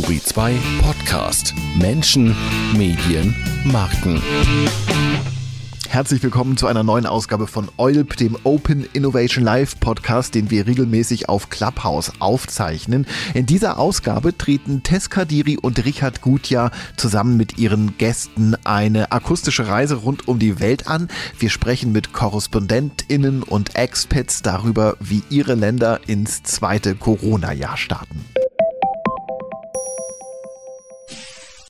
Turi 0.00 0.22
2 0.22 0.54
Podcast. 0.80 1.54
Menschen, 1.76 2.36
Medien, 2.76 3.34
Marken. 3.64 4.22
Herzlich 5.88 6.22
willkommen 6.22 6.56
zu 6.56 6.68
einer 6.68 6.84
neuen 6.84 7.04
Ausgabe 7.04 7.48
von 7.48 7.68
EULP, 7.78 8.16
dem 8.16 8.36
Open 8.44 8.86
Innovation 8.92 9.42
Live 9.42 9.80
Podcast, 9.80 10.36
den 10.36 10.52
wir 10.52 10.68
regelmäßig 10.68 11.28
auf 11.28 11.50
Clubhouse 11.50 12.12
aufzeichnen. 12.20 13.08
In 13.34 13.46
dieser 13.46 13.76
Ausgabe 13.76 14.38
treten 14.38 14.84
Tess 14.84 15.10
Kadiri 15.10 15.56
und 15.56 15.84
Richard 15.84 16.20
Gutjahr 16.20 16.70
zusammen 16.96 17.36
mit 17.36 17.58
ihren 17.58 17.98
Gästen 17.98 18.54
eine 18.62 19.10
akustische 19.10 19.66
Reise 19.66 19.96
rund 19.96 20.28
um 20.28 20.38
die 20.38 20.60
Welt 20.60 20.86
an. 20.86 21.08
Wir 21.40 21.50
sprechen 21.50 21.90
mit 21.90 22.12
KorrespondentInnen 22.12 23.42
und 23.42 23.74
Expats 23.74 24.42
darüber, 24.42 24.96
wie 25.00 25.24
ihre 25.28 25.54
Länder 25.56 25.98
ins 26.06 26.44
zweite 26.44 26.94
Corona-Jahr 26.94 27.76
starten. 27.76 28.24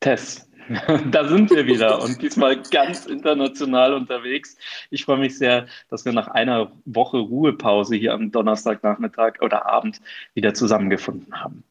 Tess. 0.01 0.49
Da 1.11 1.27
sind 1.27 1.51
wir 1.51 1.67
wieder 1.67 2.03
und 2.03 2.21
diesmal 2.21 2.61
ganz 2.71 3.07
international 3.07 3.95
unterwegs. 3.95 4.57
Ich 4.91 5.07
freue 5.07 5.19
mich 5.19 5.39
sehr, 5.39 5.67
dass 5.89 6.05
wir 6.05 6.13
nach 6.13 6.29
einer 6.29 6.73
Woche 6.85 7.17
Ruhepause 7.17 7.97
hier 7.97 8.13
am 8.13 8.31
Donnerstagnachmittag 8.31 9.41
oder 9.41 9.67
Abend 9.67 10.01
wieder 10.35 10.53
zusammengefunden 10.53 11.41
haben. 11.41 11.65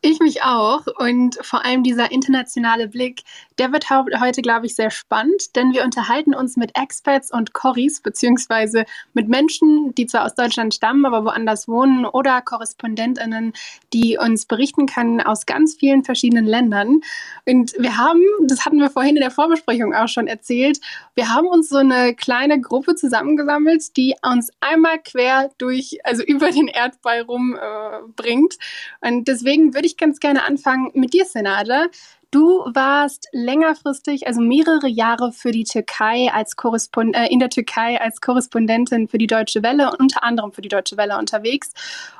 Ich 0.00 0.20
mich 0.20 0.42
auch 0.42 0.86
und 0.98 1.38
vor 1.42 1.64
allem 1.64 1.82
dieser 1.82 2.12
internationale 2.12 2.88
Blick, 2.88 3.22
der 3.58 3.72
wird 3.72 3.90
heute, 3.90 4.42
glaube 4.42 4.66
ich, 4.66 4.74
sehr 4.74 4.90
spannend, 4.90 5.56
denn 5.56 5.72
wir 5.72 5.84
unterhalten 5.84 6.34
uns 6.34 6.56
mit 6.56 6.72
Experts 6.76 7.32
und 7.32 7.54
Corris, 7.54 8.00
beziehungsweise 8.00 8.84
mit 9.14 9.28
Menschen, 9.28 9.94
die 9.94 10.06
zwar 10.06 10.24
aus 10.24 10.34
Deutschland 10.34 10.74
stammen, 10.74 11.06
aber 11.06 11.24
woanders 11.24 11.66
wohnen 11.66 12.04
oder 12.04 12.42
KorrespondentInnen, 12.42 13.52
die 13.92 14.18
uns 14.18 14.46
berichten 14.46 14.86
können 14.86 15.20
aus 15.20 15.46
ganz 15.46 15.74
vielen 15.74 16.04
verschiedenen 16.04 16.46
Ländern. 16.46 17.00
Und 17.46 17.74
wir 17.78 17.96
haben, 17.96 18.22
das 18.42 18.64
hatten 18.64 18.78
wir 18.78 18.90
vorhin 18.90 19.16
in 19.16 19.22
der 19.22 19.30
Vorbesprechung 19.30 19.94
auch 19.94 20.08
schon 20.08 20.26
erzählt, 20.26 20.78
wir 21.14 21.34
haben 21.34 21.46
uns 21.46 21.68
so 21.68 21.78
eine 21.78 22.14
kleine 22.14 22.60
Gruppe 22.60 22.94
zusammengesammelt, 22.94 23.96
die 23.96 24.14
uns 24.22 24.50
einmal 24.60 24.98
quer 24.98 25.50
durch, 25.58 25.98
also 26.04 26.22
über 26.26 26.50
den 26.50 26.68
Erdball 26.68 27.22
rum 27.22 27.56
äh. 27.56 28.56
Und 29.00 29.28
deswegen 29.28 29.65
würde 29.74 29.86
ich 29.86 29.96
ganz 29.96 30.20
gerne 30.20 30.44
anfangen 30.44 30.90
mit 30.94 31.12
dir, 31.12 31.24
Senade. 31.24 31.90
Du 32.30 32.64
warst 32.66 33.28
längerfristig, 33.32 34.26
also 34.26 34.40
mehrere 34.40 34.88
Jahre 34.88 35.32
für 35.32 35.52
die 35.52 35.64
Türkei 35.64 36.28
als 36.32 36.56
Korrespond 36.56 37.14
äh, 37.16 37.26
in 37.26 37.38
der 37.38 37.50
Türkei 37.50 38.00
als 38.00 38.20
Korrespondentin 38.20 39.08
für 39.08 39.18
die 39.18 39.28
Deutsche 39.28 39.62
Welle 39.62 39.90
und 39.90 40.00
unter 40.00 40.24
anderem 40.24 40.52
für 40.52 40.60
die 40.60 40.68
Deutsche 40.68 40.96
Welle 40.96 41.18
unterwegs. 41.18 41.72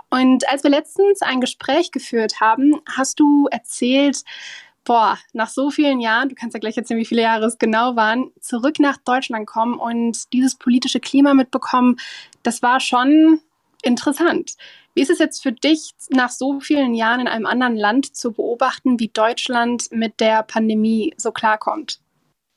Und 0.09 0.49
als 0.49 0.63
wir 0.63 0.71
letztens 0.71 1.23
ein 1.23 1.41
Gespräch 1.41 1.91
geführt 1.91 2.41
haben, 2.41 2.81
hast 2.97 3.19
du 3.19 3.49
erzählt, 3.51 4.23
boah, 4.85 5.19
nach 5.33 5.49
so 5.49 5.71
vielen 5.71 6.01
Jahren, 6.01 6.29
du 6.29 6.35
kannst 6.35 6.55
ja 6.55 6.61
gleich 6.61 6.77
erzählen, 6.77 7.01
wie 7.01 7.05
viele 7.05 7.23
Jahre 7.23 7.47
es 7.47 7.59
genau 7.59 7.97
waren, 7.97 8.31
zurück 8.41 8.79
nach 8.79 8.97
Deutschland 8.99 9.47
kommen 9.47 9.75
und 9.75 10.33
dieses 10.33 10.55
politische 10.55 11.01
Klima 11.01 11.35
mitbekommen, 11.35 11.97
das 12.45 12.63
war 12.63 12.81
schon 12.81 13.41
interessant. 13.83 14.53
Wie 14.95 15.03
ist 15.03 15.11
es 15.11 15.19
jetzt 15.19 15.43
für 15.43 15.53
dich, 15.53 15.95
nach 16.11 16.31
so 16.31 16.61
vielen 16.61 16.95
Jahren 16.95 17.21
in 17.21 17.29
einem 17.29 17.47
anderen 17.47 17.77
Land 17.77 18.17
zu 18.17 18.33
beobachten, 18.33 18.99
wie 18.99 19.09
Deutschland 19.09 19.89
mit 19.91 20.21
der 20.21 20.43
Pandemie 20.43 21.15
so 21.17 21.33
klarkommt? 21.33 22.01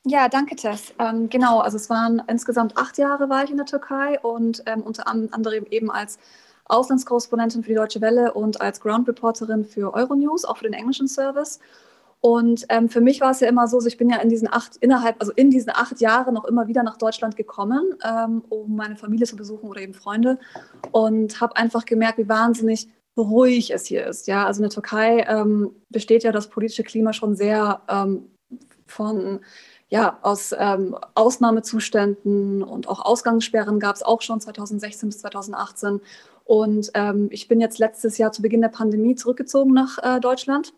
Ja, 0.05 0.29
danke, 0.29 0.55
Tess. 0.55 0.93
Ähm, 0.97 1.29
genau, 1.29 1.59
also 1.59 1.75
es 1.75 1.89
waren 1.89 2.21
insgesamt 2.27 2.77
acht 2.77 2.97
Jahre 2.97 3.29
war 3.29 3.43
ich 3.43 3.51
in 3.51 3.57
der 3.57 3.65
Türkei 3.65 4.19
und 4.21 4.63
ähm, 4.65 4.81
unter 4.81 5.07
anderem 5.07 5.65
eben 5.69 5.91
als 5.91 6.17
Auslandskorrespondentin 6.65 7.63
für 7.63 7.69
die 7.69 7.75
Deutsche 7.75 7.99
Welle 7.99 8.33
und 8.33 8.61
als 8.61 8.79
Ground 8.79 9.07
Reporterin 9.07 9.65
für 9.65 9.93
Euronews, 9.93 10.45
auch 10.45 10.57
für 10.57 10.63
den 10.63 10.73
englischen 10.73 11.07
Service. 11.07 11.59
Und 12.21 12.65
ähm, 12.67 12.89
für 12.89 12.99
mich 12.99 13.21
war 13.21 13.31
es 13.31 13.39
ja 13.39 13.47
immer 13.47 13.67
so, 13.67 13.77
also 13.77 13.87
ich 13.87 13.97
bin 13.97 14.09
ja 14.09 14.17
in 14.17 14.29
diesen 14.29 14.51
acht, 14.51 14.75
innerhalb, 14.77 15.15
also 15.19 15.31
in 15.33 15.49
diesen 15.49 15.71
acht 15.71 16.01
Jahren 16.01 16.33
noch 16.33 16.45
immer 16.45 16.67
wieder 16.67 16.83
nach 16.83 16.97
Deutschland 16.97 17.37
gekommen, 17.37 17.95
ähm, 18.03 18.43
um 18.49 18.75
meine 18.75 18.97
Familie 18.97 19.25
zu 19.25 19.37
besuchen 19.37 19.69
oder 19.69 19.81
eben 19.81 19.93
Freunde. 19.93 20.37
Und 20.91 21.39
habe 21.39 21.55
einfach 21.55 21.85
gemerkt, 21.85 22.17
wie 22.17 22.27
wahnsinnig 22.27 22.89
ruhig 23.17 23.71
es 23.71 23.85
hier 23.85 24.05
ist. 24.05 24.27
Ja, 24.27 24.45
also 24.45 24.59
in 24.59 24.63
der 24.63 24.71
Türkei 24.71 25.25
ähm, 25.29 25.71
besteht 25.89 26.23
ja 26.23 26.31
das 26.31 26.49
politische 26.49 26.83
Klima 26.83 27.13
schon 27.13 27.35
sehr 27.35 27.81
ähm, 27.87 28.29
von 28.85 29.39
ja, 29.89 30.19
aus 30.21 30.53
ähm, 30.57 30.95
Ausnahmezuständen 31.15 32.61
und 32.61 32.87
auch 32.87 33.03
Ausgangssperren 33.03 33.79
gab 33.79 33.95
es 33.95 34.03
auch 34.03 34.21
schon 34.21 34.39
2016 34.39 35.09
bis 35.09 35.19
2018. 35.19 36.01
Und 36.43 36.91
ähm, 36.93 37.27
ich 37.31 37.47
bin 37.47 37.59
jetzt 37.59 37.79
letztes 37.79 38.17
Jahr 38.17 38.31
zu 38.31 38.41
Beginn 38.41 38.61
der 38.61 38.69
Pandemie 38.69 39.15
zurückgezogen 39.15 39.73
nach 39.73 39.97
äh, 40.03 40.19
Deutschland 40.19 40.73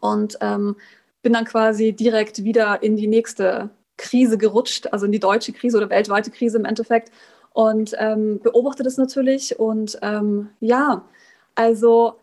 und 0.00 0.38
ähm, 0.40 0.76
bin 1.22 1.32
dann 1.32 1.44
quasi 1.44 1.92
direkt 1.92 2.44
wieder 2.44 2.82
in 2.82 2.96
die 2.96 3.06
nächste 3.06 3.70
Krise 3.96 4.38
gerutscht, 4.38 4.88
also 4.92 5.06
in 5.06 5.12
die 5.12 5.20
deutsche 5.20 5.52
Krise 5.52 5.76
oder 5.76 5.90
weltweite 5.90 6.30
Krise 6.30 6.58
im 6.58 6.64
Endeffekt 6.64 7.10
und 7.52 7.94
ähm, 7.98 8.40
beobachte 8.42 8.82
das 8.82 8.96
natürlich 8.96 9.58
und 9.58 9.98
ähm, 10.02 10.50
ja, 10.60 11.04
also 11.54 12.14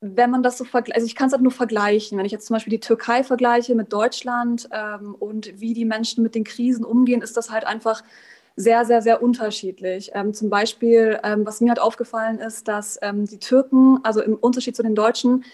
wenn 0.00 0.30
man 0.30 0.42
das 0.42 0.56
so 0.56 0.64
vergleicht, 0.64 0.96
also 0.96 1.06
ich 1.06 1.14
kann 1.14 1.26
es 1.26 1.32
halt 1.32 1.42
nur 1.42 1.52
vergleichen, 1.52 2.16
wenn 2.16 2.24
ich 2.24 2.32
jetzt 2.32 2.46
zum 2.46 2.54
Beispiel 2.54 2.70
die 2.70 2.80
Türkei 2.80 3.22
vergleiche 3.22 3.74
mit 3.74 3.92
Deutschland 3.92 4.68
ähm, 4.72 5.14
und 5.14 5.60
wie 5.60 5.74
die 5.74 5.84
Menschen 5.84 6.22
mit 6.22 6.34
den 6.34 6.44
Krisen 6.44 6.84
umgehen, 6.84 7.20
ist 7.20 7.36
das 7.36 7.50
halt 7.50 7.66
einfach 7.66 8.02
sehr, 8.56 8.84
sehr, 8.84 9.02
sehr 9.02 9.22
unterschiedlich. 9.22 10.10
Ähm, 10.14 10.32
zum 10.32 10.50
Beispiel, 10.50 11.18
ähm, 11.22 11.46
was 11.46 11.60
mir 11.60 11.68
halt 11.68 11.80
aufgefallen 11.80 12.38
ist, 12.38 12.66
dass 12.66 12.98
ähm, 13.02 13.26
die 13.26 13.38
Türken, 13.38 14.00
also 14.02 14.22
im 14.22 14.36
Unterschied 14.36 14.74
zu 14.74 14.82
den 14.82 14.94
Deutschen, 14.94 15.44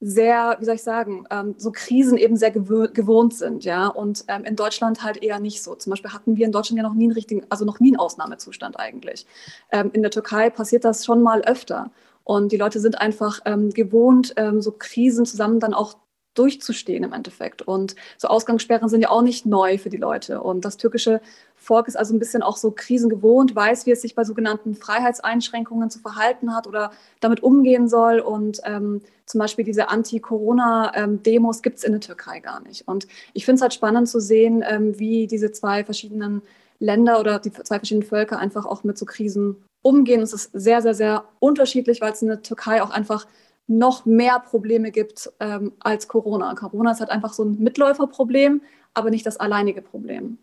sehr, 0.00 0.56
wie 0.60 0.64
soll 0.64 0.74
ich 0.74 0.82
sagen, 0.82 1.26
ähm, 1.30 1.54
so 1.56 1.72
Krisen 1.72 2.18
eben 2.18 2.36
sehr 2.36 2.50
gewö 2.50 2.88
gewohnt 2.92 3.34
sind, 3.34 3.64
ja, 3.64 3.86
und 3.86 4.24
ähm, 4.28 4.44
in 4.44 4.56
Deutschland 4.56 5.02
halt 5.02 5.22
eher 5.22 5.40
nicht 5.40 5.62
so. 5.62 5.74
Zum 5.74 5.90
Beispiel 5.90 6.12
hatten 6.12 6.36
wir 6.36 6.44
in 6.46 6.52
Deutschland 6.52 6.76
ja 6.78 6.82
noch 6.82 6.94
nie 6.94 7.04
einen 7.04 7.12
richtigen, 7.12 7.46
also 7.48 7.64
noch 7.64 7.80
nie 7.80 7.88
einen 7.88 7.96
Ausnahmezustand 7.96 8.78
eigentlich. 8.78 9.26
Ähm, 9.72 9.90
in 9.92 10.02
der 10.02 10.10
Türkei 10.10 10.50
passiert 10.50 10.84
das 10.84 11.04
schon 11.04 11.22
mal 11.22 11.42
öfter. 11.42 11.90
Und 12.24 12.52
die 12.52 12.56
Leute 12.56 12.80
sind 12.80 13.00
einfach 13.00 13.40
ähm, 13.44 13.70
gewohnt, 13.70 14.32
ähm, 14.36 14.62
so 14.62 14.72
Krisen 14.72 15.26
zusammen 15.26 15.60
dann 15.60 15.74
auch 15.74 15.94
durchzustehen 16.34 17.04
im 17.04 17.12
Endeffekt. 17.12 17.62
Und 17.62 17.94
so 18.18 18.28
Ausgangssperren 18.28 18.88
sind 18.88 19.00
ja 19.00 19.10
auch 19.10 19.22
nicht 19.22 19.46
neu 19.46 19.78
für 19.78 19.90
die 19.90 19.96
Leute. 19.96 20.42
Und 20.42 20.64
das 20.64 20.76
türkische 20.76 21.20
Volk 21.56 21.88
ist 21.88 21.96
also 21.96 22.14
ein 22.14 22.18
bisschen 22.18 22.42
auch 22.42 22.56
so 22.56 22.70
krisengewohnt, 22.70 23.54
weiß, 23.54 23.86
wie 23.86 23.92
es 23.92 24.02
sich 24.02 24.14
bei 24.14 24.24
sogenannten 24.24 24.74
Freiheitseinschränkungen 24.74 25.90
zu 25.90 25.98
verhalten 26.00 26.54
hat 26.54 26.66
oder 26.66 26.90
damit 27.20 27.42
umgehen 27.42 27.88
soll. 27.88 28.20
Und 28.20 28.60
ähm, 28.64 29.00
zum 29.26 29.38
Beispiel 29.38 29.64
diese 29.64 29.88
Anti-Corona-Demos 29.88 31.62
gibt 31.62 31.78
es 31.78 31.84
in 31.84 31.92
der 31.92 32.00
Türkei 32.00 32.40
gar 32.40 32.60
nicht. 32.60 32.86
Und 32.86 33.06
ich 33.32 33.44
finde 33.44 33.56
es 33.56 33.62
halt 33.62 33.74
spannend 33.74 34.08
zu 34.08 34.20
sehen, 34.20 34.64
ähm, 34.68 34.98
wie 34.98 35.26
diese 35.26 35.52
zwei 35.52 35.84
verschiedenen 35.84 36.42
Länder 36.80 37.20
oder 37.20 37.38
die 37.38 37.52
zwei 37.52 37.78
verschiedenen 37.78 38.06
Völker 38.06 38.38
einfach 38.38 38.66
auch 38.66 38.84
mit 38.84 38.98
so 38.98 39.06
Krisen 39.06 39.64
umgehen. 39.82 40.20
Es 40.20 40.32
ist 40.32 40.50
sehr, 40.52 40.82
sehr, 40.82 40.94
sehr 40.94 41.24
unterschiedlich, 41.38 42.00
weil 42.00 42.12
es 42.12 42.22
in 42.22 42.28
der 42.28 42.42
Türkei 42.42 42.82
auch 42.82 42.90
einfach 42.90 43.26
noch 43.66 44.04
mehr 44.04 44.40
Probleme 44.40 44.90
gibt 44.90 45.30
ähm, 45.40 45.72
als 45.80 46.08
Corona. 46.08 46.54
Corona 46.54 46.92
ist 46.92 47.00
halt 47.00 47.10
einfach 47.10 47.32
so 47.32 47.44
ein 47.44 47.58
Mitläuferproblem, 47.58 48.62
aber 48.92 49.10
nicht 49.10 49.26
das 49.26 49.38
alleinige 49.38 49.82
Problem. 49.82 50.38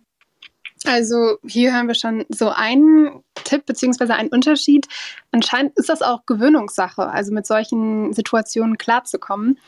Also 0.85 1.37
hier 1.45 1.73
hören 1.73 1.87
wir 1.87 1.93
schon 1.93 2.25
so 2.29 2.49
einen 2.49 3.23
Tipp 3.35 3.65
beziehungsweise 3.65 4.15
einen 4.15 4.29
Unterschied. 4.29 4.87
Anscheinend 5.31 5.77
ist 5.77 5.89
das 5.89 6.01
auch 6.01 6.25
Gewöhnungssache, 6.25 7.07
also 7.07 7.31
mit 7.31 7.45
solchen 7.45 8.13
Situationen 8.13 8.77
klarzukommen. 8.77 9.59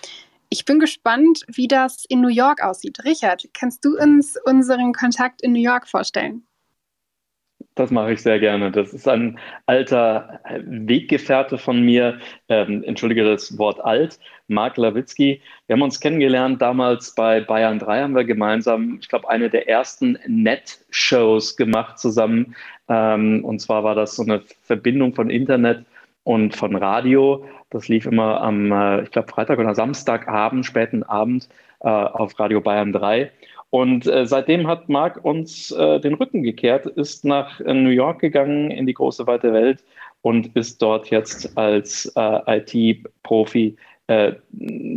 Ich 0.50 0.66
bin 0.66 0.80
gespannt, 0.80 1.44
wie 1.48 1.68
das 1.68 2.06
in 2.10 2.22
New 2.22 2.30
York 2.30 2.64
aussieht. 2.64 3.04
Richard, 3.06 3.48
kannst 3.54 3.86
du 3.86 3.98
uns 3.98 4.38
unseren 4.46 4.94
Kontakt 4.94 5.42
in 5.42 5.52
New 5.52 5.62
York 5.62 5.88
vorstellen? 5.88 6.46
Das 7.76 7.90
mache 7.90 8.14
ich 8.14 8.22
sehr 8.22 8.40
gerne. 8.40 8.72
Das 8.72 8.94
ist 8.94 9.08
ein 9.08 9.40
alter 9.66 10.42
Weggefährte 10.64 11.58
von 11.58 11.82
mir, 11.82 12.20
ähm, 12.48 12.84
entschuldige 12.84 13.24
das 13.24 13.58
Wort 13.58 13.84
alt, 13.84 14.20
Mark 14.48 14.78
Lawitzki. 14.78 15.42
Wir 15.66 15.74
haben 15.74 15.82
uns 15.82 16.00
kennengelernt 16.00 16.62
damals 16.62 17.16
bei 17.16 17.42
Bayern 17.42 17.80
3, 17.80 18.04
haben 18.04 18.16
wir 18.16 18.26
gemeinsam, 18.26 19.00
ich 19.02 19.10
glaube, 19.10 19.30
eine 19.30 19.50
der 19.50 19.68
ersten 19.68 20.20
Net-Shows 20.28 21.56
gemacht 21.58 21.98
zusammen. 21.98 22.56
Ähm, 22.90 23.44
und 23.44 23.60
zwar 23.60 23.84
war 23.84 23.96
das 23.96 24.16
so 24.16 24.24
eine 24.24 24.42
Verbindung 24.62 25.16
von 25.16 25.32
Internet 25.32 25.86
und 26.24 26.56
von 26.56 26.76
Radio. 26.76 27.46
Das 27.72 27.88
lief 27.88 28.06
immer 28.06 28.42
am, 28.42 28.72
äh, 28.72 29.02
ich 29.04 29.12
glaube, 29.12 29.30
Freitag 29.30 29.58
oder 29.58 29.74
Samstagabend, 29.74 30.66
späten 30.66 31.02
Abend 31.04 31.50
äh, 31.80 31.88
auf 31.88 32.40
Radio 32.40 32.62
Bayern 32.62 32.94
3. 32.94 33.32
Und 33.74 34.06
äh, 34.06 34.28
seitdem 34.28 34.68
hat 34.68 34.88
Marc 34.88 35.26
uns 35.26 35.72
äh, 35.72 36.00
den 36.00 36.14
Rücken 36.14 36.44
gekehrt, 36.44 36.86
ist 36.86 37.26
nach 37.26 37.60
äh, 37.60 37.74
New 37.74 37.90
York 37.90 38.20
gegangen, 38.20 38.70
in 38.70 38.86
die 38.86 38.94
große 38.94 39.26
weite 39.26 39.52
Welt 39.52 39.84
und 40.22 40.56
ist 40.56 40.80
dort 40.80 41.10
jetzt 41.10 41.58
als 41.58 42.06
äh, 42.16 42.60
IT-Profi 42.60 43.76
äh, 44.06 44.34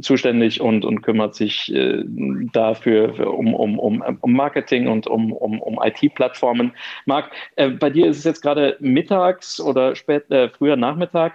zuständig 0.02 0.60
und, 0.60 0.84
und 0.84 1.00
kümmert 1.00 1.34
sich 1.34 1.74
äh, 1.74 2.04
dafür 2.52 3.14
für, 3.14 3.30
um, 3.30 3.54
um, 3.54 3.78
um, 3.78 4.02
um 4.20 4.32
Marketing 4.34 4.88
und 4.88 5.06
um, 5.06 5.32
um, 5.32 5.58
um 5.62 5.80
IT-Plattformen. 5.82 6.72
Marc, 7.06 7.30
bei 7.56 7.88
dir 7.88 8.08
ist 8.08 8.18
es 8.18 8.24
jetzt 8.24 8.42
gerade 8.42 8.76
mittags 8.80 9.58
oder 9.58 9.96
spät, 9.96 10.24
früher 10.58 10.76
Nachmittag. 10.76 11.32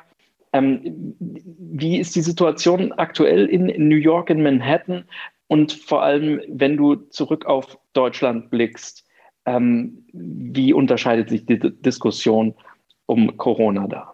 Ähm, 0.54 1.16
wie 1.20 1.98
ist 1.98 2.16
die 2.16 2.22
Situation 2.22 2.92
aktuell 2.92 3.48
in, 3.48 3.68
in 3.68 3.88
New 3.88 3.96
York, 3.96 4.30
in 4.30 4.44
Manhattan? 4.44 5.06
Und 5.52 5.74
vor 5.74 6.02
allem, 6.02 6.42
wenn 6.48 6.78
du 6.78 6.96
zurück 6.96 7.46
auf 7.46 7.78
Deutschland 7.92 8.52
blickst, 8.52 9.06
ähm, 9.46 10.08
wie 10.14 10.72
unterscheidet 10.72 11.28
sich 11.28 11.46
die 11.46 11.60
D 11.60 11.72
Diskussion 11.72 12.56
um 13.06 13.36
Corona 13.36 13.86
da? 13.86 14.14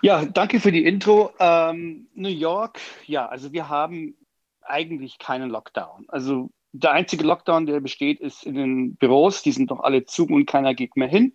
Ja, 0.00 0.24
danke 0.24 0.60
für 0.60 0.70
die 0.70 0.84
Intro. 0.84 1.32
Ähm, 1.40 2.06
New 2.14 2.28
York, 2.28 2.78
ja, 3.06 3.26
also 3.26 3.52
wir 3.52 3.68
haben 3.68 4.14
eigentlich 4.60 5.18
keinen 5.18 5.50
Lockdown. 5.50 6.04
Also 6.06 6.50
der 6.70 6.92
einzige 6.92 7.24
Lockdown, 7.24 7.66
der 7.66 7.80
besteht, 7.80 8.20
ist 8.20 8.46
in 8.46 8.54
den 8.54 8.94
Büros. 8.94 9.42
Die 9.42 9.50
sind 9.50 9.72
doch 9.72 9.80
alle 9.80 10.04
zu 10.04 10.24
und 10.24 10.46
keiner 10.46 10.72
geht 10.72 10.96
mehr 10.96 11.08
hin. 11.08 11.34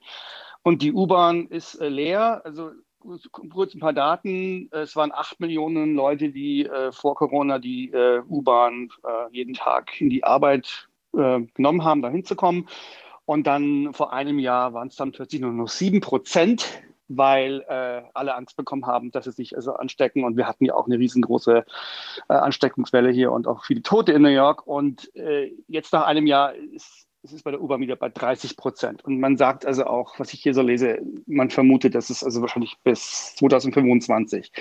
Und 0.63 0.81
die 0.81 0.93
U-Bahn 0.93 1.47
ist 1.47 1.75
äh, 1.75 1.89
leer. 1.89 2.41
Also 2.45 2.71
kurz 3.31 3.73
ein 3.73 3.79
paar 3.79 3.93
Daten. 3.93 4.69
Es 4.71 4.95
waren 4.95 5.11
acht 5.11 5.39
Millionen 5.39 5.95
Leute, 5.95 6.29
die 6.29 6.65
äh, 6.65 6.91
vor 6.91 7.15
Corona 7.15 7.59
die 7.59 7.91
äh, 7.91 8.21
U-Bahn 8.27 8.89
äh, 9.03 9.31
jeden 9.31 9.53
Tag 9.53 9.99
in 10.01 10.09
die 10.09 10.23
Arbeit 10.23 10.89
äh, 11.13 11.41
genommen 11.53 11.83
haben, 11.83 12.01
da 12.01 12.09
hinzukommen. 12.09 12.67
Und 13.25 13.45
dann 13.45 13.93
vor 13.93 14.13
einem 14.13 14.39
Jahr 14.39 14.73
waren 14.73 14.87
es 14.87 14.95
dann 14.95 15.11
plötzlich 15.11 15.41
nur 15.41 15.51
noch 15.51 15.69
sieben 15.69 16.01
Prozent 16.01 16.81
weil 17.09 17.63
äh, 17.69 18.01
alle 18.13 18.35
Angst 18.35 18.57
bekommen 18.57 18.85
haben, 18.85 19.11
dass 19.11 19.23
sie 19.23 19.31
sich 19.31 19.55
also 19.55 19.75
anstecken. 19.75 20.25
Und 20.25 20.35
wir 20.35 20.45
hatten 20.45 20.65
ja 20.65 20.73
auch 20.73 20.87
eine 20.87 20.99
riesengroße 20.99 21.63
äh, 22.27 22.33
Ansteckungswelle 22.33 23.11
hier 23.11 23.31
und 23.31 23.47
auch 23.47 23.63
viele 23.63 23.81
Tote 23.81 24.11
in 24.11 24.23
New 24.23 24.27
York. 24.27 24.67
Und 24.67 25.09
jetzt 25.69 25.93
nach 25.93 26.05
einem 26.05 26.27
Jahr 26.27 26.53
ist 26.53 27.06
es 27.27 27.33
ist 27.33 27.43
bei 27.43 27.51
der 27.51 27.61
U-Bahn 27.61 27.81
wieder 27.81 27.97
bei 27.97 28.07
30 28.07 28.55
Prozent. 28.55 29.03
Und 29.03 29.19
man 29.19 29.35
sagt 29.35 29.65
also 29.65 29.85
auch, 29.85 30.17
was 30.17 30.33
ich 30.33 30.41
hier 30.41 30.53
so 30.53 30.61
lese, 30.61 30.99
man 31.25 31.49
vermutet, 31.49 31.93
dass 31.93 32.09
es 32.09 32.23
also 32.23 32.41
wahrscheinlich 32.41 32.77
bis 32.83 33.35
2025 33.35 34.51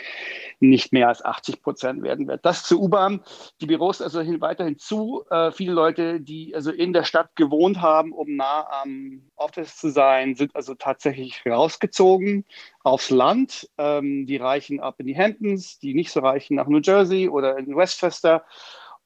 nicht 0.59 0.93
mehr 0.93 1.09
als 1.09 1.25
80 1.25 1.63
Prozent 1.63 2.03
werden 2.03 2.27
wird. 2.27 2.45
Das 2.45 2.65
zur 2.65 2.81
U-Bahn. 2.81 3.21
Die 3.61 3.67
Büros 3.67 4.03
also 4.03 4.21
hin, 4.21 4.41
weiterhin 4.41 4.79
zu. 4.79 5.25
Äh, 5.31 5.53
viele 5.53 5.73
Leute, 5.73 6.21
die 6.21 6.55
also 6.57 6.73
in 6.73 6.93
der 6.93 7.05
Stadt 7.05 7.37
gewohnt 7.37 7.81
haben, 7.81 8.13
um 8.13 8.35
nah 8.35 8.67
am 8.83 9.23
Office 9.37 9.77
zu 9.77 9.91
sein, 9.91 10.35
sind 10.35 10.57
also 10.57 10.75
tatsächlich 10.75 11.43
rausgezogen 11.47 12.45
aufs 12.83 13.11
Land. 13.11 13.71
Ähm, 13.79 14.27
die 14.27 14.39
reichen 14.39 14.81
ab 14.81 14.97
in 14.99 15.07
die 15.07 15.17
Hamptons, 15.17 15.79
die 15.79 15.95
nicht 15.95 16.11
so 16.11 16.21
reichen 16.21 16.57
nach 16.57 16.67
New 16.67 16.81
Jersey 16.81 17.29
oder 17.29 17.59
in 17.59 17.77
Westchester 17.77 18.45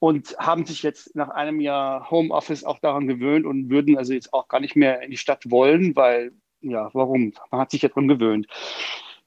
und 0.00 0.34
haben 0.38 0.64
sich 0.64 0.82
jetzt 0.82 1.14
nach 1.14 1.28
einem 1.28 1.60
Jahr 1.60 2.10
Homeoffice 2.10 2.64
auch 2.64 2.80
daran 2.80 3.06
gewöhnt 3.06 3.46
und 3.46 3.70
würden 3.70 3.96
also 3.96 4.14
jetzt 4.14 4.32
auch 4.32 4.48
gar 4.48 4.58
nicht 4.58 4.74
mehr 4.74 5.02
in 5.02 5.10
die 5.10 5.18
Stadt 5.18 5.50
wollen, 5.50 5.94
weil, 5.94 6.32
ja, 6.62 6.90
warum? 6.94 7.34
Man 7.50 7.60
hat 7.60 7.70
sich 7.70 7.82
ja 7.82 7.88
daran 7.90 8.08
gewöhnt. 8.08 8.46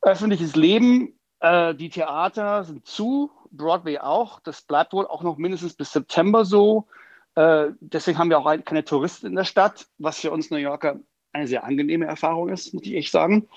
Öffentliches 0.01 0.55
Leben, 0.55 1.17
äh, 1.39 1.75
die 1.75 1.89
Theater 1.89 2.63
sind 2.63 2.87
zu, 2.87 3.31
Broadway 3.51 3.99
auch. 3.99 4.39
Das 4.39 4.63
bleibt 4.63 4.93
wohl 4.93 5.05
auch 5.05 5.21
noch 5.21 5.37
mindestens 5.37 5.75
bis 5.75 5.91
September 5.91 6.43
so. 6.43 6.87
Äh, 7.35 7.67
deswegen 7.79 8.17
haben 8.17 8.31
wir 8.31 8.39
auch 8.39 8.65
keine 8.65 8.83
Touristen 8.83 9.27
in 9.27 9.35
der 9.35 9.45
Stadt, 9.45 9.87
was 9.99 10.19
für 10.19 10.31
uns 10.31 10.49
New 10.49 10.57
Yorker 10.57 10.99
eine 11.33 11.47
sehr 11.47 11.63
angenehme 11.63 12.05
Erfahrung 12.05 12.49
ist, 12.49 12.73
muss 12.73 12.85
ich 12.85 12.93
echt 12.93 13.11
sagen, 13.11 13.47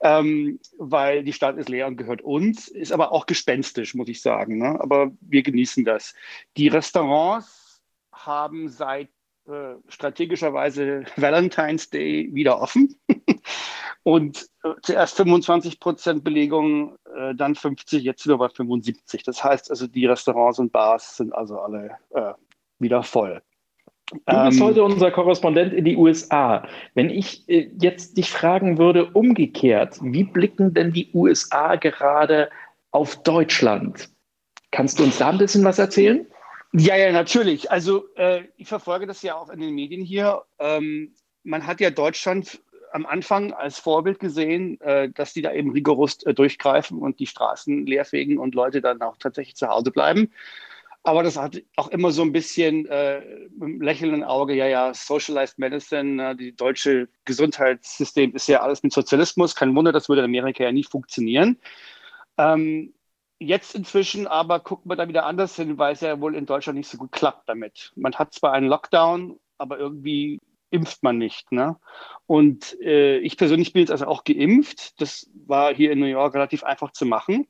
ähm, 0.00 0.58
weil 0.78 1.22
die 1.22 1.32
Stadt 1.32 1.58
ist 1.58 1.68
leer 1.68 1.86
und 1.86 1.96
gehört 1.96 2.22
uns, 2.22 2.68
ist 2.68 2.92
aber 2.92 3.12
auch 3.12 3.26
gespenstisch, 3.26 3.94
muss 3.94 4.08
ich 4.08 4.22
sagen. 4.22 4.58
Ne? 4.58 4.80
Aber 4.80 5.12
wir 5.20 5.42
genießen 5.42 5.84
das. 5.84 6.14
Die 6.56 6.68
Restaurants 6.68 7.82
haben 8.12 8.68
seit 8.68 9.08
äh, 9.46 9.74
strategischerweise 9.88 11.04
Valentine's 11.16 11.90
Day 11.90 12.28
wieder 12.32 12.60
offen. 12.60 12.96
und 14.02 14.48
äh, 14.64 14.70
zuerst 14.82 15.16
25 15.16 15.80
Prozent 15.80 16.24
Belegung, 16.24 16.96
äh, 17.14 17.34
dann 17.34 17.54
50, 17.54 18.02
jetzt 18.02 18.24
wieder 18.24 18.38
bei 18.38 18.48
75. 18.48 19.22
Das 19.24 19.44
heißt 19.44 19.70
also, 19.70 19.86
die 19.86 20.06
Restaurants 20.06 20.58
und 20.58 20.72
Bars 20.72 21.16
sind 21.16 21.34
also 21.34 21.60
alle 21.60 21.98
äh, 22.10 22.32
wieder 22.78 23.02
voll. 23.02 23.42
Du 24.10 24.44
bist 24.48 24.60
heute 24.60 24.82
unser 24.82 25.10
Korrespondent 25.10 25.72
in 25.72 25.84
die 25.84 25.96
USA. 25.96 26.66
Wenn 26.94 27.10
ich 27.10 27.48
äh, 27.48 27.70
jetzt 27.80 28.16
dich 28.16 28.30
fragen 28.30 28.76
würde, 28.76 29.06
umgekehrt, 29.10 29.98
wie 30.02 30.24
blicken 30.24 30.74
denn 30.74 30.92
die 30.92 31.10
USA 31.14 31.76
gerade 31.76 32.50
auf 32.90 33.22
Deutschland? 33.22 34.10
Kannst 34.72 34.98
du 34.98 35.04
uns 35.04 35.18
da 35.18 35.30
ein 35.30 35.38
bisschen 35.38 35.64
was 35.64 35.78
erzählen? 35.78 36.26
Ja, 36.72 36.96
ja, 36.96 37.12
natürlich. 37.12 37.70
Also 37.70 38.04
äh, 38.16 38.42
ich 38.56 38.68
verfolge 38.68 39.06
das 39.06 39.22
ja 39.22 39.36
auch 39.36 39.48
in 39.50 39.60
den 39.60 39.74
Medien 39.74 40.04
hier. 40.04 40.42
Ähm, 40.58 41.14
man 41.42 41.66
hat 41.66 41.80
ja 41.80 41.90
Deutschland 41.90 42.60
am 42.92 43.06
Anfang 43.06 43.52
als 43.52 43.78
Vorbild 43.78 44.18
gesehen, 44.18 44.80
äh, 44.80 45.08
dass 45.10 45.32
die 45.32 45.42
da 45.42 45.52
eben 45.52 45.70
rigoros 45.70 46.22
äh, 46.24 46.34
durchgreifen 46.34 46.98
und 46.98 47.20
die 47.20 47.26
Straßen 47.26 47.86
leerfegen 47.86 48.38
und 48.38 48.54
Leute 48.54 48.80
dann 48.80 49.00
auch 49.02 49.16
tatsächlich 49.18 49.56
zu 49.56 49.68
Hause 49.68 49.90
bleiben. 49.90 50.32
Aber 51.02 51.22
das 51.22 51.36
hat 51.38 51.62
auch 51.76 51.88
immer 51.88 52.10
so 52.10 52.22
ein 52.22 52.32
bisschen 52.32 52.84
äh, 52.86 53.22
einem 53.60 53.80
lächelnden 53.80 54.22
Auge, 54.22 54.54
ja, 54.54 54.66
ja, 54.66 54.92
Socialized 54.92 55.58
Medicine, 55.58 56.30
äh, 56.30 56.36
die 56.36 56.54
deutsche 56.54 57.08
Gesundheitssystem 57.24 58.34
ist 58.34 58.48
ja 58.48 58.60
alles 58.60 58.82
mit 58.82 58.92
Sozialismus. 58.92 59.54
Kein 59.56 59.74
Wunder, 59.74 59.92
das 59.92 60.08
würde 60.10 60.20
in 60.20 60.26
Amerika 60.26 60.62
ja 60.62 60.72
nie 60.72 60.84
funktionieren. 60.84 61.58
Ähm, 62.36 62.92
jetzt 63.38 63.74
inzwischen 63.74 64.26
aber 64.26 64.60
gucken 64.60 64.90
wir 64.90 64.96
da 64.96 65.08
wieder 65.08 65.24
anders 65.24 65.56
hin, 65.56 65.78
weil 65.78 65.94
es 65.94 66.02
ja 66.02 66.20
wohl 66.20 66.36
in 66.36 66.44
Deutschland 66.46 66.78
nicht 66.78 66.90
so 66.90 66.98
gut 66.98 67.12
klappt 67.12 67.48
damit. 67.48 67.92
Man 67.96 68.14
hat 68.14 68.34
zwar 68.34 68.52
einen 68.52 68.68
Lockdown, 68.68 69.40
aber 69.56 69.78
irgendwie 69.78 70.38
impft 70.70 71.02
man 71.02 71.18
nicht. 71.18 71.50
Ne? 71.50 71.76
Und 72.26 72.78
äh, 72.80 73.18
ich 73.18 73.36
persönlich 73.36 73.72
bin 73.72 73.80
jetzt 73.80 73.90
also 73.90 74.06
auch 74.06 74.24
geimpft. 74.24 75.00
Das 75.00 75.28
war 75.46 75.74
hier 75.74 75.92
in 75.92 75.98
New 75.98 76.06
York 76.06 76.34
relativ 76.34 76.62
einfach 76.62 76.92
zu 76.92 77.06
machen. 77.06 77.46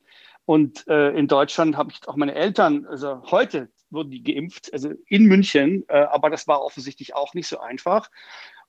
Und 0.51 0.85
äh, 0.89 1.11
in 1.11 1.29
Deutschland 1.29 1.77
habe 1.77 1.93
ich 1.93 2.05
auch 2.09 2.17
meine 2.17 2.35
Eltern, 2.35 2.85
also 2.85 3.21
heute 3.31 3.69
wurden 3.89 4.11
die 4.11 4.21
geimpft, 4.21 4.73
also 4.73 4.91
in 5.07 5.23
München, 5.23 5.85
äh, 5.87 5.93
aber 5.93 6.29
das 6.29 6.45
war 6.45 6.61
offensichtlich 6.61 7.15
auch 7.15 7.33
nicht 7.33 7.47
so 7.47 7.61
einfach. 7.61 8.09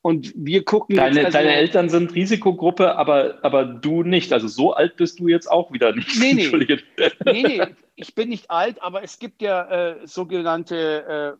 Und 0.00 0.32
wir 0.36 0.64
gucken. 0.64 0.94
Deine, 0.94 1.24
also, 1.24 1.36
deine 1.36 1.54
Eltern 1.56 1.88
sind 1.88 2.14
Risikogruppe, 2.14 2.94
aber, 2.94 3.40
aber 3.42 3.64
du 3.64 4.04
nicht. 4.04 4.32
Also 4.32 4.46
so 4.46 4.74
alt 4.74 4.94
bist 4.94 5.18
du 5.18 5.26
jetzt 5.26 5.50
auch 5.50 5.72
wieder 5.72 5.92
nicht. 5.92 6.20
Nee, 6.20 6.34
nee. 6.34 6.78
nee, 7.24 7.42
nee. 7.42 7.66
Ich 7.96 8.14
bin 8.14 8.28
nicht 8.28 8.48
alt, 8.48 8.80
aber 8.80 9.02
es 9.02 9.18
gibt 9.18 9.42
ja 9.42 9.68
äh, 9.68 10.06
sogenannte 10.06 11.36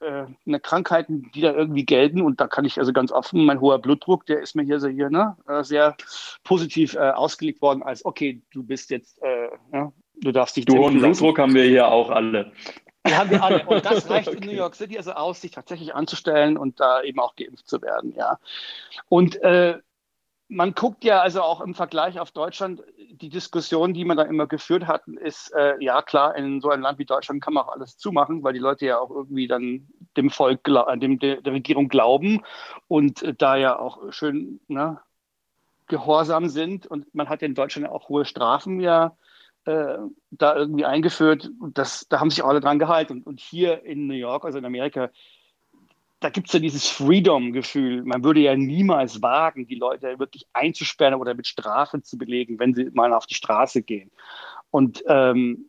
äh, 0.00 0.26
eine 0.46 0.60
Krankheiten, 0.60 1.30
die 1.34 1.40
da 1.40 1.52
irgendwie 1.52 1.84
gelten. 1.84 2.22
Und 2.22 2.40
da 2.40 2.46
kann 2.46 2.64
ich 2.64 2.78
also 2.78 2.92
ganz 2.92 3.12
offen, 3.12 3.44
mein 3.44 3.60
hoher 3.60 3.78
Blutdruck, 3.78 4.26
der 4.26 4.40
ist 4.40 4.54
mir 4.54 4.62
hier 4.62 4.80
so 4.80 4.88
hier 4.88 5.10
ne, 5.10 5.36
äh, 5.48 5.62
sehr 5.62 5.96
positiv 6.44 6.94
äh, 6.94 7.10
ausgelegt 7.10 7.62
worden, 7.62 7.82
als 7.82 8.04
okay, 8.04 8.42
du 8.52 8.62
bist 8.62 8.90
jetzt, 8.90 9.22
äh, 9.22 9.48
ja, 9.72 9.92
du 10.20 10.32
darfst 10.32 10.56
dich. 10.56 10.64
Du 10.64 10.78
hohen 10.78 10.98
Blutdruck 10.98 11.38
haben 11.38 11.54
wir 11.54 11.64
hier 11.64 11.88
auch 11.88 12.10
alle. 12.10 12.52
Die 13.06 13.14
haben 13.14 13.30
wir 13.30 13.42
alle. 13.42 13.64
Und 13.66 13.84
das 13.84 14.08
reicht 14.10 14.28
okay. 14.28 14.38
in 14.38 14.46
New 14.46 14.56
York 14.56 14.74
City 14.74 14.96
also 14.96 15.12
aus, 15.12 15.40
sich 15.40 15.50
tatsächlich 15.50 15.94
anzustellen 15.94 16.56
und 16.56 16.80
da 16.80 17.02
eben 17.02 17.20
auch 17.20 17.36
geimpft 17.36 17.68
zu 17.68 17.80
werden, 17.82 18.14
ja. 18.16 18.38
Und 19.08 19.36
äh, 19.42 19.78
man 20.48 20.74
guckt 20.74 21.04
ja 21.04 21.20
also 21.20 21.42
auch 21.42 21.60
im 21.60 21.74
Vergleich 21.74 22.20
auf 22.20 22.30
Deutschland, 22.30 22.82
die 23.10 23.28
Diskussion, 23.28 23.94
die 23.94 24.04
man 24.04 24.16
da 24.16 24.22
immer 24.22 24.46
geführt 24.46 24.86
hat, 24.86 25.06
ist, 25.08 25.52
äh, 25.54 25.74
ja 25.80 26.02
klar, 26.02 26.36
in 26.36 26.60
so 26.60 26.70
einem 26.70 26.82
Land 26.82 26.98
wie 26.98 27.04
Deutschland 27.04 27.42
kann 27.42 27.54
man 27.54 27.64
auch 27.64 27.72
alles 27.72 27.96
zumachen, 27.98 28.42
weil 28.42 28.52
die 28.52 28.60
Leute 28.60 28.86
ja 28.86 28.98
auch 28.98 29.10
irgendwie 29.10 29.48
dann 29.48 29.88
dem 30.16 30.30
Volk, 30.30 30.62
dem, 30.64 31.18
der, 31.18 31.44
Regierung 31.44 31.88
glauben 31.88 32.44
und 32.88 33.22
äh, 33.22 33.34
da 33.34 33.56
ja 33.56 33.78
auch 33.78 34.12
schön 34.12 34.60
ne, 34.68 35.00
gehorsam 35.88 36.48
sind. 36.48 36.86
Und 36.86 37.12
man 37.14 37.28
hat 37.28 37.42
in 37.42 37.54
Deutschland 37.54 37.88
ja 37.88 37.92
auch 37.92 38.08
hohe 38.08 38.24
Strafen 38.24 38.80
ja 38.80 39.16
äh, 39.64 39.98
da 40.30 40.56
irgendwie 40.56 40.84
eingeführt. 40.84 41.50
Das, 41.74 42.06
da 42.08 42.20
haben 42.20 42.30
sich 42.30 42.44
alle 42.44 42.60
dran 42.60 42.78
gehalten. 42.78 43.14
Und, 43.14 43.26
und 43.26 43.40
hier 43.40 43.84
in 43.84 44.06
New 44.06 44.14
York, 44.14 44.44
also 44.44 44.58
in 44.58 44.64
Amerika, 44.64 45.10
da 46.20 46.30
gibt 46.30 46.48
es 46.48 46.54
ja 46.54 46.60
dieses 46.60 46.88
Freedom-Gefühl. 46.88 48.02
Man 48.04 48.24
würde 48.24 48.40
ja 48.40 48.56
niemals 48.56 49.20
wagen, 49.20 49.66
die 49.66 49.74
Leute 49.74 50.18
wirklich 50.18 50.46
einzusperren 50.52 51.14
oder 51.14 51.34
mit 51.34 51.46
Strafen 51.46 52.02
zu 52.02 52.16
belegen, 52.16 52.58
wenn 52.58 52.74
sie 52.74 52.90
mal 52.92 53.12
auf 53.12 53.26
die 53.26 53.34
Straße 53.34 53.82
gehen. 53.82 54.10
Und 54.70 55.04
ähm, 55.06 55.68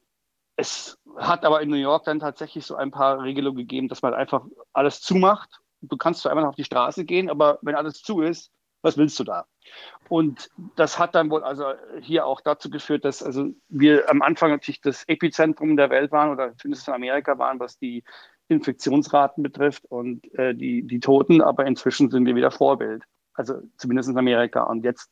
es 0.55 0.97
hat 1.17 1.45
aber 1.45 1.61
in 1.61 1.69
New 1.69 1.75
York 1.75 2.05
dann 2.05 2.19
tatsächlich 2.19 2.65
so 2.65 2.75
ein 2.75 2.91
paar 2.91 3.21
Regelungen 3.21 3.57
gegeben, 3.57 3.89
dass 3.89 4.01
man 4.01 4.13
einfach 4.13 4.45
alles 4.73 5.01
zumacht. 5.01 5.59
Du 5.81 5.97
kannst 5.97 6.21
zwar 6.21 6.31
einmal 6.31 6.45
auf 6.45 6.55
die 6.55 6.63
Straße 6.63 7.05
gehen, 7.05 7.29
aber 7.29 7.59
wenn 7.61 7.75
alles 7.75 8.01
zu 8.01 8.21
ist, 8.21 8.51
was 8.81 8.97
willst 8.97 9.19
du 9.19 9.23
da? 9.23 9.45
Und 10.07 10.49
das 10.75 10.97
hat 10.97 11.13
dann 11.13 11.29
wohl 11.29 11.43
also 11.43 11.65
hier 12.01 12.25
auch 12.25 12.41
dazu 12.41 12.69
geführt, 12.69 13.03
dass 13.05 13.21
also 13.21 13.49
wir 13.67 14.09
am 14.09 14.21
Anfang 14.21 14.51
natürlich 14.51 14.81
das 14.81 15.03
Epizentrum 15.07 15.75
der 15.75 15.89
Welt 15.89 16.11
waren 16.11 16.31
oder 16.31 16.55
zumindest 16.55 16.87
in 16.87 16.93
Amerika 16.93 17.37
waren, 17.37 17.59
was 17.59 17.77
die 17.77 18.03
Infektionsraten 18.49 19.43
betrifft 19.43 19.85
und 19.85 20.33
äh, 20.35 20.55
die, 20.55 20.83
die 20.83 20.99
Toten, 20.99 21.41
aber 21.41 21.65
inzwischen 21.65 22.09
sind 22.09 22.25
wir 22.25 22.35
wieder 22.35 22.51
Vorbild. 22.51 23.03
Also 23.33 23.55
zumindest 23.77 24.09
in 24.09 24.17
Amerika. 24.17 24.63
Und 24.63 24.83
jetzt 24.83 25.09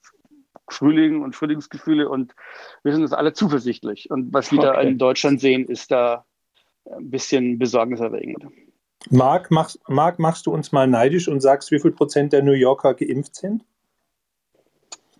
Frühling 0.67 1.21
und 1.21 1.35
Frühlingsgefühle 1.35 2.09
und 2.09 2.33
wir 2.83 2.93
sind 2.93 3.03
uns 3.03 3.13
alle 3.13 3.33
zuversichtlich. 3.33 4.09
Und 4.09 4.33
was 4.33 4.51
wir 4.51 4.59
okay. 4.59 4.67
da 4.67 4.81
in 4.81 4.97
Deutschland 4.97 5.39
sehen, 5.39 5.65
ist 5.65 5.91
da 5.91 6.25
ein 6.85 7.09
bisschen 7.09 7.59
besorgniserregend. 7.59 8.45
Marc, 9.09 9.51
machst, 9.51 9.79
Marc, 9.87 10.17
machst 10.17 10.47
du 10.47 10.51
uns 10.51 10.71
mal 10.71 10.87
neidisch 10.87 11.27
und 11.27 11.41
sagst, 11.41 11.71
wie 11.71 11.79
viel 11.79 11.91
Prozent 11.91 12.33
der 12.33 12.41
New 12.41 12.53
Yorker 12.53 12.95
geimpft 12.95 13.35
sind? 13.35 13.63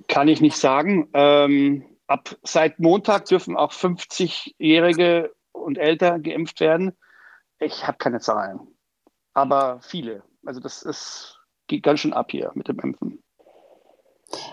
Kann 0.08 0.28
ich 0.28 0.42
nicht 0.42 0.58
sagen. 0.58 1.10
Ähm, 1.14 1.86
ab 2.08 2.36
seit 2.44 2.80
Montag 2.80 3.26
dürfen 3.26 3.56
auch 3.56 3.72
50-Jährige 3.72 5.32
und 5.52 5.78
älter 5.78 6.20
geimpft 6.20 6.60
werden. 6.60 6.94
Ich 7.66 7.88
habe 7.88 7.98
keine 7.98 8.20
Zahlen, 8.20 8.60
aber 9.34 9.80
viele. 9.82 10.22
Also 10.46 10.60
das 10.60 10.84
ist, 10.84 11.40
geht 11.66 11.82
ganz 11.82 12.00
schön 12.00 12.14
ab 12.14 12.30
hier 12.30 12.52
mit 12.54 12.68
dem 12.68 12.78
Impfen. 12.80 13.24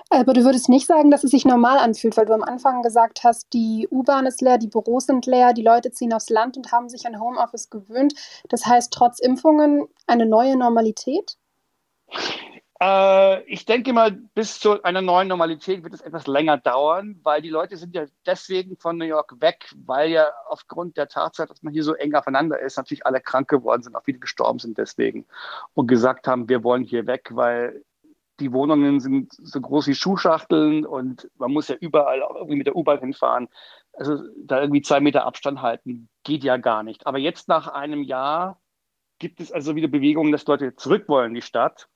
Aber 0.09 0.33
du 0.33 0.45
würdest 0.45 0.71
nicht 0.71 0.87
sagen, 0.87 1.11
dass 1.11 1.23
es 1.23 1.31
sich 1.31 1.45
normal 1.45 1.77
anfühlt, 1.77 2.17
weil 2.17 2.25
du 2.25 2.33
am 2.33 2.43
Anfang 2.43 2.81
gesagt 2.81 3.23
hast, 3.23 3.53
die 3.53 3.87
U-Bahn 3.91 4.25
ist 4.25 4.41
leer, 4.41 4.57
die 4.57 4.69
Büros 4.69 5.07
sind 5.07 5.27
leer, 5.27 5.53
die 5.53 5.63
Leute 5.63 5.91
ziehen 5.91 6.15
aufs 6.15 6.31
Land 6.31 6.57
und 6.57 6.73
haben 6.73 6.89
sich 6.89 7.07
an 7.07 7.21
Homeoffice 7.21 7.69
gewöhnt. 7.69 8.15
Das 8.49 8.65
heißt, 8.65 8.93
trotz 8.93 9.19
Impfungen 9.19 9.89
eine 10.07 10.25
neue 10.25 10.57
Normalität? 10.57 11.37
Äh, 12.83 13.45
ich 13.45 13.65
denke 13.65 13.93
mal, 13.93 14.11
bis 14.11 14.59
zu 14.59 14.83
einer 14.83 15.03
neuen 15.03 15.29
Normalität 15.29 15.85
wird 15.85 15.95
es 15.95 16.01
etwas 16.01 16.27
länger 16.27 16.59
dauern, 16.59 17.21
weil 17.23 17.41
die 17.41 17.49
Leute 17.49 17.77
sind 17.77 17.95
ja 17.95 18.07
deswegen 18.27 18.77
von 18.77 18.99
New 18.99 19.05
York 19.05 19.41
weg, 19.41 19.73
weil 19.87 20.11
ja 20.11 20.29
aufgrund 20.49 20.97
der 20.97 21.07
Tatsache, 21.07 21.47
dass 21.47 21.63
man 21.63 21.73
hier 21.73 21.85
so 21.85 21.95
eng 21.95 22.15
aufeinander 22.15 22.59
ist, 22.59 22.77
natürlich 22.77 23.07
alle 23.07 23.21
krank 23.21 23.49
geworden 23.49 23.85
sind, 23.85 23.95
auch 23.95 24.03
viele 24.03 24.19
gestorben 24.19 24.59
sind 24.59 24.79
deswegen 24.79 25.27
und 25.75 25.87
gesagt 25.87 26.27
haben, 26.27 26.49
wir 26.49 26.65
wollen 26.65 26.83
hier 26.83 27.07
weg, 27.07 27.31
weil 27.33 27.85
die 28.41 28.53
Wohnungen 28.53 28.99
sind 28.99 29.33
so 29.33 29.61
groß 29.61 29.87
wie 29.87 29.95
Schuhschachteln 29.95 30.85
und 30.85 31.31
man 31.37 31.53
muss 31.53 31.69
ja 31.69 31.77
überall 31.77 32.21
irgendwie 32.35 32.57
mit 32.57 32.67
der 32.67 32.75
U-Bahn 32.75 32.99
hinfahren. 32.99 33.49
Also 33.93 34.19
da 34.45 34.61
irgendwie 34.61 34.83
zwei 34.83 34.99
Meter 34.99 35.25
Abstand 35.25 35.63
halten, 35.63 36.09
geht 36.25 36.43
ja 36.43 36.57
gar 36.57 36.83
nicht. 36.83 37.07
Aber 37.07 37.19
jetzt 37.19 37.47
nach 37.47 37.69
einem 37.69 38.03
Jahr 38.03 38.61
gibt 39.21 39.41
es 39.41 39.53
also 39.53 39.77
wieder 39.77 39.87
Bewegungen, 39.87 40.33
dass 40.33 40.47
Leute 40.47 40.75
zurück 40.75 41.09
wollen 41.09 41.29
in 41.29 41.35
die 41.35 41.43
Stadt. 41.43 41.89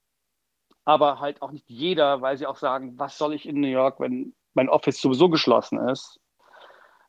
Aber 0.86 1.20
halt 1.20 1.42
auch 1.42 1.50
nicht 1.52 1.68
jeder, 1.68 2.22
weil 2.22 2.38
sie 2.38 2.46
auch 2.46 2.56
sagen, 2.56 2.94
was 2.96 3.18
soll 3.18 3.34
ich 3.34 3.46
in 3.46 3.60
New 3.60 3.68
York, 3.68 4.00
wenn 4.00 4.34
mein 4.54 4.70
Office 4.70 5.00
sowieso 5.00 5.28
geschlossen 5.28 5.78
ist? 5.88 6.18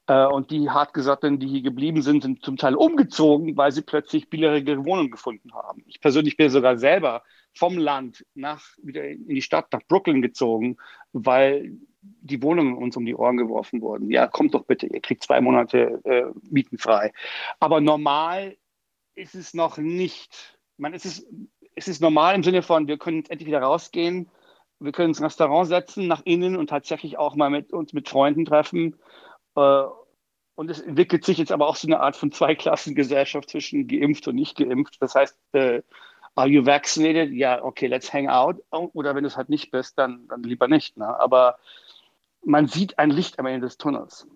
Äh, 0.08 0.26
und 0.26 0.52
die 0.52 0.70
Hartgesottenen, 0.70 1.40
die 1.40 1.48
hier 1.48 1.62
geblieben 1.62 2.02
sind, 2.02 2.24
sind 2.24 2.44
zum 2.44 2.58
Teil 2.58 2.76
umgezogen, 2.76 3.56
weil 3.56 3.72
sie 3.72 3.82
plötzlich 3.84 4.30
billigere 4.30 4.84
Wohnungen 4.84 5.12
gefunden 5.12 5.54
haben. 5.54 5.84
Ich 5.86 6.02
persönlich 6.02 6.38
bin 6.38 6.50
sogar 6.50 6.78
selber 6.78 7.24
vom 7.54 7.78
Land 7.78 8.26
nach, 8.34 8.64
wieder 8.82 9.08
in 9.08 9.28
die 9.28 9.42
Stadt, 9.42 9.72
nach 9.72 9.82
Brooklyn 9.88 10.22
gezogen, 10.22 10.78
weil 11.14 11.78
die 12.02 12.42
Wohnungen 12.42 12.78
uns 12.78 12.96
um 12.96 13.06
die 13.06 13.16
Ohren 13.16 13.38
geworfen 13.38 13.82
wurden. 13.82 14.10
Ja, 14.10 14.28
kommt 14.28 14.54
doch 14.54 14.66
bitte, 14.66 14.88
ihr 14.88 15.02
kriegt 15.02 15.24
zwei 15.24 15.42
Monate 15.42 16.00
äh, 16.06 16.26
Mieten. 16.50 16.78
Aber 17.60 17.82
normal 17.82 18.58
ist 19.16 19.36
es 19.36 19.54
noch 19.54 19.78
nicht. 19.78 20.58
Man, 20.78 20.94
ist, 20.94 21.06
es 21.06 21.28
ist 21.86 22.02
normal 22.02 22.34
im 22.34 22.44
Sinne 22.44 22.64
von, 22.64 22.88
wir 22.88 22.98
können 22.98 23.26
endlich 23.28 23.48
wieder 23.48 23.62
rausgehen, 23.62 24.30
wir 24.80 24.92
können 24.92 25.10
ins 25.10 25.22
Restaurant 25.22 25.68
setzen, 25.68 26.08
nach 26.08 26.22
innen 26.26 26.56
und 26.56 26.70
tatsächlich 26.70 27.18
auch 27.18 27.36
mal 27.36 27.50
mit 27.50 27.74
uns 27.74 27.94
mit 27.94 28.10
Freunden 28.10 28.46
treffen. 28.46 28.96
Äh, 29.56 29.84
und 30.56 30.72
es 30.72 30.80
entwickelt 30.80 31.24
sich 31.24 31.38
jetzt 31.38 31.52
aber 31.52 31.68
auch 31.68 31.76
so 31.76 31.88
eine 31.88 32.00
Art 32.00 32.16
von 32.16 32.32
Zweiklassengesellschaft 32.32 33.50
zwischen 33.50 33.88
geimpft 33.88 34.28
und 34.28 34.36
nicht 34.36 34.58
geimpft. 34.58 34.98
Das 35.00 35.14
heißt, 35.14 35.38
äh, 35.54 35.84
are 36.34 36.48
you 36.48 36.66
vaccinated? 36.66 37.32
Ja, 37.32 37.64
okay, 37.64 37.88
let's 37.88 38.12
hang 38.12 38.28
out. 38.28 38.64
Oder 38.72 39.14
wenn 39.14 39.24
du 39.24 39.28
es 39.28 39.38
halt 39.38 39.50
nicht 39.50 39.70
bist, 39.70 40.00
dann, 40.00 40.28
dann 40.28 40.42
lieber 40.42 40.68
nicht. 40.68 40.98
Ne? 40.98 41.08
Aber 41.20 41.58
man 42.44 42.68
sieht 42.68 42.98
ein 42.98 43.12
Licht 43.12 43.38
am 43.38 43.46
Ende 43.46 43.68
des 43.68 43.78
Tunnels. 43.78 44.28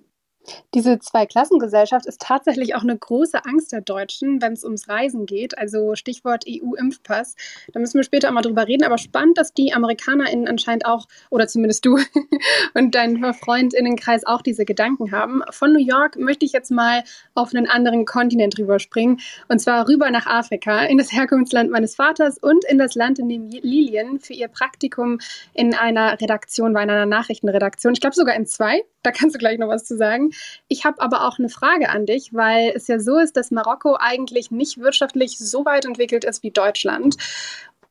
Diese 0.74 1.00
Zweiklassengesellschaft 1.00 2.06
ist 2.06 2.22
tatsächlich 2.22 2.76
auch 2.76 2.82
eine 2.82 2.98
große 2.98 3.46
Angst 3.46 3.72
der 3.72 3.82
Deutschen, 3.82 4.42
wenn 4.42 4.54
es 4.54 4.64
ums 4.64 4.90
Reisen 4.90 5.26
geht. 5.26 5.58
Also 5.58 5.96
Stichwort 5.96 6.46
EU-Impfpass. 6.48 7.36
Da 7.74 7.80
müssen 7.80 7.98
wir 7.98 8.04
später 8.04 8.30
auch 8.30 8.34
mal 8.34 8.42
drüber 8.42 8.68
reden. 8.68 8.84
Aber 8.84 8.98
spannend, 8.98 9.38
dass 9.38 9.54
die 9.54 9.74
AmerikanerInnen 9.74 10.48
anscheinend 10.48 10.86
auch, 10.86 11.08
oder 11.30 11.48
zumindest 11.48 11.86
du 11.86 11.98
und 12.74 12.96
dein 12.96 13.34
FreundInnenkreis 13.34 14.26
auch 14.26 14.42
diese 14.42 14.66
Gedanken 14.66 15.12
haben. 15.12 15.42
Von 15.52 15.74
New 15.74 15.80
York 15.80 16.18
möchte 16.18 16.46
ich 16.46 16.54
jetzt 16.54 16.72
mal 16.72 17.04
auf 17.36 17.54
einen 17.54 17.70
anderen 17.70 18.06
Kontinent 18.06 18.58
rüberspringen. 18.58 19.20
Und 19.48 19.60
zwar 19.60 19.88
rüber 19.88 20.10
nach 20.10 20.26
Afrika, 20.26 20.84
in 20.86 20.98
das 20.98 21.12
Herkunftsland 21.12 21.70
meines 21.70 21.96
Vaters 21.96 22.38
und 22.40 22.66
in 22.66 22.78
das 22.78 22.96
Land, 22.96 23.20
in 23.20 23.30
dem 23.30 23.48
Lilien 23.50 24.20
für 24.20 24.34
ihr 24.34 24.48
Praktikum 24.48 25.20
in 25.54 25.76
einer 25.76 26.20
Redaktion 26.20 26.72
in 26.72 26.78
einer 26.78 27.06
Nachrichtenredaktion. 27.06 27.94
Ich 27.94 28.02
glaube 28.02 28.16
sogar 28.16 28.36
in 28.36 28.46
zwei. 28.46 28.84
Da 29.04 29.12
kannst 29.12 29.36
du 29.36 29.40
gleich 29.40 29.58
noch 29.58 29.68
was 29.68 29.84
zu 29.84 29.98
sagen. 29.98 30.31
Ich 30.68 30.86
habe 30.86 31.02
aber 31.02 31.28
auch 31.28 31.40
eine 31.40 31.50
Frage 31.50 31.90
an 31.90 32.06
dich, 32.06 32.34
weil 32.34 32.74
es 32.76 32.88
ja 32.88 33.00
so 33.00 33.18
ist, 33.18 33.38
dass 33.38 33.52
Marokko 33.52 33.98
eigentlich 34.00 34.52
nicht 34.52 34.80
wirtschaftlich 34.80 35.38
so 35.38 35.66
weit 35.66 35.86
entwickelt 35.86 36.24
ist 36.24 36.44
wie 36.44 36.52
Deutschland 36.52 37.18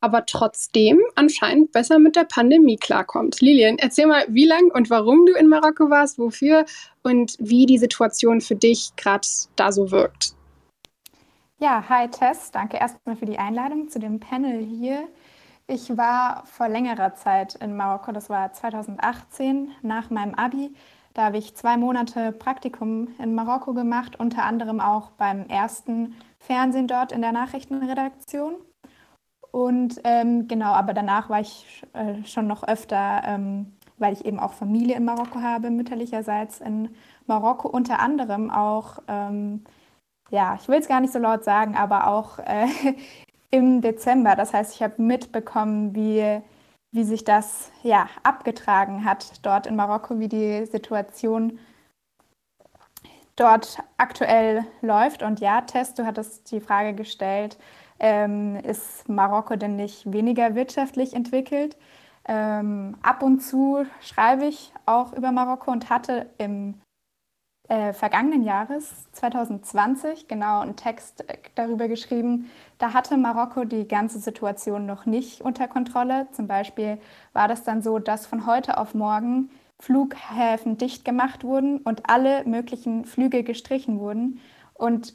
aber 0.00 0.24
trotzdem 0.26 0.98
anscheinend 1.14 1.72
besser 1.72 1.98
mit 1.98 2.16
der 2.16 2.24
Pandemie 2.24 2.76
klarkommt. 2.76 3.40
Lilian, 3.40 3.76
erzähl 3.78 4.06
mal, 4.06 4.24
wie 4.28 4.46
lang 4.46 4.70
und 4.72 4.90
warum 4.90 5.26
du 5.26 5.34
in 5.34 5.48
Marokko 5.48 5.90
warst, 5.90 6.18
wofür 6.18 6.64
und 7.02 7.36
wie 7.38 7.66
die 7.66 7.78
Situation 7.78 8.40
für 8.40 8.56
dich 8.56 8.92
gerade 8.96 9.28
da 9.56 9.72
so 9.72 9.90
wirkt. 9.90 10.34
Ja, 11.58 11.84
hi 11.88 12.08
Tess, 12.08 12.50
danke 12.50 12.78
erstmal 12.78 13.16
für 13.16 13.26
die 13.26 13.38
Einladung 13.38 13.88
zu 13.90 13.98
dem 13.98 14.18
Panel 14.18 14.64
hier. 14.64 15.06
Ich 15.66 15.96
war 15.96 16.44
vor 16.46 16.68
längerer 16.68 17.14
Zeit 17.14 17.54
in 17.56 17.76
Marokko, 17.76 18.12
das 18.12 18.30
war 18.30 18.52
2018 18.52 19.70
nach 19.82 20.08
meinem 20.10 20.34
Abi. 20.34 20.74
Da 21.14 21.24
habe 21.24 21.38
ich 21.38 21.54
zwei 21.56 21.76
Monate 21.76 22.32
Praktikum 22.32 23.08
in 23.18 23.34
Marokko 23.34 23.74
gemacht, 23.74 24.18
unter 24.18 24.44
anderem 24.44 24.80
auch 24.80 25.10
beim 25.12 25.46
ersten 25.46 26.14
Fernsehen 26.38 26.86
dort 26.86 27.12
in 27.12 27.20
der 27.20 27.32
Nachrichtenredaktion. 27.32 28.54
Und 29.50 30.00
ähm, 30.04 30.46
genau, 30.46 30.72
aber 30.72 30.94
danach 30.94 31.28
war 31.28 31.40
ich 31.40 31.84
äh, 31.92 32.24
schon 32.24 32.46
noch 32.46 32.62
öfter, 32.62 33.22
ähm, 33.24 33.72
weil 33.98 34.12
ich 34.12 34.24
eben 34.24 34.38
auch 34.38 34.52
Familie 34.52 34.96
in 34.96 35.04
Marokko 35.04 35.40
habe, 35.40 35.70
mütterlicherseits 35.70 36.60
in 36.60 36.90
Marokko, 37.26 37.68
unter 37.68 38.00
anderem 38.00 38.50
auch, 38.50 39.00
ähm, 39.08 39.64
ja, 40.30 40.54
ich 40.60 40.68
will 40.68 40.78
es 40.78 40.88
gar 40.88 41.00
nicht 41.00 41.12
so 41.12 41.18
laut 41.18 41.44
sagen, 41.44 41.76
aber 41.76 42.06
auch 42.06 42.38
äh, 42.38 42.66
im 43.50 43.80
Dezember. 43.82 44.36
Das 44.36 44.54
heißt, 44.54 44.74
ich 44.76 44.82
habe 44.82 45.02
mitbekommen, 45.02 45.94
wie 45.96 46.40
wie 46.92 47.04
sich 47.04 47.24
das 47.24 47.70
ja 47.82 48.08
abgetragen 48.22 49.04
hat 49.04 49.44
dort 49.44 49.66
in 49.66 49.76
Marokko, 49.76 50.18
wie 50.18 50.28
die 50.28 50.66
Situation 50.66 51.58
dort 53.36 53.78
aktuell 53.96 54.64
läuft. 54.82 55.22
Und 55.22 55.40
ja, 55.40 55.60
Tess, 55.62 55.94
du 55.94 56.04
hattest 56.04 56.50
die 56.50 56.60
Frage 56.60 56.94
gestellt, 56.94 57.58
ähm, 57.98 58.56
ist 58.56 59.08
Marokko 59.08 59.56
denn 59.56 59.76
nicht 59.76 60.12
weniger 60.12 60.54
wirtschaftlich 60.54 61.14
entwickelt? 61.14 61.76
Ähm, 62.26 62.96
ab 63.02 63.22
und 63.22 63.40
zu 63.40 63.86
schreibe 64.00 64.46
ich 64.46 64.72
auch 64.86 65.12
über 65.12 65.32
Marokko 65.32 65.70
und 65.70 65.90
hatte 65.90 66.30
im 66.38 66.80
äh, 67.70 67.92
vergangenen 67.92 68.42
Jahres, 68.42 69.06
2020, 69.12 70.26
genau 70.26 70.60
einen 70.60 70.74
Text 70.74 71.28
äh, 71.30 71.38
darüber 71.54 71.86
geschrieben. 71.86 72.50
Da 72.78 72.92
hatte 72.94 73.16
Marokko 73.16 73.64
die 73.64 73.86
ganze 73.86 74.18
Situation 74.18 74.86
noch 74.86 75.06
nicht 75.06 75.40
unter 75.40 75.68
Kontrolle. 75.68 76.26
Zum 76.32 76.48
Beispiel 76.48 76.98
war 77.32 77.46
das 77.46 77.62
dann 77.62 77.80
so, 77.80 78.00
dass 78.00 78.26
von 78.26 78.44
heute 78.44 78.76
auf 78.76 78.94
morgen 78.94 79.50
Flughäfen 79.78 80.78
dicht 80.78 81.04
gemacht 81.04 81.44
wurden 81.44 81.78
und 81.78 82.10
alle 82.10 82.44
möglichen 82.44 83.04
Flüge 83.04 83.44
gestrichen 83.44 84.00
wurden 84.00 84.40
und 84.74 85.14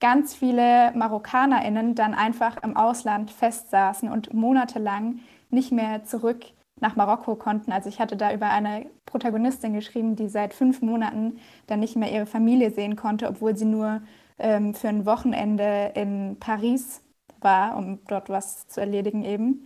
ganz 0.00 0.34
viele 0.34 0.92
MarokkanerInnen 0.96 1.94
dann 1.94 2.14
einfach 2.14 2.62
im 2.62 2.78
Ausland 2.78 3.30
festsaßen 3.30 4.10
und 4.10 4.32
monatelang 4.32 5.20
nicht 5.50 5.70
mehr 5.70 6.04
zurück 6.04 6.46
nach 6.80 6.96
Marokko 6.96 7.36
konnten. 7.36 7.72
Also 7.72 7.88
ich 7.88 8.00
hatte 8.00 8.16
da 8.16 8.32
über 8.32 8.50
eine 8.50 8.86
Protagonistin 9.06 9.74
geschrieben, 9.74 10.16
die 10.16 10.28
seit 10.28 10.54
fünf 10.54 10.82
Monaten 10.82 11.38
dann 11.66 11.80
nicht 11.80 11.96
mehr 11.96 12.10
ihre 12.12 12.26
Familie 12.26 12.70
sehen 12.70 12.96
konnte, 12.96 13.28
obwohl 13.28 13.56
sie 13.56 13.64
nur 13.64 14.02
ähm, 14.38 14.74
für 14.74 14.88
ein 14.88 15.06
Wochenende 15.06 15.92
in 15.94 16.36
Paris 16.40 17.02
war, 17.40 17.76
um 17.76 18.00
dort 18.06 18.28
was 18.28 18.66
zu 18.68 18.80
erledigen 18.80 19.24
eben. 19.24 19.64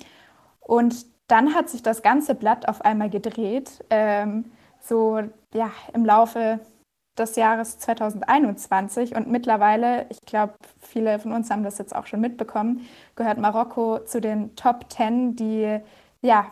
Und 0.61 1.07
dann 1.29 1.55
hat 1.55 1.69
sich 1.69 1.83
das 1.83 2.03
ganze 2.03 2.35
Blatt 2.35 2.69
auf 2.69 2.83
einmal 2.83 3.11
gedreht, 3.11 3.85
ähm, 3.91 4.53
so 4.81 5.21
ja 5.55 5.71
im 5.93 6.05
Laufe 6.05 6.61
des 7.17 7.37
Jahres 7.37 7.79
2021 7.79 9.15
und 9.15 9.31
mittlerweile, 9.31 10.07
ich 10.11 10.21
glaube, 10.23 10.55
viele 10.81 11.19
von 11.19 11.33
uns 11.33 11.51
haben 11.51 11.63
das 11.63 11.79
jetzt 11.79 11.95
auch 11.95 12.07
schon 12.07 12.21
mitbekommen, 12.21 12.87
gehört 13.15 13.39
Marokko 13.39 14.01
zu 14.01 14.21
den 14.21 14.57
Top 14.57 14.89
Ten, 14.89 15.37
die 15.37 15.81
ja, 16.25 16.47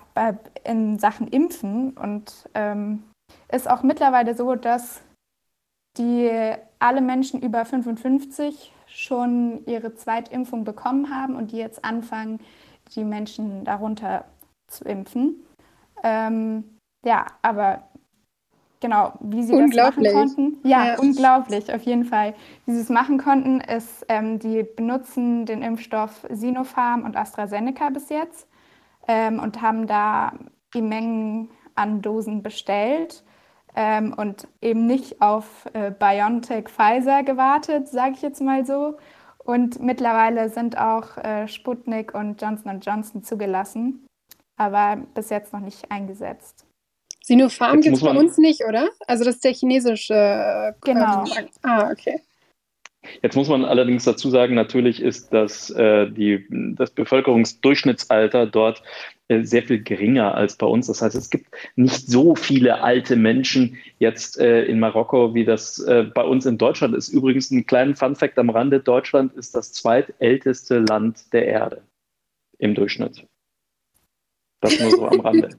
in 0.65 0.99
Sachen 0.99 1.29
Impfen 1.29 1.93
und 1.93 2.49
ähm, 2.55 3.05
ist 3.51 3.69
auch 3.69 3.83
mittlerweile 3.83 4.35
so, 4.35 4.55
dass 4.55 5.01
die 5.97 6.31
alle 6.79 7.01
Menschen 7.01 7.41
über 7.41 7.65
55 7.65 8.71
schon 8.87 9.65
ihre 9.67 9.95
Zweitimpfung 9.95 10.65
bekommen 10.65 11.15
haben 11.15 11.37
und 11.37 11.53
die 11.53 11.57
jetzt 11.57 11.85
anfangen, 11.85 12.39
die 12.95 13.05
Menschen 13.05 13.65
darunter 13.65 14.27
zu 14.67 14.85
impfen. 14.85 15.43
Ähm, 16.03 16.65
ja, 17.07 17.25
aber 17.41 17.85
genau, 18.81 19.15
wie 19.21 19.43
sie 19.43 19.57
das 19.57 19.75
machen 19.75 20.05
konnten. 20.05 20.59
Ja, 20.65 20.87
ja, 20.87 20.99
unglaublich, 20.99 21.73
auf 21.73 21.83
jeden 21.83 22.05
Fall. 22.05 22.35
Wie 22.67 22.73
sie 22.73 22.81
es 22.81 22.91
machen 22.91 23.17
konnten, 23.17 23.63
ist, 23.63 24.05
ähm, 24.09 24.39
die 24.39 24.65
benutzen 24.65 25.47
den 25.47 25.63
Impfstoff 25.63 26.27
Sinopharm 26.29 27.05
und 27.05 27.17
AstraZeneca 27.17 27.89
bis 27.89 28.11
jetzt 28.11 28.47
ähm, 29.09 29.39
und 29.39 29.63
haben 29.63 29.87
da 29.87 30.33
die 30.75 30.83
Mengen 30.83 31.51
an 31.75 32.03
Dosen 32.03 32.43
bestellt 32.43 33.25
ähm, 33.75 34.15
und 34.17 34.49
eben 34.61 34.87
nicht 34.87 35.21
auf 35.21 35.67
äh, 35.73 35.91
BioNTech 35.91 36.69
Pfizer 36.69 37.23
gewartet, 37.23 37.89
sage 37.89 38.15
ich 38.15 38.23
jetzt 38.23 38.41
mal 38.41 38.65
so. 38.67 38.97
Und 39.39 39.81
mittlerweile 39.81 40.49
sind 40.51 40.79
auch 40.79 41.17
äh, 41.19 41.49
Sputnik 41.49 42.15
und 42.15 42.41
Johnson 42.41 42.81
Johnson 42.81 43.25
zugelassen, 43.25 44.07
aber 44.57 45.03
bis 45.15 45.31
jetzt 45.31 45.53
noch 45.53 45.61
nicht 45.61 45.91
eingesetzt. 45.91 46.67
Sinopharm 47.25 47.81
gibt 47.81 47.97
es 47.97 48.03
bei 48.03 48.17
uns 48.17 48.37
nicht, 48.39 48.65
oder? 48.69 48.89
Also 49.07 49.25
das 49.25 49.37
ist 49.37 49.45
der 49.45 49.53
chinesische. 49.53 50.15
Äh, 50.15 50.73
genau. 50.85 51.25
ah, 51.63 51.91
okay. 51.91 52.21
Jetzt 53.21 53.35
muss 53.35 53.49
man 53.49 53.65
allerdings 53.65 54.05
dazu 54.05 54.31
sagen, 54.31 54.55
natürlich 54.55 55.03
ist 55.03 55.33
das, 55.33 55.71
äh, 55.71 56.09
die, 56.09 56.47
das 56.77 56.91
Bevölkerungsdurchschnittsalter 56.91 58.47
dort 58.47 58.83
äh, 59.29 59.43
sehr 59.43 59.65
viel 59.65 59.83
geringer 59.83 60.35
als 60.35 60.57
bei 60.57 60.67
uns. 60.67 60.87
Das 60.87 61.03
heißt, 61.03 61.17
es 61.17 61.31
gibt 61.31 61.47
nicht 61.75 62.09
so 62.09 62.37
viele 62.37 62.81
alte 62.83 63.17
Menschen 63.17 63.79
jetzt 63.99 64.39
äh, 64.39 64.65
in 64.65 64.79
Marokko, 64.79 65.35
wie 65.35 65.45
das 65.45 65.81
äh, 65.81 66.05
bei 66.05 66.23
uns 66.23 66.47
in 66.47 66.59
Deutschland 66.59 66.95
ist. 66.95 67.09
Übrigens 67.09 67.51
ein 67.51 67.67
kleiner 67.67 67.97
Funfact 67.97 68.39
am 68.39 68.51
Rande, 68.51 68.81
Deutschland 68.81 69.35
ist 69.35 69.55
das 69.55 69.73
zweitälteste 69.73 70.79
Land 70.79 71.33
der 71.33 71.47
Erde 71.47 71.83
im 72.59 72.75
Durchschnitt. 72.75 73.27
Das 74.61 74.79
nur 74.79 74.91
so 74.91 75.07
am 75.07 75.21
Rande. 75.21 75.51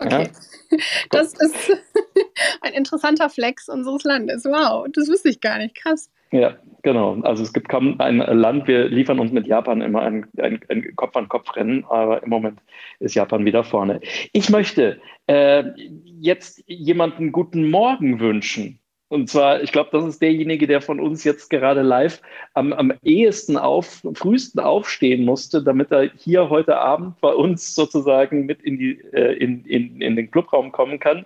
Okay. 0.00 0.30
Ja? 0.70 0.78
Das 1.10 1.32
ist 1.34 1.72
ein 2.60 2.72
interessanter 2.72 3.28
Flex 3.30 3.68
unseres 3.68 4.04
Landes. 4.04 4.44
Wow, 4.44 4.86
das 4.92 5.08
wusste 5.08 5.28
ich 5.28 5.40
gar 5.40 5.58
nicht. 5.58 5.74
Krass. 5.74 6.08
Ja, 6.30 6.56
genau. 6.82 7.20
Also 7.22 7.42
es 7.42 7.52
gibt 7.52 7.68
kaum 7.68 7.98
ein 8.00 8.18
Land, 8.18 8.68
wir 8.68 8.88
liefern 8.88 9.18
uns 9.18 9.32
mit 9.32 9.46
Japan 9.46 9.80
immer 9.80 10.02
ein, 10.02 10.26
ein, 10.38 10.60
ein 10.68 10.96
Kopf-an-Kopf-Rennen, 10.96 11.84
aber 11.84 12.22
im 12.22 12.30
Moment 12.30 12.60
ist 13.00 13.14
Japan 13.14 13.44
wieder 13.44 13.64
vorne. 13.64 14.00
Ich 14.32 14.50
möchte 14.50 15.00
äh, 15.26 15.64
jetzt 16.04 16.62
jemanden 16.66 17.32
guten 17.32 17.70
Morgen 17.70 18.20
wünschen. 18.20 18.78
Und 19.10 19.30
zwar, 19.30 19.62
ich 19.62 19.72
glaube, 19.72 19.88
das 19.92 20.04
ist 20.04 20.20
derjenige, 20.20 20.66
der 20.66 20.82
von 20.82 21.00
uns 21.00 21.24
jetzt 21.24 21.48
gerade 21.48 21.80
live 21.80 22.20
am, 22.52 22.74
am 22.74 22.92
ehesten 23.02 23.56
auf, 23.56 24.02
frühesten 24.12 24.60
aufstehen 24.60 25.24
musste, 25.24 25.62
damit 25.62 25.90
er 25.90 26.10
hier 26.14 26.50
heute 26.50 26.76
Abend 26.76 27.18
bei 27.22 27.32
uns 27.32 27.74
sozusagen 27.74 28.44
mit 28.44 28.62
in, 28.62 28.78
die, 28.78 29.00
äh, 29.14 29.32
in, 29.32 29.64
in, 29.64 30.02
in 30.02 30.14
den 30.14 30.30
Clubraum 30.30 30.72
kommen 30.72 30.98
kann. 30.98 31.24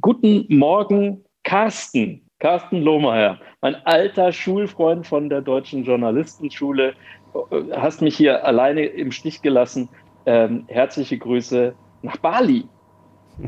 Guten 0.00 0.46
Morgen, 0.48 1.24
Carsten. 1.44 2.28
Carsten 2.42 2.82
Lohmeier, 2.82 3.38
mein 3.60 3.76
alter 3.86 4.32
Schulfreund 4.32 5.06
von 5.06 5.28
der 5.28 5.42
Deutschen 5.42 5.84
Journalistenschule, 5.84 6.94
hast 7.70 8.02
mich 8.02 8.16
hier 8.16 8.44
alleine 8.44 8.84
im 8.84 9.12
Stich 9.12 9.42
gelassen. 9.42 9.88
Ähm, 10.26 10.64
herzliche 10.66 11.18
Grüße 11.18 11.72
nach 12.02 12.16
Bali. 12.16 12.64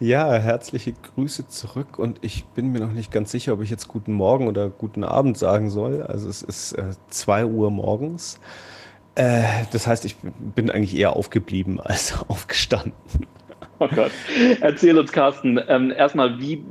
Ja, 0.00 0.32
herzliche 0.34 0.92
Grüße 0.92 1.48
zurück 1.48 1.98
und 1.98 2.18
ich 2.22 2.44
bin 2.46 2.72
mir 2.72 2.80
noch 2.80 2.92
nicht 2.92 3.10
ganz 3.12 3.32
sicher, 3.32 3.52
ob 3.52 3.62
ich 3.62 3.70
jetzt 3.70 3.88
guten 3.88 4.12
Morgen 4.12 4.48
oder 4.48 4.70
guten 4.70 5.04
Abend 5.04 5.36
sagen 5.36 5.68
soll. 5.68 6.02
Also 6.02 6.28
es 6.28 6.42
ist 6.42 6.76
2 7.08 7.40
äh, 7.40 7.44
Uhr 7.44 7.70
morgens. 7.70 8.40
Äh, 9.14 9.42
das 9.72 9.86
heißt, 9.86 10.04
ich 10.04 10.16
bin 10.54 10.70
eigentlich 10.70 10.96
eher 10.96 11.16
aufgeblieben 11.16 11.80
als 11.80 12.14
aufgestanden. 12.28 12.92
Oh 13.78 13.88
Gott. 13.88 14.12
Erzähl 14.60 14.98
uns, 14.98 15.10
Carsten, 15.10 15.60
ähm, 15.68 15.90
erstmal, 15.90 16.38
wie, 16.38 16.62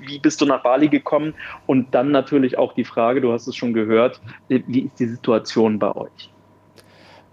wie 0.00 0.18
bist 0.18 0.40
du 0.40 0.46
nach 0.46 0.62
Bali 0.62 0.88
gekommen? 0.88 1.34
Und 1.66 1.94
dann 1.94 2.10
natürlich 2.10 2.58
auch 2.58 2.72
die 2.72 2.84
Frage, 2.84 3.20
du 3.20 3.32
hast 3.32 3.46
es 3.46 3.54
schon 3.54 3.72
gehört, 3.72 4.20
wie 4.48 4.80
ist 4.80 4.98
die 4.98 5.06
Situation 5.06 5.78
bei 5.78 5.94
euch? 5.94 6.30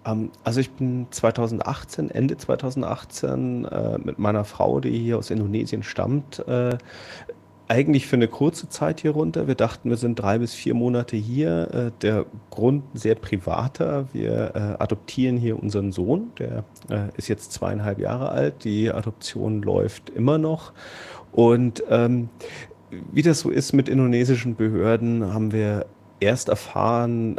Ähm, 0.06 0.32
also 0.44 0.60
ich 0.60 0.72
bin 0.72 1.08
2018, 1.10 2.12
Ende 2.12 2.38
2018 2.38 3.66
äh, 3.66 3.98
mit 3.98 4.20
meiner 4.20 4.46
Frau, 4.46 4.80
die 4.80 4.98
hier 4.98 5.18
aus 5.18 5.32
Indonesien 5.32 5.84
stammt, 5.84 6.40
äh, 6.48 6.78
eigentlich 7.68 8.08
für 8.08 8.16
eine 8.16 8.28
kurze 8.28 8.70
Zeit 8.70 9.02
hier 9.02 9.12
runter. 9.12 9.48
Wir 9.48 9.56
dachten, 9.56 9.90
wir 9.90 9.98
sind 9.98 10.20
drei 10.20 10.38
bis 10.38 10.54
vier 10.54 10.74
Monate 10.74 11.18
hier. 11.18 11.74
Äh, 11.74 11.92
der 12.02 12.26
Grund 12.52 12.84
sehr 12.94 13.16
privater. 13.16 14.08
Wir 14.14 14.52
äh, 14.56 14.82
adoptieren 14.82 15.38
hier 15.38 15.62
unseren 15.62 15.92
Sohn. 15.92 16.32
Der 16.38 16.64
äh, 16.90 17.10
ist 17.18 17.28
jetzt 17.28 17.54
zweieinhalb 17.54 18.00
Jahre 18.00 18.30
alt. 18.30 18.64
Die 18.64 18.92
Adoption 18.92 19.62
läuft 19.62 20.10
immer 20.10 20.38
noch. 20.38 20.74
Und 21.32 21.84
ähm, 21.90 22.30
wie 23.12 23.24
das 23.24 23.40
so 23.40 23.50
ist 23.50 23.74
mit 23.74 23.90
indonesischen 23.90 24.56
Behörden, 24.56 25.34
haben 25.34 25.52
wir 25.52 25.88
erst 26.22 26.48
erfahren, 26.48 27.36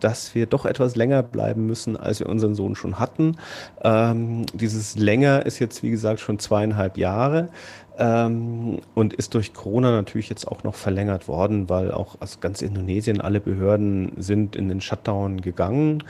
dass 0.00 0.34
wir 0.34 0.46
doch 0.46 0.64
etwas 0.64 0.96
länger 0.96 1.22
bleiben 1.22 1.66
müssen, 1.66 1.94
als 1.94 2.20
wir 2.20 2.28
unseren 2.28 2.54
Sohn 2.54 2.74
schon 2.74 2.98
hatten. 2.98 3.36
Ähm, 3.84 4.46
dieses 4.54 4.96
länger 4.96 5.44
ist 5.44 5.58
jetzt, 5.58 5.82
wie 5.82 5.90
gesagt, 5.90 6.20
schon 6.20 6.38
zweieinhalb 6.38 6.96
Jahre 6.96 7.50
ähm, 7.98 8.78
und 8.94 9.12
ist 9.12 9.34
durch 9.34 9.52
Corona 9.52 9.90
natürlich 9.90 10.28
jetzt 10.28 10.46
auch 10.46 10.62
noch 10.64 10.74
verlängert 10.74 11.28
worden, 11.28 11.68
weil 11.68 11.90
auch 11.92 12.16
aus 12.20 12.40
ganz 12.40 12.62
Indonesien 12.62 13.20
alle 13.20 13.40
Behörden 13.40 14.12
sind 14.16 14.56
in 14.56 14.68
den 14.68 14.80
Shutdown 14.80 15.40
gegangen, 15.40 16.04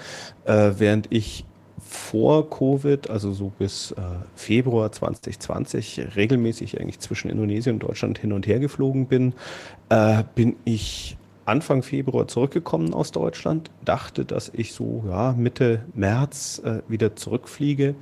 äh, 0.44 0.72
während 0.76 1.06
ich 1.10 1.44
vor 1.80 2.50
Covid, 2.50 3.08
also 3.08 3.32
so 3.32 3.50
bis 3.58 3.92
äh, 3.92 4.02
Februar 4.34 4.92
2020, 4.92 6.16
regelmäßig 6.16 6.80
eigentlich 6.80 7.00
zwischen 7.00 7.30
Indonesien 7.30 7.76
und 7.76 7.82
Deutschland 7.82 8.18
hin 8.18 8.32
und 8.32 8.46
her 8.46 8.58
geflogen 8.58 9.06
bin, 9.06 9.32
äh, 9.88 10.24
bin 10.34 10.56
ich 10.64 11.16
Anfang 11.48 11.82
Februar 11.82 12.28
zurückgekommen 12.28 12.92
aus 12.92 13.10
Deutschland, 13.10 13.70
dachte, 13.82 14.26
dass 14.26 14.50
ich 14.52 14.74
so 14.74 15.04
ja, 15.08 15.32
Mitte 15.32 15.82
März 15.94 16.60
äh, 16.62 16.82
wieder 16.88 17.16
zurückfliege. 17.16 17.94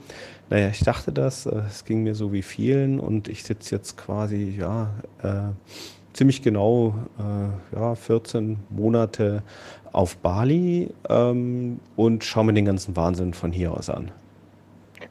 Naja, 0.48 0.68
ich 0.68 0.80
dachte 0.80 1.12
das, 1.12 1.46
äh, 1.46 1.62
es 1.68 1.84
ging 1.84 2.02
mir 2.02 2.14
so 2.14 2.32
wie 2.32 2.42
vielen 2.42 3.00
und 3.00 3.28
ich 3.28 3.42
sitze 3.44 3.74
jetzt 3.74 3.96
quasi 3.96 4.56
ja 4.58 4.90
äh, 5.22 5.52
ziemlich 6.12 6.42
genau 6.42 6.94
äh, 7.18 7.76
ja, 7.76 7.94
14 7.94 8.58
Monate 8.70 9.42
auf 9.92 10.16
Bali 10.18 10.90
ähm, 11.08 11.80
und 11.96 12.24
schaue 12.24 12.44
mir 12.44 12.54
den 12.54 12.64
ganzen 12.64 12.94
Wahnsinn 12.96 13.34
von 13.34 13.52
hier 13.52 13.72
aus 13.72 13.90
an. 13.90 14.10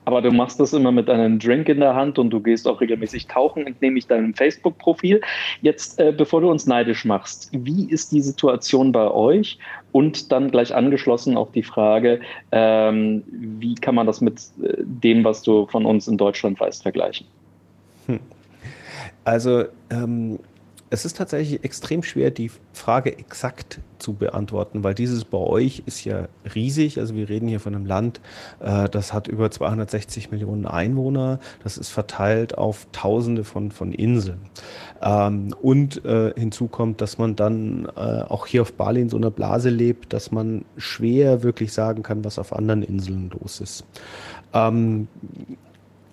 Aber 0.05 0.21
du 0.21 0.31
machst 0.31 0.59
das 0.59 0.73
immer 0.73 0.91
mit 0.91 1.09
einem 1.09 1.39
Drink 1.39 1.67
in 1.67 1.79
der 1.79 1.95
Hand 1.95 2.19
und 2.19 2.29
du 2.29 2.39
gehst 2.39 2.67
auch 2.67 2.79
regelmäßig 2.79 3.27
tauchen, 3.27 3.65
entnehme 3.65 3.97
ich 3.97 4.07
deinem 4.07 4.33
Facebook-Profil. 4.33 5.21
Jetzt, 5.61 5.99
äh, 5.99 6.13
bevor 6.15 6.41
du 6.41 6.49
uns 6.49 6.67
neidisch 6.67 7.05
machst, 7.05 7.49
wie 7.51 7.89
ist 7.89 8.11
die 8.11 8.21
Situation 8.21 8.91
bei 8.91 9.09
euch? 9.09 9.57
Und 9.91 10.31
dann 10.31 10.51
gleich 10.51 10.75
angeschlossen 10.75 11.37
auch 11.37 11.51
die 11.51 11.63
Frage, 11.63 12.19
ähm, 12.51 13.23
wie 13.27 13.75
kann 13.75 13.95
man 13.95 14.05
das 14.05 14.21
mit 14.21 14.39
äh, 14.61 14.75
dem, 14.79 15.23
was 15.23 15.41
du 15.41 15.65
von 15.67 15.85
uns 15.85 16.07
in 16.07 16.17
Deutschland 16.17 16.59
weißt, 16.59 16.83
vergleichen? 16.83 17.25
Hm. 18.05 18.19
Also 19.23 19.65
ähm, 19.89 20.37
es 20.95 21.03
ist 21.03 21.17
tatsächlich 21.17 21.61
extrem 21.65 22.03
schwer, 22.03 22.31
die 22.31 22.49
Frage 22.71 23.17
exakt 23.17 23.81
zu 23.99 24.13
beantworten, 24.13 24.81
weil 24.81 24.93
dieses 24.93 25.25
bei 25.25 25.37
euch 25.37 25.83
ist 25.85 26.05
ja 26.05 26.29
riesig. 26.55 26.99
Also 26.99 27.15
wir 27.15 27.27
reden 27.27 27.49
hier 27.49 27.59
von 27.59 27.75
einem 27.75 27.85
Land, 27.85 28.21
äh, 28.61 28.87
das 28.87 29.11
hat 29.11 29.27
über 29.27 29.51
260 29.51 30.31
Millionen 30.31 30.65
Einwohner. 30.65 31.39
Das 31.63 31.77
ist 31.77 31.89
verteilt 31.89 32.57
auf 32.57 32.87
Tausende 32.93 33.43
von, 33.43 33.71
von 33.71 33.91
Inseln. 33.91 34.39
Ähm, 35.01 35.53
und 35.61 36.05
äh, 36.05 36.33
hinzu 36.37 36.69
kommt, 36.69 37.01
dass 37.01 37.17
man 37.17 37.35
dann 37.35 37.89
äh, 37.97 37.99
auch 37.99 38.47
hier 38.47 38.61
auf 38.61 38.71
Bali 38.71 39.01
in 39.01 39.09
so 39.09 39.17
einer 39.17 39.31
Blase 39.31 39.69
lebt, 39.69 40.13
dass 40.13 40.31
man 40.31 40.63
schwer 40.77 41.43
wirklich 41.43 41.73
sagen 41.73 42.03
kann, 42.03 42.23
was 42.23 42.39
auf 42.39 42.53
anderen 42.53 42.83
Inseln 42.83 43.31
los 43.41 43.59
ist. 43.59 43.83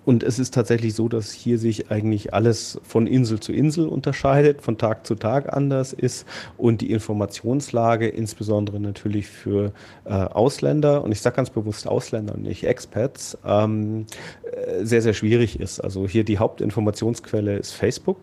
Und 0.05 0.23
es 0.23 0.39
ist 0.39 0.53
tatsächlich 0.53 0.95
so, 0.95 1.07
dass 1.07 1.31
hier 1.31 1.57
sich 1.57 1.89
eigentlich 1.91 2.33
alles 2.33 2.79
von 2.83 3.07
Insel 3.07 3.39
zu 3.39 3.53
Insel 3.53 3.87
unterscheidet, 3.87 4.61
von 4.61 4.77
Tag 4.77 5.05
zu 5.05 5.15
Tag 5.15 5.53
anders 5.55 5.93
ist 5.93 6.27
und 6.57 6.81
die 6.81 6.91
Informationslage 6.91 8.07
insbesondere 8.07 8.79
natürlich 8.79 9.27
für 9.27 9.71
äh, 10.05 10.13
Ausländer, 10.13 11.03
und 11.03 11.11
ich 11.11 11.21
sage 11.21 11.37
ganz 11.37 11.49
bewusst 11.49 11.87
Ausländer 11.87 12.35
und 12.35 12.43
nicht 12.43 12.65
Expats, 12.65 13.37
ähm, 13.45 14.05
äh, 14.43 14.83
sehr, 14.85 15.01
sehr 15.01 15.13
schwierig 15.13 15.59
ist. 15.59 15.79
Also 15.79 16.07
hier 16.07 16.23
die 16.23 16.37
Hauptinformationsquelle 16.37 17.57
ist 17.57 17.71
Facebook. 17.71 18.17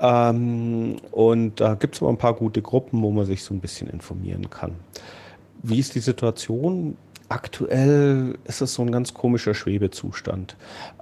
Ähm, 0.00 0.96
und 1.12 1.60
da 1.60 1.74
gibt 1.74 1.94
es 1.94 2.02
aber 2.02 2.10
ein 2.10 2.18
paar 2.18 2.34
gute 2.34 2.60
Gruppen, 2.60 3.02
wo 3.02 3.10
man 3.10 3.24
sich 3.24 3.44
so 3.44 3.54
ein 3.54 3.60
bisschen 3.60 3.88
informieren 3.88 4.50
kann. 4.50 4.72
Wie 5.62 5.78
ist 5.78 5.94
die 5.94 6.00
Situation? 6.00 6.96
Aktuell 7.34 8.38
ist 8.44 8.60
es 8.60 8.74
so 8.74 8.82
ein 8.82 8.92
ganz 8.92 9.12
komischer 9.12 9.54
Schwebezustand. 9.54 10.54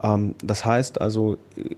Ähm, 0.02 0.34
das 0.42 0.64
heißt 0.64 0.98
also, 0.98 1.36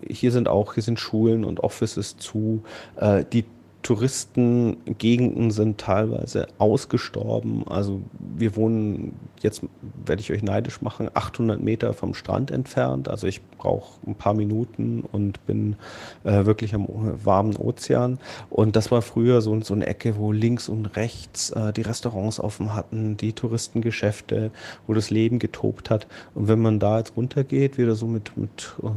hier 0.08 0.30
sind 0.30 0.46
auch, 0.46 0.74
hier 0.74 0.84
sind 0.84 1.00
Schulen 1.00 1.44
und 1.44 1.58
Offices 1.58 2.18
zu. 2.18 2.62
Äh, 2.94 3.24
die 3.32 3.44
Touristengegenden 3.84 5.50
sind 5.50 5.76
teilweise 5.76 6.48
ausgestorben. 6.56 7.68
Also 7.68 8.00
wir 8.18 8.56
wohnen, 8.56 9.14
jetzt 9.42 9.60
werde 10.06 10.22
ich 10.22 10.32
euch 10.32 10.42
neidisch 10.42 10.80
machen, 10.80 11.10
800 11.12 11.60
Meter 11.60 11.92
vom 11.92 12.14
Strand 12.14 12.50
entfernt. 12.50 13.10
Also 13.10 13.26
ich 13.26 13.42
brauche 13.58 14.00
ein 14.06 14.14
paar 14.14 14.32
Minuten 14.32 15.04
und 15.12 15.44
bin 15.44 15.76
äh, 16.24 16.46
wirklich 16.46 16.74
am 16.74 16.88
warmen 17.22 17.56
Ozean. 17.56 18.18
Und 18.48 18.74
das 18.74 18.90
war 18.90 19.02
früher 19.02 19.42
so, 19.42 19.60
so 19.60 19.74
eine 19.74 19.86
Ecke, 19.86 20.16
wo 20.16 20.32
links 20.32 20.70
und 20.70 20.86
rechts 20.96 21.50
äh, 21.50 21.74
die 21.74 21.82
Restaurants 21.82 22.40
offen 22.40 22.74
hatten, 22.74 23.18
die 23.18 23.34
Touristengeschäfte, 23.34 24.50
wo 24.86 24.94
das 24.94 25.10
Leben 25.10 25.38
getobt 25.38 25.90
hat. 25.90 26.06
Und 26.34 26.48
wenn 26.48 26.62
man 26.62 26.78
da 26.78 26.96
jetzt 26.96 27.18
runtergeht, 27.18 27.76
wieder 27.76 27.96
so 27.96 28.06
mit, 28.06 28.34
mit 28.38 28.74
uh, 28.82 28.92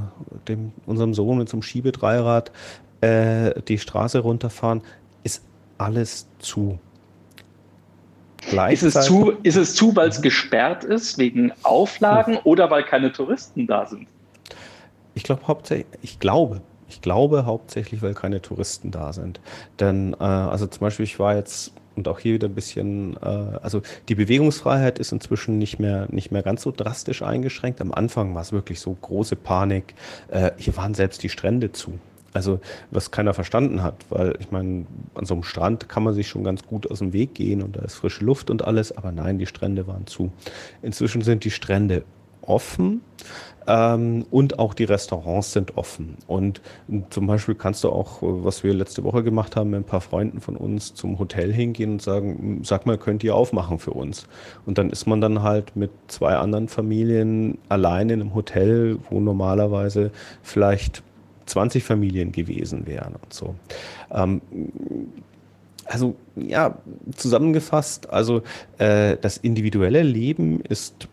dem, 0.48 0.72
unserem 0.86 1.14
Sohn 1.14 1.40
mit 1.40 1.50
so 1.50 1.58
einem 1.58 1.64
Schiebedreirad, 1.64 2.54
äh, 3.02 3.62
die 3.68 3.78
Straße 3.78 4.20
runterfahren, 4.20 4.82
ist 5.24 5.44
alles 5.78 6.28
zu. 6.40 6.80
Ist 8.70 8.84
es 8.84 8.94
zu, 9.06 9.32
ist 9.44 9.58
es 9.58 9.76
zu 9.76 9.96
weil 9.96 10.10
es 10.10 10.22
gesperrt 10.22 10.84
ist 10.84 11.18
wegen 11.18 11.52
Auflagen 11.64 12.36
hm. 12.36 12.42
oder 12.46 12.70
weil 12.70 12.84
keine 12.84 13.12
Touristen 13.12 13.68
da 13.68 13.86
sind? 13.86 14.08
Ich 15.16 15.24
glaube 15.24 15.48
hauptsächlich, 15.48 15.88
ich 16.02 16.20
glaube, 16.20 16.62
ich 16.88 17.02
glaube 17.02 17.46
hauptsächlich, 17.46 18.02
weil 18.02 18.14
keine 18.14 18.42
Touristen 18.42 18.92
da 18.92 19.12
sind. 19.12 19.42
Denn, 19.80 20.14
äh, 20.14 20.24
also 20.24 20.68
zum 20.68 20.80
Beispiel, 20.80 21.04
ich 21.04 21.20
war 21.20 21.36
jetzt 21.36 21.74
und 21.98 22.08
auch 22.08 22.20
hier 22.20 22.36
wieder 22.36 22.48
ein 22.48 22.56
bisschen, 22.56 23.18
äh, 23.18 23.58
also 23.62 23.82
die 24.08 24.16
Bewegungsfreiheit 24.16 25.00
ist 25.00 25.12
inzwischen 25.12 25.58
nicht 25.58 25.80
mehr, 25.80 26.08
nicht 26.10 26.32
mehr 26.32 26.44
ganz 26.44 26.62
so 26.62 26.72
drastisch 26.72 27.24
eingeschränkt. 27.24 27.82
Am 27.82 27.92
Anfang 27.92 28.36
war 28.36 28.44
es 28.44 28.52
wirklich 28.52 28.80
so 28.80 28.94
große 28.94 29.36
Panik. 29.36 29.96
Äh, 30.30 30.52
hier 30.58 30.78
waren 30.78 30.94
selbst 30.94 31.24
die 31.24 31.30
Strände 31.30 31.72
zu. 31.72 32.00
Also 32.34 32.60
was 32.92 33.12
keiner 33.12 33.34
verstanden 33.34 33.82
hat, 33.82 34.06
weil 34.10 34.36
ich 34.40 34.52
meine, 34.52 34.86
an 35.16 35.26
so 35.26 35.34
einem 35.34 35.44
Strand 35.44 35.90
kann 35.90 36.04
man 36.04 36.14
sich 36.14 36.28
schon 36.28 36.44
ganz 36.44 36.64
gut 36.64 36.90
aus 36.90 37.00
dem 37.00 37.14
Weg 37.14 37.34
gehen 37.34 37.62
und 37.62 37.76
da 37.76 37.82
ist 37.82 37.96
frische 37.96 38.24
Luft 38.24 38.50
und 38.50 38.64
alles, 38.64 38.96
aber 38.96 39.12
nein, 39.12 39.40
die 39.40 39.46
Strände 39.46 39.88
waren 39.88 40.08
zu. 40.08 40.32
Inzwischen 40.82 41.22
sind 41.22 41.44
die 41.44 41.52
Strände 41.52 42.04
offen 42.48 43.02
ähm, 43.68 44.26
und 44.32 44.60
auch 44.60 44.74
die 44.74 44.86
Restaurants 44.86 45.52
sind 45.52 45.78
offen. 45.78 46.18
Und 46.26 46.62
zum 47.10 47.28
Beispiel 47.28 47.56
kannst 47.56 47.84
du 47.84 47.90
auch, 47.90 48.20
was 48.22 48.64
wir 48.64 48.74
letzte 48.74 49.04
Woche 49.04 49.24
gemacht 49.24 49.56
haben, 49.56 49.72
mit 49.72 49.82
ein 49.82 49.84
paar 49.84 50.02
Freunden 50.02 50.40
von 50.40 50.56
uns 50.56 50.94
zum 50.94 51.20
Hotel 51.20 51.52
hingehen 51.54 51.94
und 51.94 52.02
sagen, 52.02 52.62
sag 52.64 52.86
mal, 52.86 52.98
könnt 52.98 53.24
ihr 53.24 53.36
aufmachen 53.36 53.80
für 53.80 53.92
uns? 53.92 54.28
Und 54.66 54.78
dann 54.78 54.90
ist 54.90 55.06
man 55.06 55.22
dann 55.22 55.44
halt 55.44 55.76
mit 55.76 55.92
zwei 56.08 56.36
anderen 56.38 56.70
Familien 56.70 57.58
allein 57.70 58.10
in 58.10 58.22
einem 58.22 58.34
Hotel, 58.34 58.98
wo 59.10 59.20
normalerweise 59.20 60.12
vielleicht 60.42 61.04
20 61.48 61.84
Familien 61.84 62.32
gewesen 62.32 62.88
wären 62.88 63.16
und 63.16 63.34
so. 63.34 63.56
Ähm, 64.12 64.42
also 65.86 66.16
ja, 66.36 66.78
zusammengefasst, 67.16 68.10
also 68.10 68.42
äh, 68.78 69.18
das 69.22 69.38
individuelle 69.38 70.04
Leben 70.04 70.62
ist 70.62 71.08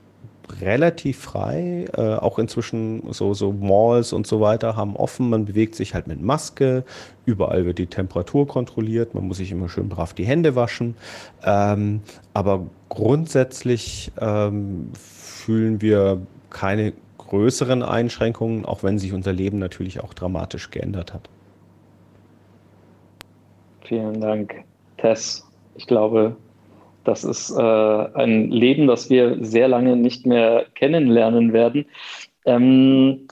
relativ 0.60 1.18
frei. 1.18 1.86
Äh, 1.96 2.14
auch 2.16 2.38
inzwischen 2.38 3.02
so, 3.12 3.34
so 3.34 3.52
Malls 3.52 4.12
und 4.12 4.26
so 4.26 4.40
weiter 4.40 4.76
haben 4.76 4.96
offen. 4.96 5.30
Man 5.30 5.44
bewegt 5.44 5.74
sich 5.74 5.94
halt 5.94 6.06
mit 6.06 6.20
Maske. 6.20 6.84
Überall 7.24 7.64
wird 7.64 7.78
die 7.78 7.86
Temperatur 7.86 8.46
kontrolliert. 8.46 9.14
Man 9.14 9.26
muss 9.26 9.38
sich 9.38 9.50
immer 9.50 9.68
schön 9.68 9.88
brav 9.88 10.14
die 10.14 10.26
Hände 10.26 10.54
waschen. 10.54 10.96
Ähm, 11.44 12.00
aber 12.32 12.66
grundsätzlich 12.88 14.12
ähm, 14.20 14.90
fühlen 14.94 15.80
wir 15.80 16.20
keine 16.50 16.92
größeren 17.28 17.82
Einschränkungen, 17.82 18.64
auch 18.64 18.82
wenn 18.82 18.98
sich 18.98 19.12
unser 19.12 19.32
Leben 19.32 19.58
natürlich 19.58 20.00
auch 20.00 20.14
dramatisch 20.14 20.70
geändert 20.70 21.14
hat. 21.14 21.28
Vielen 23.82 24.20
Dank, 24.20 24.64
Tess. 24.96 25.46
Ich 25.74 25.86
glaube, 25.86 26.36
das 27.04 27.24
ist 27.24 27.50
äh, 27.50 27.62
ein 27.62 28.50
Leben, 28.50 28.86
das 28.86 29.10
wir 29.10 29.44
sehr 29.44 29.68
lange 29.68 29.96
nicht 29.96 30.26
mehr 30.26 30.66
kennenlernen 30.74 31.52
werden. 31.52 31.86
Ähm, 32.46 33.28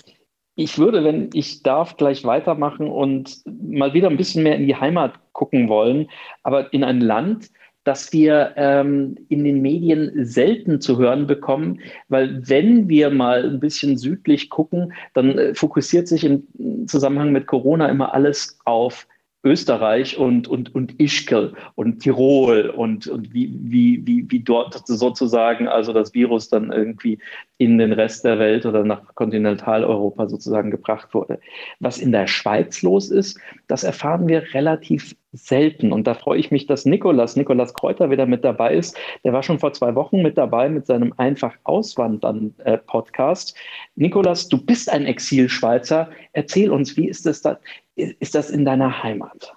ich 0.55 0.78
würde, 0.78 1.05
wenn 1.05 1.31
ich 1.33 1.62
darf, 1.62 1.96
gleich 1.96 2.24
weitermachen 2.24 2.88
und 2.88 3.42
mal 3.46 3.94
wieder 3.94 4.11
ein 4.11 4.18
bisschen 4.18 4.42
mehr 4.42 4.57
in 4.57 4.66
die 4.66 4.76
Heimat 4.76 5.14
gucken 5.33 5.68
wollen, 5.68 6.11
aber 6.42 6.72
in 6.74 6.85
ein 6.85 7.00
Land, 7.00 7.50
das 7.85 8.12
wir 8.12 8.53
ähm, 8.57 9.16
in 9.29 9.45
den 9.45 9.61
Medien 9.61 10.12
selten 10.25 10.81
zu 10.81 10.99
hören 10.99 11.27
bekommen, 11.27 11.81
weil 12.09 12.49
wenn 12.49 12.88
wir 12.88 13.11
mal 13.11 13.45
ein 13.45 13.61
bisschen 13.61 13.97
südlich 13.97 14.51
gucken, 14.51 14.92
dann 15.14 15.38
äh, 15.38 15.55
fokussiert 15.55 16.09
sich 16.09 16.25
im 16.25 16.47
Zusammenhang 16.87 17.33
mit 17.33 17.47
Corona 17.47 17.88
immer 17.88 18.14
alles 18.14 18.59
auf 18.64 19.07
Österreich 19.44 20.18
und, 20.18 20.46
und, 20.46 20.74
und 20.74 21.00
Ischgl 21.00 21.55
und 21.74 22.00
Tirol 22.00 22.70
und, 22.70 23.07
und 23.09 23.33
wie, 23.33 23.52
wie, 23.61 24.07
wie, 24.07 24.31
wie 24.31 24.40
dort 24.40 24.87
sozusagen 24.87 25.68
also 25.68 25.92
das 25.92 26.14
Virus 26.14 26.48
dann 26.48 26.70
irgendwie 26.70 27.18
in 27.59 27.78
den 27.78 27.92
Rest 27.92 28.24
der 28.24 28.38
Welt 28.38 28.66
oder 28.66 28.85
nach 28.85 29.14
Kontinentaleuropa 29.14 30.28
sozusagen 30.28 30.70
gebracht 30.70 31.12
wurde. 31.12 31.40
Was 31.81 31.98
in 31.98 32.12
der 32.12 32.26
Schweiz 32.26 32.83
los 32.83 33.11
ist, 33.11 33.38
das 33.68 33.85
erfahren 33.85 34.28
wir 34.28 34.55
relativ 34.55 35.14
selten. 35.33 35.92
Und 35.92 36.07
da 36.07 36.14
freue 36.14 36.38
ich 36.38 36.50
mich, 36.50 36.66
dass 36.66 36.85
Nikolas, 36.85 37.37
Nikolas 37.37 37.72
Kräuter 37.74 38.11
wieder 38.11 38.26
mit 38.26 38.44
dabei 38.44 38.74
ist. 38.74 38.96
Der 39.24 39.33
war 39.33 39.42
schon 39.42 39.59
vor 39.59 39.72
zwei 39.72 39.94
Wochen 39.94 40.22
mit 40.22 40.37
dabei 40.37 40.68
mit 40.68 40.87
seinem 40.87 41.14
Einfach 41.16 41.55
Auswandern 41.64 42.55
äh, 42.64 42.76
Podcast. 42.78 43.57
Nikolas, 43.96 44.48
du 44.48 44.59
bist 44.59 44.90
ein 44.90 45.07
Exilschweizer. 45.07 46.11
Erzähl 46.33 46.70
uns, 46.70 46.96
wie 46.96 47.09
ist 47.09 47.26
das 47.26 47.42
da? 47.42 47.59
Ist 47.94 48.35
das 48.35 48.50
in 48.50 48.64
deiner 48.64 49.02
Heimat? 49.02 49.55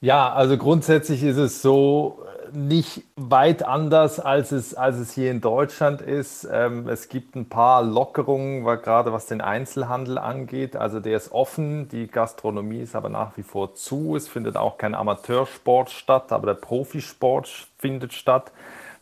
Ja, 0.00 0.32
also 0.32 0.58
grundsätzlich 0.58 1.22
ist 1.22 1.36
es 1.36 1.62
so, 1.62 2.24
nicht 2.54 3.04
weit 3.16 3.62
anders, 3.62 4.20
als 4.20 4.52
es, 4.52 4.74
als 4.74 4.98
es 4.98 5.12
hier 5.12 5.30
in 5.30 5.40
Deutschland 5.40 6.00
ist. 6.00 6.46
Ähm, 6.50 6.88
es 6.88 7.08
gibt 7.08 7.34
ein 7.34 7.48
paar 7.48 7.82
Lockerungen, 7.82 8.64
gerade 8.64 9.12
was 9.12 9.26
den 9.26 9.40
Einzelhandel 9.40 10.18
angeht. 10.18 10.76
Also 10.76 11.00
der 11.00 11.16
ist 11.16 11.32
offen, 11.32 11.88
die 11.88 12.08
Gastronomie 12.08 12.80
ist 12.80 12.94
aber 12.94 13.08
nach 13.08 13.36
wie 13.36 13.42
vor 13.42 13.74
zu. 13.74 14.16
Es 14.16 14.28
findet 14.28 14.56
auch 14.56 14.78
kein 14.78 14.94
Amateursport 14.94 15.90
statt, 15.90 16.32
aber 16.32 16.46
der 16.46 16.60
Profisport 16.60 17.48
findet 17.78 18.12
statt. 18.12 18.52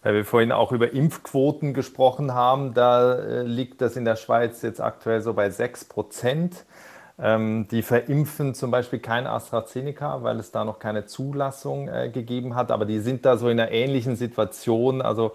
Weil 0.03 0.15
wir 0.15 0.25
vorhin 0.25 0.53
auch 0.53 0.73
über 0.73 0.93
Impfquoten 0.93 1.75
gesprochen 1.75 2.33
haben, 2.33 2.73
da 2.73 3.17
äh, 3.17 3.43
liegt 3.43 3.83
das 3.83 3.97
in 3.97 4.07
der 4.07 4.17
Schweiz 4.17 4.63
jetzt 4.63 4.81
aktuell 4.81 5.21
so 5.21 5.35
bei 5.35 5.51
6 5.51 5.87
Prozent. 5.87 6.65
Ähm, 7.23 7.69
die 7.71 7.83
verimpfen 7.83 8.55
zum 8.55 8.71
Beispiel 8.71 8.99
kein 8.99 9.27
AstraZeneca, 9.27 10.23
weil 10.23 10.39
es 10.39 10.53
da 10.53 10.65
noch 10.65 10.79
keine 10.79 11.05
Zulassung 11.05 11.89
äh, 11.89 12.09
gegeben 12.09 12.55
hat. 12.55 12.71
Aber 12.71 12.87
die 12.87 13.01
sind 13.01 13.27
da 13.27 13.37
so 13.37 13.49
in 13.49 13.61
einer 13.61 13.71
ähnlichen 13.71 14.17
Situation, 14.17 15.03
also 15.03 15.33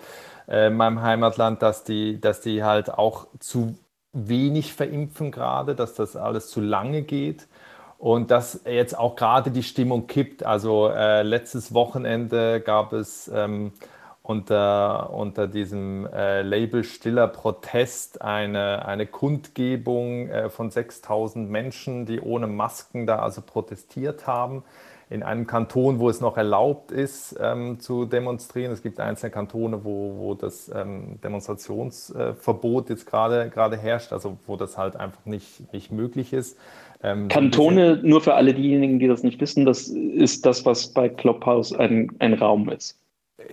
äh, 0.47 0.67
in 0.67 0.77
meinem 0.77 1.01
Heimatland, 1.01 1.61
dass 1.61 1.83
die, 1.83 2.19
dass 2.19 2.41
die 2.41 2.63
halt 2.63 2.91
auch 2.91 3.27
zu 3.39 3.77
wenig 4.13 4.73
verimpfen 4.73 5.31
gerade, 5.31 5.75
dass 5.75 5.93
das 5.93 6.15
alles 6.15 6.49
zu 6.49 6.61
lange 6.61 7.03
geht. 7.03 7.47
Und 7.97 8.29
dass 8.29 8.61
jetzt 8.65 8.97
auch 8.97 9.15
gerade 9.15 9.51
die 9.51 9.63
Stimmung 9.63 10.07
kippt. 10.07 10.43
Also 10.43 10.89
äh, 10.89 11.23
letztes 11.23 11.73
Wochenende 11.73 12.59
gab 12.61 12.93
es 12.93 13.31
ähm, 13.33 13.71
unter, 14.27 15.13
unter 15.13 15.47
diesem 15.47 16.07
äh, 16.07 16.41
Label 16.41 16.83
Stiller 16.83 17.27
Protest 17.27 18.23
eine, 18.23 18.85
eine 18.87 19.05
Kundgebung 19.05 20.29
äh, 20.29 20.49
von 20.49 20.71
6000 20.71 21.47
Menschen, 21.47 22.07
die 22.07 22.19
ohne 22.19 22.47
Masken 22.47 23.05
da 23.05 23.19
also 23.19 23.41
protestiert 23.41 24.25
haben. 24.25 24.63
In 25.11 25.21
einem 25.21 25.45
Kanton, 25.45 25.99
wo 25.99 26.09
es 26.09 26.21
noch 26.21 26.37
erlaubt 26.37 26.91
ist, 26.91 27.37
ähm, 27.39 27.79
zu 27.79 28.05
demonstrieren. 28.05 28.71
Es 28.71 28.81
gibt 28.81 28.99
einzelne 28.99 29.29
Kantone, 29.29 29.85
wo, 29.85 30.15
wo 30.17 30.33
das 30.33 30.71
ähm, 30.73 31.21
Demonstrationsverbot 31.23 32.89
jetzt 32.89 33.05
gerade 33.05 33.51
gerade 33.51 33.77
herrscht, 33.77 34.11
also 34.11 34.37
wo 34.47 34.55
das 34.55 34.75
halt 34.75 34.95
einfach 34.95 35.23
nicht, 35.27 35.71
nicht 35.71 35.91
möglich 35.91 36.33
ist. 36.33 36.57
Ähm, 37.03 37.27
Kantone, 37.27 37.99
nur 38.01 38.21
für 38.21 38.33
alle 38.33 38.55
diejenigen, 38.55 38.97
die 38.97 39.07
das 39.07 39.21
nicht 39.21 39.39
wissen, 39.39 39.65
das 39.65 39.87
ist 39.87 40.47
das, 40.47 40.65
was 40.65 40.87
bei 40.87 41.09
Clubhouse 41.09 41.71
ein, 41.73 42.09
ein 42.17 42.33
Raum 42.33 42.69
ist. 42.69 42.97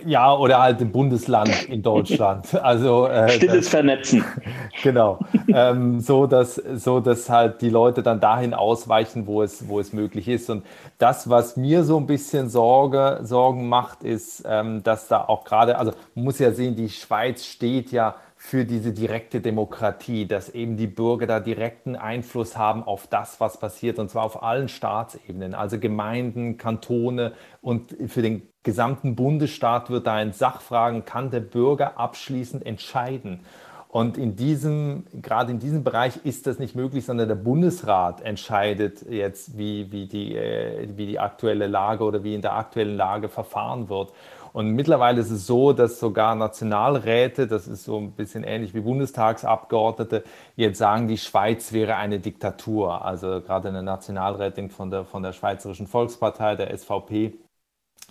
Ja, 0.05 0.33
oder 0.33 0.61
halt 0.61 0.79
im 0.79 0.91
Bundesland 0.93 1.65
in 1.65 1.81
Deutschland. 1.81 2.47
Also, 2.63 3.07
äh, 3.07 3.29
Stilles 3.29 3.65
das, 3.65 3.69
Vernetzen. 3.69 4.23
Genau. 4.81 5.19
ähm, 5.49 5.99
so, 5.99 6.25
dass, 6.25 6.55
so, 6.55 6.99
dass 6.99 7.29
halt 7.29 7.61
die 7.61 7.69
Leute 7.69 8.01
dann 8.01 8.19
dahin 8.19 8.53
ausweichen, 8.53 9.27
wo 9.27 9.43
es, 9.43 9.67
wo 9.67 9.79
es 9.79 9.91
möglich 9.93 10.27
ist. 10.27 10.49
Und 10.49 10.65
das, 10.97 11.29
was 11.29 11.57
mir 11.57 11.83
so 11.83 11.97
ein 11.97 12.07
bisschen 12.07 12.49
Sorge, 12.49 13.19
Sorgen 13.23 13.67
macht, 13.67 14.03
ist, 14.03 14.43
ähm, 14.47 14.83
dass 14.83 15.07
da 15.07 15.25
auch 15.25 15.43
gerade, 15.43 15.77
also 15.77 15.91
man 16.15 16.25
muss 16.25 16.39
ja 16.39 16.51
sehen, 16.51 16.75
die 16.75 16.89
Schweiz 16.89 17.45
steht 17.45 17.91
ja 17.91 18.15
für 18.45 18.65
diese 18.65 18.91
direkte 18.91 19.39
Demokratie, 19.39 20.27
dass 20.27 20.49
eben 20.49 20.75
die 20.75 20.85
Bürger 20.85 21.25
da 21.27 21.39
direkten 21.39 21.95
Einfluss 21.95 22.57
haben 22.57 22.83
auf 22.83 23.07
das, 23.07 23.39
was 23.39 23.57
passiert, 23.57 23.99
und 23.99 24.09
zwar 24.11 24.25
auf 24.25 24.43
allen 24.43 24.67
Staatsebenen, 24.67 25.55
also 25.55 25.79
Gemeinden, 25.79 26.57
Kantone 26.57 27.31
und 27.61 27.95
für 28.07 28.21
den 28.21 28.41
gesamten 28.61 29.15
Bundesstaat 29.15 29.89
wird 29.89 30.07
da 30.07 30.21
in 30.21 30.33
Sachfragen, 30.33 31.05
kann 31.05 31.31
der 31.31 31.39
Bürger 31.39 31.97
abschließend 31.97 32.65
entscheiden. 32.65 33.39
Und 33.87 34.17
in 34.17 34.35
diesem, 34.35 35.05
gerade 35.21 35.51
in 35.51 35.59
diesem 35.59 35.85
Bereich 35.85 36.25
ist 36.25 36.45
das 36.45 36.59
nicht 36.59 36.75
möglich, 36.75 37.05
sondern 37.05 37.29
der 37.29 37.35
Bundesrat 37.35 38.21
entscheidet 38.21 39.05
jetzt, 39.09 39.57
wie, 39.57 39.89
wie, 39.91 40.05
die, 40.07 40.35
äh, 40.35 40.89
wie 40.97 41.05
die 41.05 41.19
aktuelle 41.19 41.67
Lage 41.67 42.03
oder 42.03 42.25
wie 42.25 42.35
in 42.35 42.41
der 42.41 42.55
aktuellen 42.55 42.97
Lage 42.97 43.29
verfahren 43.29 43.87
wird. 43.87 44.11
Und 44.53 44.69
mittlerweile 44.71 45.19
ist 45.19 45.31
es 45.31 45.47
so, 45.47 45.73
dass 45.73 45.99
sogar 45.99 46.35
Nationalräte, 46.35 47.47
das 47.47 47.67
ist 47.67 47.83
so 47.83 47.97
ein 47.97 48.11
bisschen 48.11 48.43
ähnlich 48.43 48.75
wie 48.75 48.81
Bundestagsabgeordnete, 48.81 50.23
jetzt 50.55 50.77
sagen, 50.77 51.07
die 51.07 51.17
Schweiz 51.17 51.73
wäre 51.73 51.95
eine 51.95 52.19
Diktatur. 52.19 53.03
Also 53.03 53.41
gerade 53.41 53.69
eine 53.69 53.81
Nationalrätin 53.81 54.69
von 54.69 54.91
der, 54.91 55.05
von 55.05 55.23
der 55.23 55.33
Schweizerischen 55.33 55.87
Volkspartei, 55.87 56.55
der 56.55 56.77
SVP, 56.77 57.33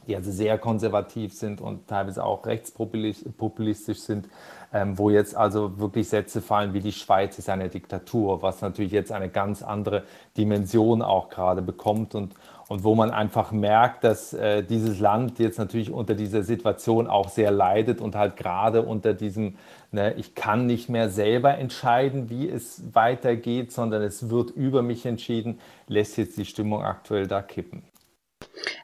die 0.09 0.17
also 0.17 0.33
sehr 0.33 0.59
konservativ 0.59 1.33
sind 1.33 1.61
und 1.61 1.87
teilweise 1.87 2.25
auch 2.25 2.45
rechtspopulistisch 2.45 4.01
sind, 4.01 4.29
ähm, 4.73 4.99
wo 4.99 5.11
jetzt 5.11 5.37
also 5.37 5.79
wirklich 5.79 6.09
Sätze 6.09 6.43
fallen 6.43 6.75
wie 6.75 6.81
die 6.81 6.93
Schweiz 6.93 7.39
ist 7.39 7.49
eine 7.51 7.69
Diktatur, 7.69 8.43
was 8.43 8.63
natürlich 8.63 8.93
jetzt 8.93 9.13
eine 9.13 9.29
ganz 9.29 9.63
andere 9.63 10.03
Dimension 10.37 11.03
auch 11.03 11.29
gerade 11.29 11.63
bekommt 11.63 12.17
und, 12.17 12.35
und 12.73 12.85
wo 12.85 12.95
man 12.95 13.11
einfach 13.11 13.53
merkt, 13.53 14.03
dass 14.03 14.33
äh, 14.33 14.63
dieses 14.63 14.99
Land 14.99 15.39
jetzt 15.39 15.59
natürlich 15.59 15.91
unter 15.91 16.15
dieser 16.15 16.43
Situation 16.43 17.07
auch 17.07 17.29
sehr 17.29 17.51
leidet 17.51 18.01
und 18.01 18.15
halt 18.15 18.39
gerade 18.39 18.81
unter 18.81 19.13
diesem, 19.13 19.57
ne, 19.91 20.15
ich 20.17 20.35
kann 20.35 20.65
nicht 20.65 20.89
mehr 20.89 21.11
selber 21.11 21.59
entscheiden, 21.59 22.31
wie 22.31 22.49
es 22.49 22.83
weitergeht, 22.95 23.73
sondern 23.73 24.01
es 24.01 24.31
wird 24.31 24.53
über 24.53 24.81
mich 24.81 25.05
entschieden, 25.05 25.61
lässt 25.87 26.17
jetzt 26.17 26.39
die 26.39 26.47
Stimmung 26.47 26.83
aktuell 26.83 27.27
da 27.27 27.43
kippen. 27.43 27.83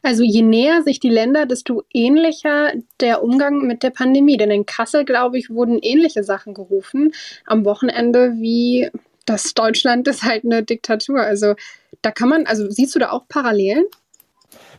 Also 0.02 0.22
je 0.22 0.42
näher 0.42 0.82
sich 0.82 1.00
die 1.00 1.08
Länder, 1.08 1.46
desto 1.46 1.82
ähnlicher 1.90 2.72
der 3.00 3.22
Umgang 3.22 3.66
mit 3.66 3.82
der 3.82 3.90
Pandemie. 3.90 4.36
Denn 4.36 4.50
in 4.50 4.66
Kassel, 4.66 5.06
glaube 5.06 5.38
ich, 5.38 5.48
wurden 5.48 5.78
ähnliche 5.78 6.24
Sachen 6.24 6.52
gerufen 6.52 7.12
am 7.46 7.64
Wochenende 7.64 8.34
wie 8.34 8.90
das 9.28 9.54
Deutschland 9.54 10.08
ist 10.08 10.22
halt 10.22 10.44
eine 10.44 10.62
Diktatur. 10.62 11.20
Also 11.20 11.54
da 12.02 12.10
kann 12.10 12.28
man, 12.28 12.46
also 12.46 12.70
siehst 12.70 12.94
du 12.94 12.98
da 12.98 13.10
auch 13.10 13.28
Parallelen? 13.28 13.84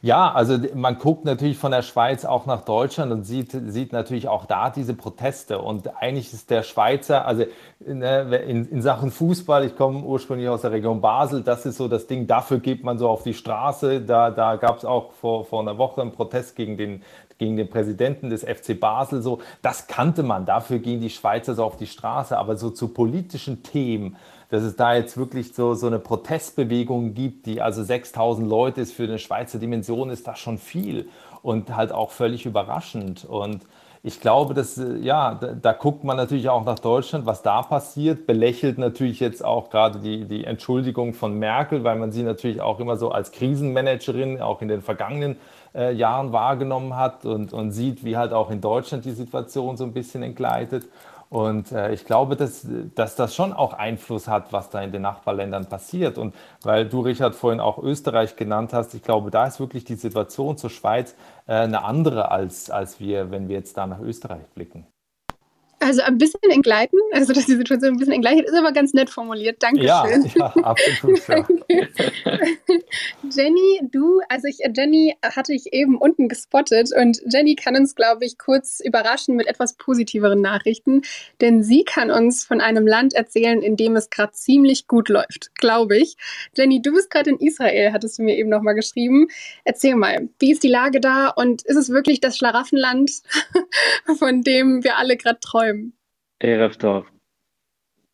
Ja, 0.02 0.32
also 0.32 0.58
man 0.76 0.98
guckt 0.98 1.26
natürlich 1.26 1.58
von 1.58 1.72
der 1.72 1.82
Schweiz 1.82 2.24
auch 2.24 2.46
nach 2.46 2.64
Deutschland 2.64 3.12
und 3.12 3.26
sieht, 3.26 3.52
sieht 3.52 3.92
natürlich 3.92 4.30
auch 4.30 4.46
da 4.46 4.70
diese 4.70 4.94
Proteste. 4.94 5.60
Und 5.60 5.94
eigentlich 6.02 6.32
ist 6.32 6.50
der 6.50 6.64
Schweizer, 6.64 7.26
also 7.26 7.44
ne, 7.86 8.38
in, 8.38 8.66
in 8.70 8.82
Sachen 8.82 9.12
Fußball, 9.12 9.66
ich 9.66 9.76
komme 9.76 10.02
ursprünglich 10.04 10.48
aus 10.48 10.62
der 10.62 10.72
Region 10.72 11.02
Basel, 11.02 11.44
das 11.44 11.66
ist 11.66 11.76
so 11.76 11.90
das 11.90 12.08
Ding, 12.08 12.28
dafür 12.28 12.60
geht 12.60 12.86
man 12.86 12.98
so 12.98 13.10
auf 13.10 13.24
die 13.24 13.34
Straße. 13.34 14.02
Da, 14.02 14.32
da 14.32 14.56
gab 14.56 14.78
es 14.78 14.86
auch 14.86 15.12
vor, 15.12 15.44
vor 15.44 15.62
einer 15.62 15.78
Woche 15.78 16.02
einen 16.02 16.14
Protest 16.14 16.56
gegen 16.56 16.78
den, 16.78 17.04
gegen 17.38 17.58
den 17.58 17.70
Präsidenten 17.70 18.30
des 18.30 18.44
FC 18.44 18.80
Basel. 18.80 19.22
So, 19.22 19.40
das 19.62 19.88
kannte 19.88 20.24
man, 20.24 20.46
dafür 20.46 20.80
gehen 20.80 21.02
die 21.02 21.10
Schweizer 21.10 21.56
so 21.56 21.66
auf 21.66 21.76
die 21.76 21.88
Straße. 21.88 22.38
Aber 22.38 22.56
so 22.56 22.70
zu 22.70 22.88
politischen 22.90 23.64
Themen, 23.64 24.16
dass 24.50 24.64
es 24.64 24.76
da 24.76 24.96
jetzt 24.96 25.18
wirklich 25.18 25.54
so, 25.54 25.74
so 25.74 25.88
eine 25.88 26.00
Protestbewegung 26.00 27.14
gibt, 27.14 27.46
die 27.46 27.62
also 27.62 27.84
6000 27.84 28.48
Leute 28.48 28.82
ist 28.82 28.94
für 28.94 29.04
eine 29.04 29.20
Schweizer 29.20 29.60
Dimension, 29.60 30.10
ist 30.10 30.28
das 30.28 30.40
schon 30.40 30.58
viel 30.58 31.08
und 31.42 31.76
halt 31.76 31.92
auch 31.92 32.12
völlig 32.12 32.46
überraschend. 32.46 33.26
Und 33.26 33.62
ich 34.02 34.22
glaube, 34.22 34.54
dass, 34.54 34.78
äh, 34.78 34.98
ja, 34.98 35.36
da, 35.36 35.48
da, 35.54 35.74
guckt 35.74 36.04
man 36.04 36.16
natürlich 36.16 36.50
auch 36.50 36.64
nach 36.64 36.80
Deutschland, 36.80 37.26
was 37.26 37.42
da 37.42 37.62
passiert, 37.62 38.26
belächelt 38.26 38.78
natürlich 38.78 39.20
jetzt 39.20 39.44
auch 39.44 39.70
gerade 39.70 40.00
die, 40.00 40.26
die 40.26 40.46
Entschuldigung 40.46 41.14
von 41.14 41.38
Merkel, 41.38 41.84
weil 41.84 41.98
man 41.98 42.12
sie 42.12 42.24
natürlich 42.24 42.62
auch 42.62 42.80
immer 42.80 42.96
so 42.96 43.12
als 43.12 43.32
Krisenmanagerin 43.32 44.42
auch 44.42 44.62
in 44.62 44.70
den 44.70 44.82
vergangenen 44.82 45.36
äh, 45.76 45.94
Jahren 45.94 46.32
wahrgenommen 46.32 46.96
hat 46.96 47.26
und, 47.26 47.52
und 47.52 47.72
sieht, 47.72 48.06
wie 48.06 48.16
halt 48.16 48.32
auch 48.32 48.50
in 48.52 48.62
Deutschland 48.62 49.04
die 49.04 49.12
Situation 49.12 49.76
so 49.76 49.84
ein 49.84 49.94
bisschen 49.94 50.24
entgleitet. 50.24 50.86
Und 51.30 51.72
äh, 51.72 51.94
ich 51.94 52.06
glaube, 52.06 52.36
dass, 52.36 52.66
dass 52.96 53.16
das 53.16 53.36
schon 53.36 53.54
auch 53.54 53.74
Einfluss 53.74 54.28
hat, 54.28 54.52
was 54.52 54.72
da 54.72 54.82
in 54.82 54.92
den 54.92 55.04
Nachbarländern 55.04 55.68
passiert. 55.68 56.18
Und 56.18 56.34
weil 56.64 56.88
du, 56.88 57.02
Richard, 57.02 57.36
vorhin 57.36 57.60
auch 57.60 57.78
Österreich 57.78 58.36
genannt 58.36 58.74
hast, 58.74 58.96
ich 58.96 59.04
glaube, 59.04 59.30
da 59.30 59.46
ist 59.46 59.60
wirklich 59.60 59.84
die 59.84 59.96
Situation 59.96 60.58
zur 60.58 60.72
Schweiz 60.72 61.16
äh, 61.46 61.54
eine 61.54 61.84
andere, 61.84 62.32
als, 62.32 62.72
als 62.72 63.00
wir, 63.00 63.30
wenn 63.30 63.48
wir 63.48 63.58
jetzt 63.58 63.78
da 63.78 63.86
nach 63.86 64.00
Österreich 64.00 64.48
blicken. 64.56 64.88
Also 65.82 66.02
ein 66.02 66.18
bisschen 66.18 66.42
entgleiten, 66.52 67.00
also 67.14 67.32
dass 67.32 67.46
die 67.46 67.56
Situation 67.56 67.94
ein 67.94 67.98
bisschen 67.98 68.14
entgleitet, 68.14 68.46
ist 68.46 68.54
aber 68.54 68.74
ganz 68.74 68.94
nett 68.94 69.10
formuliert. 69.10 69.64
Dankeschön. 69.64 69.88
Ja, 69.88 70.06
ja 70.36 70.46
absolut. 70.64 71.28
Ja. 71.28 71.48
Jenny, 73.32 73.80
du, 73.90 74.20
also 74.28 74.48
ich, 74.48 74.60
Jenny 74.76 75.16
hatte 75.24 75.54
ich 75.54 75.72
eben 75.72 75.98
unten 75.98 76.28
gespottet 76.28 76.90
und 76.96 77.22
Jenny 77.32 77.56
kann 77.56 77.78
uns, 77.78 77.96
glaube 77.96 78.26
ich, 78.26 78.38
kurz 78.38 78.82
überraschen 78.84 79.38
mit 79.38 79.48
etwas 79.48 79.76
positiveren 79.76 80.42
Nachrichten, 80.42 81.04
denn 81.40 81.64
sie 81.64 81.86
kann 81.86 82.12
uns 82.12 82.44
von 82.44 82.60
einem 82.60 82.86
Land 82.86 83.14
erzählen, 83.14 83.62
in 83.62 83.78
dem 83.78 83.96
es 83.96 84.10
gerade 84.10 84.34
ziemlich 84.34 84.88
gut 84.88 85.08
läuft, 85.08 85.56
glaube 85.56 85.98
ich. 85.98 86.18
Jenny, 86.58 86.82
du 86.82 86.92
bist 86.92 87.10
gerade 87.10 87.30
in 87.30 87.38
Israel, 87.38 87.94
hattest 87.94 88.20
du 88.20 88.24
mir 88.24 88.38
eben 88.38 88.50
nochmal 88.50 88.76
geschrieben. 88.76 89.28
Erzähl 89.64 89.96
mal, 89.96 90.28
wie 90.40 90.52
ist 90.52 90.64
die 90.64 90.68
Lage 90.68 91.00
da 91.00 91.30
und 91.30 91.62
ist 91.62 91.78
es 91.78 91.90
wirklich 91.90 92.20
das 92.20 92.36
Schlaraffenland, 92.38 93.12
von 94.20 94.42
dem 94.42 94.84
wir 94.84 94.98
alle 94.98 95.16
gerade 95.16 95.40
träumen? 95.40 95.69
Bäumen. 95.70 95.94
Erev 96.40 96.78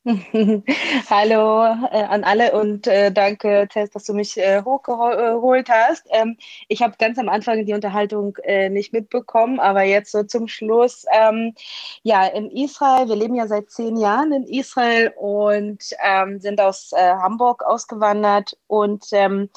Hallo 1.10 1.64
äh, 1.92 2.04
an 2.04 2.24
alle 2.24 2.52
und 2.52 2.86
äh, 2.86 3.12
danke, 3.12 3.68
Tess, 3.72 3.90
dass 3.90 4.04
du 4.04 4.14
mich 4.14 4.38
äh, 4.38 4.62
hochgeholt 4.62 5.68
hast. 5.68 6.06
Ähm, 6.12 6.38
ich 6.68 6.84
habe 6.84 6.96
ganz 7.00 7.18
am 7.18 7.28
Anfang 7.28 7.66
die 7.66 7.74
Unterhaltung 7.74 8.38
äh, 8.44 8.70
nicht 8.70 8.94
mitbekommen, 8.94 9.60
aber 9.60 9.82
jetzt 9.82 10.12
so 10.12 10.22
zum 10.22 10.48
Schluss. 10.48 11.06
Ähm, 11.12 11.56
ja, 12.04 12.28
in 12.28 12.52
Israel, 12.52 13.10
wir 13.10 13.16
leben 13.16 13.34
ja 13.34 13.48
seit 13.48 13.72
zehn 13.72 13.98
Jahren 13.98 14.32
in 14.32 14.44
Israel 14.44 15.12
und 15.18 15.84
ähm, 16.04 16.40
sind 16.40 16.62
aus 16.62 16.92
äh, 16.92 17.16
Hamburg 17.16 17.64
ausgewandert 17.64 18.56
und 18.68 19.08
ähm, 19.12 19.50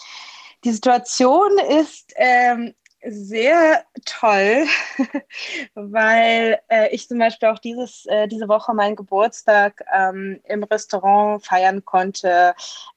die 0.64 0.72
Situation 0.72 1.50
ist 1.68 2.14
ähm, 2.16 2.74
sehr 3.06 3.84
toll, 4.04 4.66
weil 5.74 6.58
äh, 6.68 6.88
ich 6.94 7.08
zum 7.08 7.18
Beispiel 7.18 7.48
auch 7.48 7.58
dieses, 7.58 8.06
äh, 8.06 8.26
diese 8.26 8.48
Woche 8.48 8.74
meinen 8.74 8.96
Geburtstag 8.96 9.84
ähm, 9.94 10.40
im 10.44 10.64
Restaurant 10.64 11.44
feiern 11.44 11.84
konnte, 11.84 12.54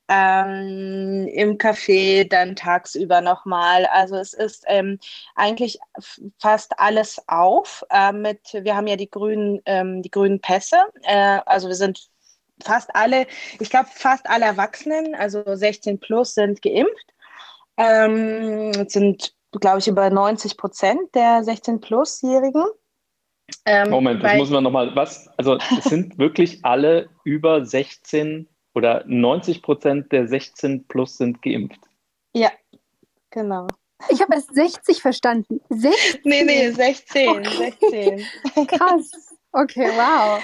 ähm, 0.08 1.28
im 1.28 1.58
Café 1.58 2.28
dann 2.28 2.56
tagsüber 2.56 3.22
nochmal. 3.22 3.86
Also 3.86 4.16
es 4.16 4.34
ist 4.34 4.64
ähm, 4.68 5.00
eigentlich 5.36 5.80
fast 6.40 6.80
alles 6.80 7.22
auf. 7.28 7.84
Äh, 7.92 8.12
mit, 8.12 8.40
wir 8.54 8.76
haben 8.76 8.88
ja 8.88 8.96
die 8.96 9.10
grünen, 9.10 9.62
ähm, 9.66 10.02
die 10.02 10.12
grünen 10.12 10.42
Pässe. 10.42 10.78
Äh, 11.04 11.40
also 11.46 11.68
wir 11.68 11.76
sind 11.76 12.10
fast 12.64 12.96
alle, 12.96 13.28
ich 13.60 13.70
glaube 13.70 13.90
fast 13.94 14.28
alle 14.30 14.46
Erwachsenen, 14.46 15.16
also 15.16 15.44
16 15.46 16.00
plus 16.00 16.34
sind 16.34 16.62
geimpft. 16.62 17.14
Ähm, 17.78 18.74
sind 18.90 19.34
glaube 19.60 19.80
ich, 19.80 19.88
über 19.88 20.10
90 20.10 20.58
Prozent 20.58 21.14
der 21.14 21.42
16-Plus-Jährigen. 21.44 22.66
Ähm, 23.66 23.90
Moment, 23.90 24.24
das 24.24 24.38
muss 24.38 24.50
man 24.50 24.64
nochmal, 24.64 24.96
was? 24.96 25.30
Also 25.38 25.58
es 25.78 25.86
sind 25.86 26.18
wirklich 26.18 26.64
alle 26.64 27.10
über 27.24 27.66
16 27.66 28.48
oder 28.74 29.04
90 29.06 29.62
Prozent 29.62 30.12
der 30.12 30.28
16 30.28 30.88
plus 30.88 31.18
sind 31.18 31.42
geimpft. 31.42 31.80
Ja, 32.34 32.52
genau. 33.30 33.68
Ich 34.10 34.22
habe 34.22 34.34
erst 34.34 34.54
60 34.54 35.02
verstanden. 35.02 35.62
16? 35.70 36.22
Nee, 36.24 36.44
nee, 36.44 36.70
16. 36.70 37.30
Okay. 37.30 38.26
16. 38.56 38.68
Krass. 38.68 39.12
Okay, 39.52 39.90
wow. 39.96 40.42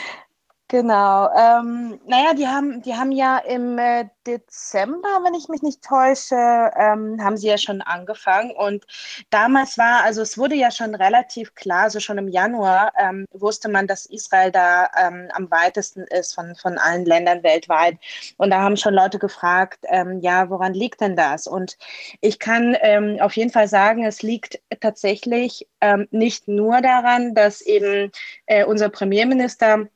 Genau. 0.69 1.29
Ähm, 1.33 1.97
naja, 2.05 2.33
die 2.33 2.45
haben, 2.45 2.81
die 2.81 2.93
haben 2.93 3.13
ja 3.13 3.37
im 3.37 3.77
äh, 3.79 4.09
Dezember, 4.25 5.21
wenn 5.23 5.33
ich 5.33 5.47
mich 5.47 5.61
nicht 5.61 5.81
täusche, 5.81 6.35
ähm, 6.35 7.23
haben 7.23 7.37
sie 7.37 7.47
ja 7.47 7.57
schon 7.57 7.81
angefangen. 7.81 8.51
Und 8.51 8.85
damals 9.29 9.77
war, 9.77 10.03
also 10.03 10.21
es 10.21 10.37
wurde 10.37 10.55
ja 10.55 10.69
schon 10.69 10.93
relativ 10.93 11.55
klar, 11.55 11.89
so 11.89 12.01
schon 12.01 12.17
im 12.17 12.27
Januar 12.27 12.91
ähm, 12.97 13.25
wusste 13.31 13.69
man, 13.69 13.87
dass 13.87 14.07
Israel 14.07 14.51
da 14.51 14.89
ähm, 14.97 15.29
am 15.31 15.49
weitesten 15.49 16.03
ist 16.03 16.35
von, 16.35 16.53
von 16.55 16.77
allen 16.77 17.05
Ländern 17.05 17.43
weltweit. 17.43 17.97
Und 18.35 18.49
da 18.49 18.59
haben 18.59 18.75
schon 18.75 18.93
Leute 18.93 19.19
gefragt, 19.19 19.79
ähm, 19.87 20.19
ja, 20.19 20.49
woran 20.49 20.73
liegt 20.73 20.99
denn 20.99 21.15
das? 21.15 21.47
Und 21.47 21.77
ich 22.19 22.39
kann 22.39 22.75
ähm, 22.81 23.19
auf 23.21 23.37
jeden 23.37 23.51
Fall 23.51 23.69
sagen, 23.69 24.03
es 24.03 24.21
liegt 24.21 24.59
tatsächlich 24.81 25.65
ähm, 25.79 26.09
nicht 26.11 26.49
nur 26.49 26.81
daran, 26.81 27.33
dass 27.35 27.61
eben 27.61 28.11
äh, 28.47 28.65
unser 28.65 28.89
Premierminister 28.89 29.87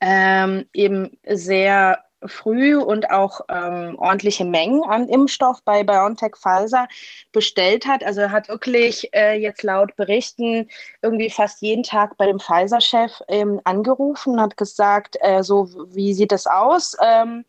ähm, 0.00 0.66
eben 0.72 1.18
sehr 1.26 2.04
früh 2.26 2.76
und 2.76 3.10
auch 3.10 3.40
ähm, 3.48 3.96
ordentliche 3.98 4.44
Mengen 4.44 4.82
an 4.84 5.08
Impfstoff 5.08 5.62
bei 5.64 5.84
BioNTech 5.84 6.36
Pfizer 6.36 6.88
bestellt 7.32 7.86
hat. 7.86 8.04
Also 8.04 8.22
er 8.22 8.32
hat 8.32 8.48
wirklich 8.48 9.12
äh, 9.14 9.38
jetzt 9.38 9.62
laut 9.62 9.94
Berichten 9.96 10.68
irgendwie 11.02 11.30
fast 11.30 11.62
jeden 11.62 11.82
Tag 11.82 12.16
bei 12.16 12.26
dem 12.26 12.40
Pfizer-Chef 12.40 13.22
ähm, 13.28 13.60
angerufen 13.64 14.34
und 14.34 14.40
hat 14.40 14.56
gesagt, 14.56 15.16
äh, 15.20 15.42
so 15.42 15.68
wie 15.94 16.14
sieht 16.14 16.32
das 16.32 16.46
aus? 16.46 16.96
Ähm, 17.02 17.44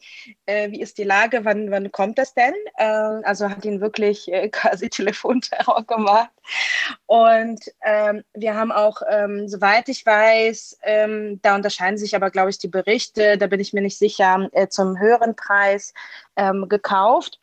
äh, 0.45 0.71
wie 0.71 0.81
ist 0.81 0.97
die 0.97 1.03
Lage? 1.03 1.45
Wann, 1.45 1.71
wann 1.71 1.91
kommt 1.91 2.17
das 2.17 2.33
denn? 2.33 2.53
Äh, 2.77 2.85
also 2.85 3.49
hat 3.49 3.65
ihn 3.65 3.81
wirklich 3.81 4.31
äh, 4.31 4.49
quasi 4.49 4.89
Telefonterror 4.89 5.83
gemacht. 5.85 6.29
Und 7.05 7.59
ähm, 7.83 8.23
wir 8.33 8.55
haben 8.55 8.71
auch, 8.71 9.01
ähm, 9.09 9.47
soweit 9.47 9.89
ich 9.89 10.05
weiß, 10.05 10.79
ähm, 10.83 11.39
da 11.41 11.55
unterscheiden 11.55 11.97
sich 11.97 12.15
aber, 12.15 12.31
glaube 12.31 12.49
ich, 12.49 12.57
die 12.57 12.67
Berichte, 12.67 13.37
da 13.37 13.47
bin 13.47 13.59
ich 13.59 13.73
mir 13.73 13.81
nicht 13.81 13.97
sicher, 13.97 14.49
äh, 14.59 14.69
zum 14.69 14.99
höheren 14.99 15.35
Preis 15.35 15.93
ähm, 16.35 16.67
gekauft. 16.67 17.39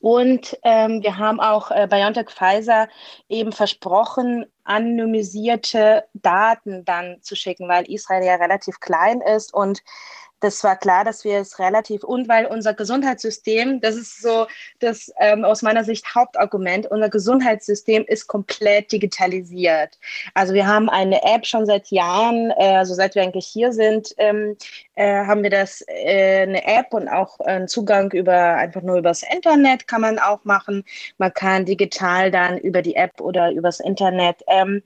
Und 0.00 0.58
ähm, 0.62 1.02
wir 1.02 1.18
haben 1.18 1.40
auch 1.40 1.70
äh, 1.70 1.86
BioNTech 1.88 2.30
Pfizer 2.30 2.88
eben 3.28 3.52
versprochen, 3.52 4.46
anonymisierte 4.64 6.04
Daten 6.14 6.84
dann 6.84 7.18
zu 7.20 7.36
schicken, 7.36 7.68
weil 7.68 7.90
Israel 7.90 8.24
ja 8.24 8.36
relativ 8.36 8.80
klein 8.80 9.20
ist 9.20 9.52
und 9.52 9.82
das 10.40 10.62
war 10.62 10.76
klar, 10.76 11.04
dass 11.04 11.24
wir 11.24 11.38
es 11.38 11.58
relativ, 11.58 12.04
und 12.04 12.28
weil 12.28 12.46
unser 12.46 12.74
Gesundheitssystem, 12.74 13.80
das 13.80 13.96
ist 13.96 14.20
so 14.20 14.46
das 14.78 15.12
ähm, 15.18 15.44
aus 15.44 15.62
meiner 15.62 15.84
Sicht 15.84 16.14
Hauptargument, 16.14 16.86
unser 16.90 17.08
Gesundheitssystem 17.08 18.04
ist 18.06 18.26
komplett 18.26 18.92
digitalisiert. 18.92 19.98
Also 20.34 20.52
wir 20.52 20.66
haben 20.66 20.90
eine 20.90 21.22
App 21.22 21.46
schon 21.46 21.66
seit 21.66 21.88
Jahren, 21.88 22.50
äh, 22.58 22.76
also 22.76 22.94
seit 22.94 23.14
wir 23.14 23.22
eigentlich 23.22 23.46
hier 23.46 23.72
sind, 23.72 24.14
ähm, 24.18 24.56
äh, 24.96 25.24
haben 25.24 25.42
wir 25.42 25.50
das, 25.50 25.82
äh, 25.88 26.42
eine 26.42 26.64
App 26.66 26.92
und 26.92 27.08
auch 27.08 27.40
einen 27.40 27.68
Zugang 27.68 28.10
über, 28.12 28.34
einfach 28.34 28.82
nur 28.82 28.98
übers 28.98 29.22
Internet 29.22 29.88
kann 29.88 30.02
man 30.02 30.18
auch 30.18 30.44
machen. 30.44 30.84
Man 31.18 31.32
kann 31.32 31.64
digital 31.64 32.30
dann 32.30 32.58
über 32.58 32.82
die 32.82 32.96
App 32.96 33.20
oder 33.20 33.50
übers 33.50 33.80
Internet 33.80 34.42
ähm, 34.46 34.82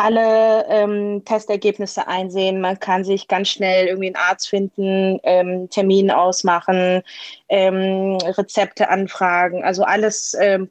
alle 0.00 0.64
ähm, 0.68 1.22
Testergebnisse 1.26 2.08
einsehen. 2.08 2.60
Man 2.60 2.80
kann 2.80 3.04
sich 3.04 3.28
ganz 3.28 3.50
schnell 3.50 3.86
irgendwie 3.86 4.06
einen 4.06 4.16
Arzt 4.16 4.48
finden, 4.48 5.20
ähm, 5.24 5.68
Termin 5.68 6.10
ausmachen, 6.10 7.02
ähm, 7.50 8.16
Rezepte 8.16 8.88
anfragen. 8.88 9.62
Also 9.62 9.84
alles 9.84 10.34
ähm, 10.40 10.70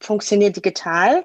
funktioniert 0.00 0.56
digital. 0.56 1.24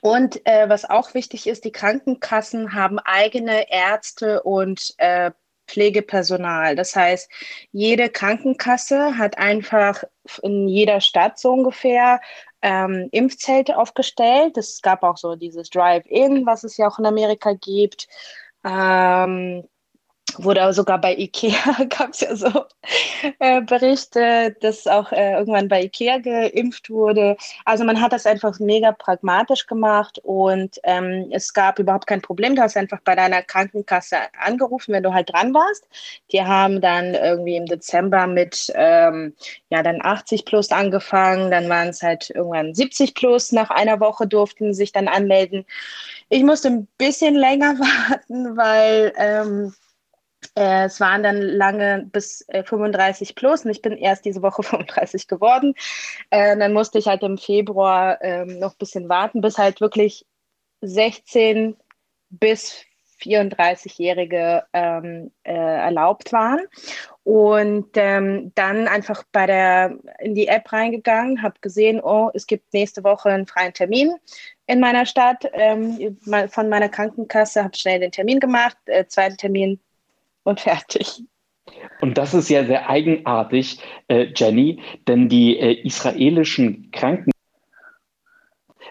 Und 0.00 0.46
äh, 0.46 0.68
was 0.68 0.88
auch 0.88 1.12
wichtig 1.12 1.46
ist, 1.46 1.64
die 1.64 1.72
Krankenkassen 1.72 2.74
haben 2.74 2.98
eigene 2.98 3.70
Ärzte 3.70 4.42
und 4.42 4.94
äh, 4.96 5.32
Pflegepersonal. 5.68 6.74
Das 6.74 6.96
heißt, 6.96 7.30
jede 7.70 8.08
Krankenkasse 8.08 9.18
hat 9.18 9.36
einfach 9.38 10.04
in 10.42 10.68
jeder 10.68 11.00
Stadt 11.00 11.38
so 11.38 11.52
ungefähr 11.52 12.20
ähm, 12.62 13.08
Impfzelte 13.12 13.78
aufgestellt. 13.78 14.56
Es 14.56 14.82
gab 14.82 15.02
auch 15.02 15.16
so 15.16 15.36
dieses 15.36 15.70
Drive-In, 15.70 16.46
was 16.46 16.64
es 16.64 16.76
ja 16.76 16.88
auch 16.88 16.98
in 16.98 17.06
Amerika 17.06 17.52
gibt. 17.54 18.08
Ähm, 18.64 19.64
wurde 20.38 20.72
sogar 20.72 21.00
bei 21.00 21.16
Ikea, 21.16 21.84
gab 21.88 22.10
es 22.10 22.20
ja 22.20 22.36
so 22.36 22.64
äh, 23.38 23.60
Berichte, 23.62 24.56
dass 24.60 24.86
auch 24.86 25.12
äh, 25.12 25.32
irgendwann 25.32 25.68
bei 25.68 25.82
Ikea 25.84 26.18
geimpft 26.18 26.90
wurde. 26.90 27.36
Also 27.64 27.84
man 27.84 28.00
hat 28.00 28.12
das 28.12 28.26
einfach 28.26 28.58
mega 28.58 28.92
pragmatisch 28.92 29.66
gemacht 29.66 30.20
und 30.22 30.78
ähm, 30.84 31.30
es 31.32 31.52
gab 31.52 31.78
überhaupt 31.78 32.06
kein 32.06 32.22
Problem. 32.22 32.56
Du 32.56 32.62
hast 32.62 32.76
einfach 32.76 33.00
bei 33.04 33.14
deiner 33.14 33.42
Krankenkasse 33.42 34.16
angerufen, 34.38 34.92
wenn 34.92 35.02
du 35.02 35.12
halt 35.12 35.32
dran 35.32 35.54
warst. 35.54 35.86
Die 36.32 36.42
haben 36.42 36.80
dann 36.80 37.14
irgendwie 37.14 37.56
im 37.56 37.66
Dezember 37.66 38.26
mit 38.26 38.72
ähm, 38.74 39.34
ja 39.70 39.82
dann 39.82 40.00
80 40.02 40.44
plus 40.44 40.70
angefangen, 40.70 41.50
dann 41.50 41.68
waren 41.68 41.88
es 41.88 42.02
halt 42.02 42.30
irgendwann 42.30 42.74
70 42.74 43.14
plus. 43.14 43.52
Nach 43.52 43.70
einer 43.70 44.00
Woche 44.00 44.26
durften 44.26 44.74
sich 44.74 44.92
dann 44.92 45.08
anmelden. 45.08 45.64
Ich 46.28 46.44
musste 46.44 46.68
ein 46.68 46.88
bisschen 46.98 47.34
länger 47.34 47.78
warten, 47.78 48.56
weil 48.56 49.12
ähm, 49.16 49.74
äh, 50.54 50.84
es 50.84 51.00
waren 51.00 51.22
dann 51.22 51.40
lange 51.40 52.08
bis 52.10 52.44
äh, 52.48 52.64
35 52.64 53.34
plus 53.34 53.64
und 53.64 53.70
ich 53.70 53.82
bin 53.82 53.96
erst 53.96 54.24
diese 54.24 54.42
Woche 54.42 54.62
35 54.64 55.28
geworden. 55.28 55.74
Äh, 56.30 56.56
dann 56.56 56.72
musste 56.72 56.98
ich 56.98 57.06
halt 57.06 57.22
im 57.22 57.38
Februar 57.38 58.18
ähm, 58.22 58.58
noch 58.58 58.72
ein 58.72 58.78
bisschen 58.78 59.08
warten, 59.08 59.40
bis 59.40 59.58
halt 59.58 59.80
wirklich 59.80 60.26
16 60.80 61.76
bis 62.30 62.84
34-Jährige 63.20 64.64
ähm, 64.72 65.30
äh, 65.42 65.52
erlaubt 65.52 66.32
waren. 66.32 66.60
Und 67.22 67.90
ähm, 67.96 68.52
dann 68.54 68.88
einfach 68.88 69.24
bei 69.30 69.46
der, 69.46 69.98
in 70.20 70.34
die 70.34 70.48
App 70.48 70.72
reingegangen, 70.72 71.42
habe 71.42 71.60
gesehen, 71.60 72.00
oh, 72.02 72.30
es 72.32 72.46
gibt 72.46 72.72
nächste 72.72 73.04
Woche 73.04 73.28
einen 73.28 73.46
freien 73.46 73.74
Termin 73.74 74.14
in 74.66 74.80
meiner 74.80 75.04
Stadt 75.04 75.44
ähm, 75.52 76.16
von 76.48 76.68
meiner 76.68 76.88
Krankenkasse, 76.88 77.62
habe 77.62 77.76
schnell 77.76 78.00
den 78.00 78.12
Termin 78.12 78.40
gemacht, 78.40 78.76
äh, 78.86 79.06
zweiten 79.06 79.36
Termin 79.36 79.80
und 80.50 80.60
fertig. 80.60 81.22
Und 82.00 82.18
das 82.18 82.34
ist 82.34 82.48
ja 82.48 82.64
sehr 82.64 82.90
eigenartig, 82.90 83.78
äh, 84.08 84.26
Jenny, 84.34 84.80
denn 85.06 85.28
die 85.28 85.58
äh, 85.58 85.72
israelischen 85.82 86.90
Kranken 86.90 87.30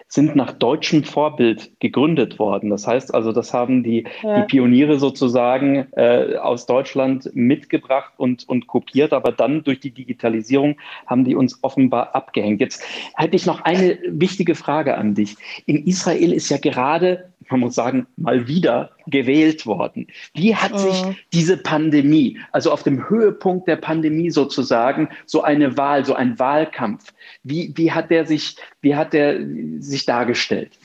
sind 0.08 0.34
nach 0.34 0.50
deutschem 0.50 1.04
Vorbild 1.04 1.70
gegründet 1.78 2.40
worden. 2.40 2.70
Das 2.70 2.86
heißt 2.86 3.14
also, 3.14 3.30
das 3.30 3.54
haben 3.54 3.84
die, 3.84 4.06
ja. 4.22 4.40
die 4.40 4.46
Pioniere 4.48 4.98
sozusagen 4.98 5.86
äh, 5.92 6.36
aus 6.36 6.66
Deutschland 6.66 7.30
mitgebracht 7.34 8.12
und, 8.16 8.48
und 8.48 8.66
kopiert, 8.66 9.12
aber 9.12 9.30
dann 9.30 9.62
durch 9.62 9.78
die 9.78 9.92
Digitalisierung 9.92 10.78
haben 11.06 11.24
die 11.24 11.36
uns 11.36 11.62
offenbar 11.62 12.16
abgehängt. 12.16 12.60
Jetzt 12.60 12.82
hätte 13.14 13.36
ich 13.36 13.46
noch 13.46 13.60
eine 13.60 13.98
wichtige 14.08 14.56
Frage 14.56 14.96
an 14.96 15.14
dich. 15.14 15.36
In 15.66 15.86
Israel 15.86 16.32
ist 16.32 16.48
ja 16.48 16.58
gerade, 16.58 17.29
man 17.50 17.60
muss 17.60 17.74
sagen, 17.74 18.06
mal 18.16 18.46
wieder 18.46 18.90
gewählt 19.06 19.66
worden. 19.66 20.06
Wie 20.34 20.54
hat 20.54 20.78
sich 20.78 21.04
mhm. 21.04 21.16
diese 21.32 21.56
Pandemie, 21.56 22.38
also 22.52 22.70
auf 22.70 22.82
dem 22.82 23.08
Höhepunkt 23.08 23.68
der 23.68 23.76
Pandemie 23.76 24.30
sozusagen, 24.30 25.08
so 25.26 25.42
eine 25.42 25.76
Wahl, 25.76 26.04
so 26.04 26.14
ein 26.14 26.38
Wahlkampf, 26.38 27.12
wie, 27.42 27.72
wie 27.76 27.92
hat 27.92 28.10
der 28.10 28.26
sich, 28.26 28.56
wie 28.80 28.94
hat 28.94 29.12
der 29.12 29.40
sich 29.80 30.06
dargestellt? 30.06 30.78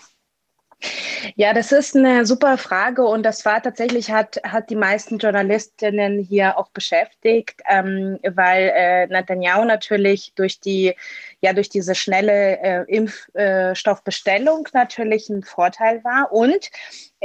Ja, 1.35 1.53
das 1.53 1.71
ist 1.71 1.95
eine 1.95 2.25
super 2.25 2.57
Frage 2.57 3.03
und 3.03 3.23
das 3.23 3.45
war 3.45 3.61
tatsächlich, 3.61 4.11
hat, 4.11 4.39
hat 4.43 4.69
die 4.69 4.75
meisten 4.75 5.17
Journalistinnen 5.17 6.19
hier 6.19 6.57
auch 6.57 6.69
beschäftigt, 6.69 7.61
ähm, 7.67 8.19
weil 8.23 8.71
äh, 8.75 9.07
Netanyahu 9.07 9.65
natürlich 9.65 10.33
durch 10.35 10.59
die, 10.59 10.93
ja, 11.41 11.53
durch 11.53 11.69
diese 11.69 11.95
schnelle 11.95 12.59
äh, 12.59 12.83
Impfstoffbestellung 12.87 14.67
natürlich 14.73 15.29
ein 15.29 15.43
Vorteil 15.43 16.03
war 16.03 16.31
und 16.31 16.69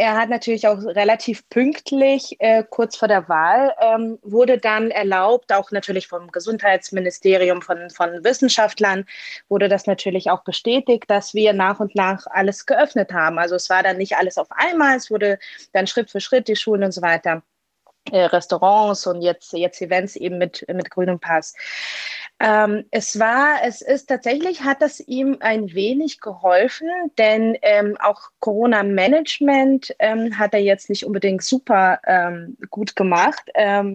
er 0.00 0.16
hat 0.16 0.30
natürlich 0.30 0.66
auch 0.66 0.78
relativ 0.78 1.46
pünktlich, 1.50 2.34
äh, 2.38 2.64
kurz 2.68 2.96
vor 2.96 3.06
der 3.06 3.28
Wahl, 3.28 3.74
ähm, 3.80 4.18
wurde 4.22 4.56
dann 4.56 4.90
erlaubt, 4.90 5.52
auch 5.52 5.70
natürlich 5.72 6.08
vom 6.08 6.32
Gesundheitsministerium, 6.32 7.60
von, 7.60 7.90
von 7.90 8.24
Wissenschaftlern, 8.24 9.04
wurde 9.50 9.68
das 9.68 9.86
natürlich 9.86 10.30
auch 10.30 10.42
bestätigt, 10.42 11.04
dass 11.08 11.34
wir 11.34 11.52
nach 11.52 11.80
und 11.80 11.94
nach 11.94 12.26
alles 12.30 12.64
geöffnet 12.64 13.12
haben. 13.12 13.38
Also 13.38 13.56
es 13.56 13.68
war 13.68 13.82
dann 13.82 13.98
nicht 13.98 14.16
alles 14.16 14.38
auf 14.38 14.48
einmal, 14.50 14.96
es 14.96 15.10
wurde 15.10 15.38
dann 15.74 15.86
Schritt 15.86 16.10
für 16.10 16.20
Schritt 16.20 16.48
die 16.48 16.56
Schulen 16.56 16.84
und 16.84 16.92
so 16.92 17.02
weiter. 17.02 17.42
Äh, 18.10 18.24
Restaurants 18.24 19.06
und 19.06 19.20
jetzt, 19.20 19.52
jetzt 19.52 19.82
Events 19.82 20.16
eben 20.16 20.38
mit, 20.38 20.64
mit 20.72 20.88
grünem 20.88 21.20
Pass. 21.20 21.54
Ähm, 22.42 22.86
es 22.90 23.18
war, 23.20 23.58
es 23.64 23.82
ist 23.82 24.06
tatsächlich, 24.06 24.62
hat 24.62 24.80
das 24.80 24.98
ihm 25.00 25.36
ein 25.40 25.74
wenig 25.74 26.20
geholfen, 26.20 26.88
denn 27.18 27.58
ähm, 27.60 27.98
auch 28.00 28.30
Corona-Management 28.38 29.94
ähm, 29.98 30.38
hat 30.38 30.54
er 30.54 30.60
jetzt 30.60 30.88
nicht 30.88 31.04
unbedingt 31.04 31.42
super 31.42 32.00
ähm, 32.06 32.56
gut 32.70 32.96
gemacht. 32.96 33.42
Ähm, 33.54 33.94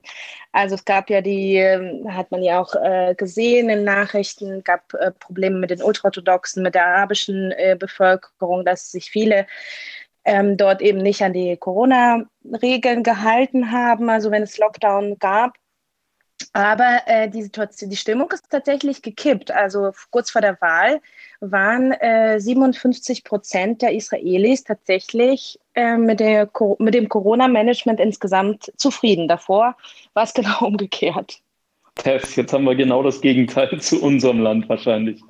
also 0.51 0.75
es 0.75 0.85
gab 0.85 1.09
ja 1.09 1.21
die, 1.21 1.55
ähm, 1.55 2.05
hat 2.15 2.29
man 2.29 2.43
ja 2.43 2.61
auch 2.61 2.75
äh, 2.75 3.15
gesehen 3.15 3.67
in 3.69 3.83
Nachrichten, 3.83 4.63
gab 4.63 4.93
äh, 4.93 5.09
Probleme 5.11 5.57
mit 5.57 5.71
den 5.71 5.81
Ultraorthodoxen, 5.81 6.61
mit 6.61 6.75
der 6.75 6.85
arabischen 6.85 7.51
äh, 7.51 7.75
Bevölkerung, 7.77 8.63
dass 8.63 8.91
sich 8.91 9.09
viele 9.09 9.47
dort 10.57 10.81
eben 10.81 10.97
nicht 10.97 11.21
an 11.21 11.33
die 11.33 11.55
Corona-Regeln 11.55 13.03
gehalten 13.03 13.71
haben, 13.71 14.09
also 14.09 14.31
wenn 14.31 14.41
es 14.41 14.57
Lockdown 14.57 15.19
gab. 15.19 15.53
Aber 16.53 17.01
äh, 17.05 17.29
die 17.29 17.43
Situation, 17.43 17.89
die 17.89 17.95
Stimmung 17.95 18.31
ist 18.31 18.49
tatsächlich 18.49 19.01
gekippt. 19.01 19.51
Also 19.51 19.91
kurz 20.11 20.31
vor 20.31 20.41
der 20.41 20.59
Wahl 20.61 21.01
waren 21.39 21.91
äh, 21.93 22.39
57 22.39 23.23
Prozent 23.23 23.81
der 23.81 23.93
Israelis 23.93 24.63
tatsächlich 24.63 25.59
äh, 25.75 25.97
mit, 25.97 26.19
der, 26.19 26.49
mit 26.79 26.93
dem 26.93 27.09
Corona-Management 27.09 27.99
insgesamt 27.99 28.71
zufrieden. 28.77 29.27
Davor 29.27 29.75
war 30.13 30.23
es 30.23 30.33
genau 30.33 30.65
umgekehrt. 30.65 31.39
Jetzt 32.03 32.51
haben 32.51 32.65
wir 32.65 32.75
genau 32.75 33.03
das 33.03 33.21
Gegenteil 33.21 33.79
zu 33.79 34.01
unserem 34.01 34.39
Land 34.39 34.67
wahrscheinlich. 34.67 35.21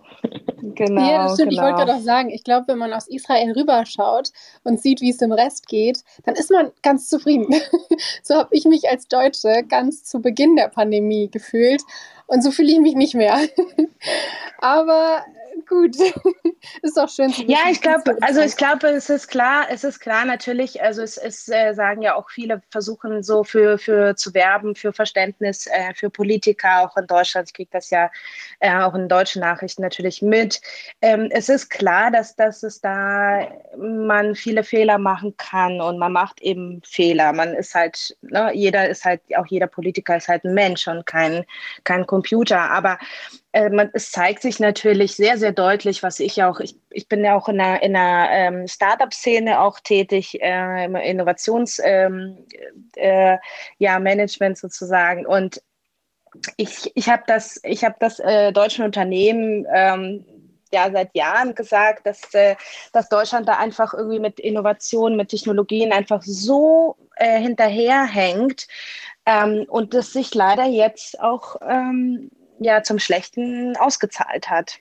Genau. 0.76 1.10
Ja, 1.10 1.24
das 1.24 1.34
stimmt. 1.36 1.52
Genau. 1.52 1.62
Ich 1.62 1.62
wollte 1.62 1.76
genau. 1.76 1.86
gerade 1.86 1.96
auch 1.96 2.04
sagen, 2.04 2.30
ich 2.30 2.44
glaube, 2.44 2.68
wenn 2.68 2.78
man 2.78 2.94
aus 2.94 3.08
Israel 3.08 3.52
rüberschaut 3.52 4.32
und 4.64 4.82
sieht, 4.82 5.02
wie 5.02 5.12
es 5.12 5.22
im 5.22 5.32
Rest 5.32 5.68
geht, 5.68 6.00
dann 6.26 6.36
ist 6.36 6.52
man 6.52 6.72
ganz 6.82 7.08
zufrieden. 7.08 7.54
so 8.24 8.36
habe 8.36 8.50
ich 8.52 8.66
mich 8.66 8.90
als 8.90 9.08
Deutsche 9.08 9.64
ganz 9.68 10.04
zu 10.04 10.22
Beginn 10.22 10.56
der 10.56 10.70
Pandemie 10.70 11.30
gefühlt. 11.30 11.82
Und 12.28 12.44
so 12.44 12.52
fühle 12.52 12.72
ich 12.72 12.80
mich 12.80 12.96
nicht 12.96 13.16
mehr. 13.16 13.38
Aber 14.60 15.24
gut. 15.66 15.96
ist 16.82 16.98
doch 16.98 17.10
schön. 17.10 17.32
ja, 17.48 17.60
ich 17.70 17.82
glaube, 17.82 18.18
also 18.22 18.42
ich 18.42 18.56
glaube, 18.56 18.88
es 18.88 19.10
ist 19.10 19.28
klar, 19.28 19.68
es 19.70 19.84
ist 19.84 20.00
klar 20.00 20.26
natürlich, 20.26 20.82
also 20.82 21.02
es, 21.02 21.18
es 21.18 21.48
äh, 21.50 21.74
sagen 21.74 22.02
ja 22.02 22.16
auch 22.16 22.30
viele, 22.30 22.62
versuchen 22.70 23.24
so 23.24 23.44
für, 23.44 23.78
für 23.78 24.16
zu 24.16 24.34
werben, 24.34 24.76
für 24.76 24.94
Verständnis 24.94 25.68
äh, 25.68 25.94
für 25.96 26.10
Politiker, 26.10 26.82
auch 26.82 26.98
in 26.98 27.08
Deutschland. 27.08 27.50
Ich 27.50 27.54
kriege 27.54 27.70
das 27.72 27.90
ja 27.90 28.10
äh, 28.60 28.76
auch 28.76 28.96
in 28.96 29.10
deutschen 29.10 29.42
Nachrichten 29.42 29.82
natürlich 29.82 30.22
mit. 30.22 30.62
Ähm, 31.02 31.30
es 31.32 31.50
ist 31.50 31.70
klar, 31.70 32.12
dass, 32.12 32.36
dass 32.36 32.64
es 32.64 32.82
da 32.82 33.48
man 33.78 34.36
viele 34.36 34.64
Fehler 34.64 34.98
machen 34.98 35.36
kann 35.38 35.82
und 35.82 35.98
man 35.98 36.12
macht 36.12 36.42
eben 36.42 36.82
Fehler. 36.86 37.34
Man 37.34 37.54
ist 37.54 37.76
halt, 37.76 38.18
ne, 38.22 38.52
jeder 38.54 38.90
ist 38.90 39.06
halt, 39.06 39.22
auch 39.38 39.46
jeder 39.48 39.68
Politiker 39.68 40.18
ist 40.18 40.28
halt 40.28 40.44
ein 40.44 40.54
Mensch 40.54 40.88
und 40.88 41.06
kein, 41.06 41.46
kein 41.84 42.06
Computer. 42.06 42.72
Aber 42.72 42.98
man, 43.70 43.90
es 43.94 44.12
zeigt 44.12 44.42
sich 44.42 44.60
natürlich 44.60 45.16
sehr, 45.16 45.38
sehr 45.38 45.54
deutlich, 45.54 46.04
was 46.04 46.20
ich 46.20 46.44
auch, 46.44 46.60
ich, 46.60 46.78
ich 46.90 47.08
bin 47.08 47.24
ja 47.24 47.36
auch 47.36 47.48
in 47.48 47.62
einer, 47.62 47.82
in 47.82 47.96
einer 47.96 48.30
ähm, 48.32 48.68
Startup-Szene 48.68 49.62
auch 49.62 49.80
tätig, 49.80 50.42
äh, 50.42 50.86
im 50.86 50.96
Innovationsmanagement 50.96 52.48
ähm, 52.48 52.48
äh, 52.96 53.38
ja, 53.78 54.56
sozusagen. 54.56 55.26
Und 55.26 55.62
ich, 56.58 56.92
ich 56.96 57.10
habe 57.10 57.24
das, 57.28 57.60
ich 57.64 57.84
hab 57.84 58.00
das 58.00 58.20
äh, 58.20 58.52
deutschen 58.52 58.84
Unternehmen 58.84 59.66
ähm, 59.74 60.26
ja 60.74 60.92
seit 60.92 61.16
Jahren 61.16 61.56
gesagt, 61.56 62.06
dass, 62.06 62.34
äh, 62.34 62.56
dass 62.92 63.10
Deutschland 63.10 63.48
da 63.48 63.58
einfach 63.58 63.94
irgendwie 63.94 64.20
mit 64.20 64.40
Innovationen, 64.40 65.18
mit 65.18 65.30
Technologien 65.30 65.94
einfach 65.94 66.22
so 66.24 66.98
äh, 67.16 67.40
hinterherhängt 67.40 68.68
ähm, 69.26 69.66
und 69.70 69.94
das 69.94 70.12
sich 70.12 70.34
leider 70.34 70.66
jetzt 70.66 71.20
auch 71.22 71.56
ähm, 71.62 72.30
ja 72.60 72.84
zum 72.84 73.00
Schlechten 73.00 73.76
ausgezahlt 73.78 74.50
hat. 74.50 74.80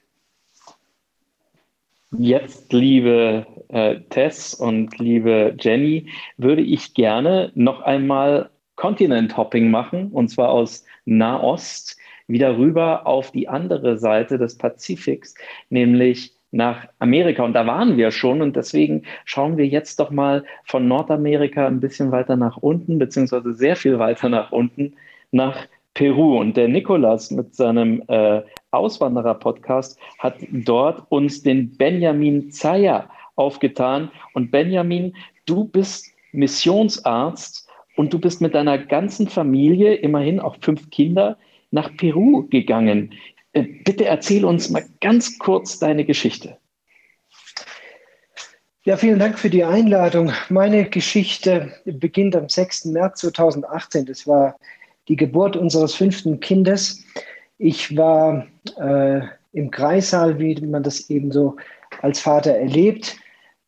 Jetzt, 2.17 2.73
liebe 2.73 3.47
äh, 3.69 4.01
Tess 4.11 4.55
und 4.55 4.99
liebe 4.99 5.57
Jenny, 5.59 6.09
würde 6.37 6.63
ich 6.63 6.95
gerne 6.95 7.51
noch 7.55 7.81
einmal 7.81 8.51
Continent-Hopping 8.77 9.71
machen, 9.71 10.11
und 10.13 10.29
zwar 10.29 10.51
aus 10.51 10.85
Nahost 11.05 11.97
wieder 12.27 12.57
rüber 12.57 13.07
auf 13.07 13.33
die 13.33 13.49
andere 13.49 13.99
Seite 13.99 14.39
des 14.39 14.57
Pazifiks, 14.57 15.35
nämlich 15.71 16.33
nach 16.51 16.89
Amerika. 17.01 17.43
Und 17.43 17.53
da 17.53 17.67
waren 17.67 17.97
wir 17.97 18.11
schon 18.11 18.41
und 18.41 18.57
deswegen 18.57 19.03
schauen 19.25 19.57
wir 19.57 19.67
jetzt 19.67 19.99
doch 19.99 20.11
mal 20.11 20.45
von 20.65 20.87
Nordamerika 20.87 21.67
ein 21.67 21.81
bisschen 21.81 22.13
weiter 22.13 22.37
nach 22.37 22.57
unten, 22.57 22.99
beziehungsweise 22.99 23.53
sehr 23.53 23.77
viel 23.77 23.99
weiter 23.99 24.29
nach 24.29 24.53
unten, 24.53 24.95
nach 25.33 25.67
Peru. 25.95 26.39
Und 26.39 26.57
der 26.57 26.69
Nikolas 26.69 27.31
mit 27.31 27.55
seinem 27.55 28.03
äh, 28.09 28.43
Auswanderer-Podcast 28.73 29.99
hat 30.19 30.37
dort 30.51 31.11
uns 31.11 31.43
den 31.43 31.77
Benjamin 31.77 32.51
Zeyer 32.51 33.09
aufgetan. 33.37 34.11
Und 34.35 34.51
Benjamin, 34.51 35.17
du 35.47 35.65
bist 35.65 36.11
Missionsarzt 36.33 37.69
und 37.97 38.13
du 38.13 38.19
bist 38.19 38.41
mit 38.41 38.55
deiner 38.55 38.79
ganzen 38.79 39.29
Familie, 39.29 39.95
immerhin 39.95 40.41
auch 40.41 40.57
fünf 40.61 40.91
Kinder, 40.91 41.39
nach 41.71 41.97
Peru 41.97 42.47
gegangen. 42.49 43.15
Äh, 43.53 43.63
bitte 43.85 44.05
erzähl 44.05 44.45
uns 44.45 44.71
mal 44.71 44.85
ganz 45.01 45.39
kurz 45.39 45.79
deine 45.79 46.05
Geschichte. 46.05 46.59
Ja, 48.87 48.99
vielen 48.99 49.19
Dank 49.19 49.39
für 49.39 49.49
die 49.49 49.65
Einladung. 49.65 50.33
Meine 50.51 50.85
Geschichte 50.85 51.73
beginnt 51.87 52.37
am 52.37 52.51
6. 52.51 52.87
März 52.87 53.21
2018. 53.21 54.05
Das 54.05 54.27
war 54.27 54.57
die 55.09 55.17
Geburt 55.17 55.57
unseres 55.57 55.95
fünften 55.95 56.41
Kindes. 56.41 57.05
Ich 57.59 57.97
war 57.97 58.47
äh, 58.79 59.21
im 59.53 59.71
Kreissaal, 59.71 60.39
wie 60.39 60.61
man 60.67 60.83
das 60.83 61.11
eben 61.11 61.31
so 61.31 61.57
als 62.03 62.21
Vater 62.21 62.53
erlebt, 62.53 63.17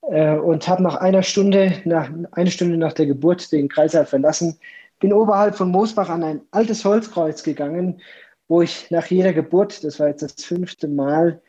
äh, 0.02 0.36
und 0.36 0.66
habe 0.68 0.82
nach 0.82 0.96
einer 0.96 1.22
Stunde, 1.22 1.72
nach, 1.84 2.10
eine 2.32 2.50
Stunde 2.50 2.76
nach 2.76 2.92
der 2.92 3.06
Geburt 3.06 3.50
den 3.52 3.68
Kreissaal 3.68 4.06
verlassen, 4.06 4.58
bin 5.00 5.12
oberhalb 5.12 5.56
von 5.56 5.70
Moosbach 5.70 6.08
an 6.08 6.22
ein 6.22 6.40
altes 6.50 6.84
Holzkreuz 6.84 7.42
gegangen, 7.42 8.00
wo 8.48 8.62
ich 8.62 8.90
nach 8.90 9.06
jeder 9.06 9.32
Geburt, 9.32 9.84
das 9.84 10.00
war 10.00 10.08
jetzt 10.08 10.22
das 10.22 10.44
fünfte 10.44 10.88
Mal, 10.88 11.40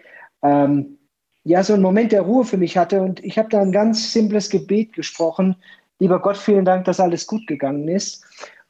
ähm, 0.44 0.98
ja, 1.44 1.64
so 1.64 1.74
einen 1.74 1.82
Moment 1.82 2.12
der 2.12 2.24
Ruhe 2.24 2.44
für 2.44 2.58
mich 2.58 2.78
hatte. 2.78 3.02
Und 3.02 3.24
ich 3.24 3.38
habe 3.38 3.48
da 3.48 3.62
ein 3.62 3.72
ganz 3.72 4.12
simples 4.12 4.50
Gebet 4.50 4.92
gesprochen. 4.94 5.56
Lieber 6.00 6.20
Gott, 6.20 6.36
vielen 6.36 6.66
Dank, 6.66 6.84
dass 6.86 7.00
alles 7.00 7.26
gut 7.26 7.48
gegangen 7.48 7.88
ist. 7.88 8.26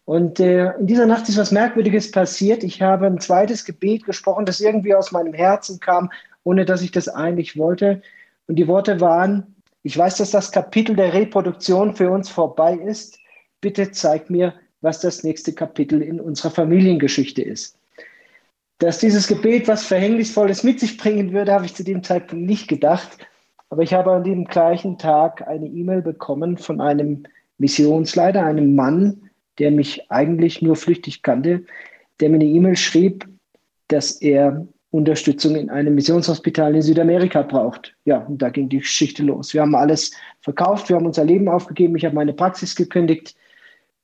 Und 0.07 0.39
äh, 0.39 0.71
in 0.77 0.87
dieser 0.87 1.05
Nacht 1.05 1.27
ist 1.27 1.37
was 1.37 1.51
Merkwürdiges 1.51 2.11
passiert. 2.11 2.63
Ich 2.63 2.81
habe 2.81 3.07
ein 3.07 3.19
zweites 3.19 3.65
Gebet 3.65 4.05
gesprochen, 4.05 4.45
das 4.45 4.61
irgendwie 4.61 4.95
aus 4.95 5.11
meinem 5.11 5.33
Herzen 5.33 5.81
kam, 5.81 6.09
ohne 6.45 6.63
dass 6.63 6.81
ich 6.81 6.91
das 6.91 7.09
eigentlich 7.09 7.57
wollte. 7.57 8.01
Und 8.47 8.55
die 8.55 8.69
Worte 8.69 9.01
waren, 9.01 9.55
ich 9.83 9.97
weiß, 9.97 10.15
dass 10.15 10.31
das 10.31 10.53
Kapitel 10.53 10.95
der 10.95 11.13
Reproduktion 11.13 11.93
für 11.93 12.09
uns 12.09 12.29
vorbei 12.29 12.75
ist. 12.75 13.19
Bitte 13.59 13.91
zeig 13.91 14.29
mir, 14.29 14.53
was 14.79 15.01
das 15.01 15.25
nächste 15.25 15.51
Kapitel 15.51 16.01
in 16.01 16.21
unserer 16.21 16.51
Familiengeschichte 16.51 17.41
ist. 17.41 17.77
Dass 18.77 18.99
dieses 18.99 19.27
Gebet 19.27 19.67
was 19.67 19.83
Verhängnisvolles 19.83 20.63
mit 20.63 20.79
sich 20.79 20.97
bringen 20.97 21.33
würde, 21.33 21.51
habe 21.51 21.65
ich 21.65 21.75
zu 21.75 21.83
dem 21.83 22.01
Zeitpunkt 22.01 22.45
nicht 22.45 22.69
gedacht. 22.69 23.09
Aber 23.69 23.83
ich 23.83 23.93
habe 23.93 24.13
an 24.13 24.23
dem 24.23 24.45
gleichen 24.45 24.97
Tag 24.97 25.45
eine 25.45 25.67
E-Mail 25.67 26.01
bekommen 26.01 26.57
von 26.57 26.79
einem 26.79 27.23
Missionsleiter, 27.57 28.45
einem 28.45 28.73
Mann, 28.73 29.26
der 29.59 29.71
mich 29.71 30.09
eigentlich 30.11 30.61
nur 30.61 30.75
flüchtig 30.75 31.23
kannte, 31.23 31.65
der 32.19 32.29
mir 32.29 32.35
eine 32.35 32.45
E-Mail 32.45 32.75
schrieb, 32.75 33.27
dass 33.87 34.13
er 34.21 34.67
Unterstützung 34.91 35.55
in 35.55 35.69
einem 35.69 35.95
Missionshospital 35.95 36.75
in 36.75 36.81
Südamerika 36.81 37.41
braucht. 37.41 37.95
Ja, 38.05 38.19
und 38.19 38.41
da 38.41 38.49
ging 38.49 38.69
die 38.69 38.79
Geschichte 38.79 39.23
los. 39.23 39.53
Wir 39.53 39.61
haben 39.61 39.75
alles 39.75 40.11
verkauft, 40.41 40.89
wir 40.89 40.95
haben 40.95 41.05
unser 41.05 41.25
Leben 41.25 41.49
aufgegeben, 41.49 41.95
ich 41.95 42.05
habe 42.05 42.15
meine 42.15 42.33
Praxis 42.33 42.75
gekündigt 42.75 43.35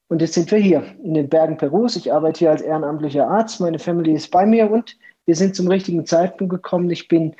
und 0.09 0.21
jetzt 0.21 0.33
sind 0.33 0.51
wir 0.51 0.59
hier 0.59 0.83
in 1.03 1.13
den 1.13 1.29
Bergen 1.29 1.57
Perus. 1.57 1.95
Ich 1.95 2.11
arbeite 2.11 2.39
hier 2.39 2.51
als 2.51 2.61
ehrenamtlicher 2.61 3.27
Arzt, 3.27 3.61
meine 3.61 3.79
Family 3.79 4.13
ist 4.13 4.29
bei 4.29 4.45
mir 4.45 4.69
und 4.69 4.97
wir 5.25 5.35
sind 5.35 5.55
zum 5.55 5.67
richtigen 5.69 6.05
Zeitpunkt 6.05 6.51
gekommen. 6.51 6.89
Ich 6.89 7.07
bin 7.07 7.35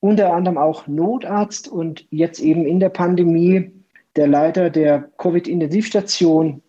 unter 0.00 0.32
anderem 0.32 0.56
auch 0.56 0.86
Notarzt 0.86 1.68
und 1.68 2.06
jetzt 2.10 2.40
eben 2.40 2.64
in 2.64 2.80
der 2.80 2.88
Pandemie 2.88 3.70
der 4.16 4.28
Leiter 4.28 4.70
der 4.70 5.10
Covid-Intensivstation 5.18 6.62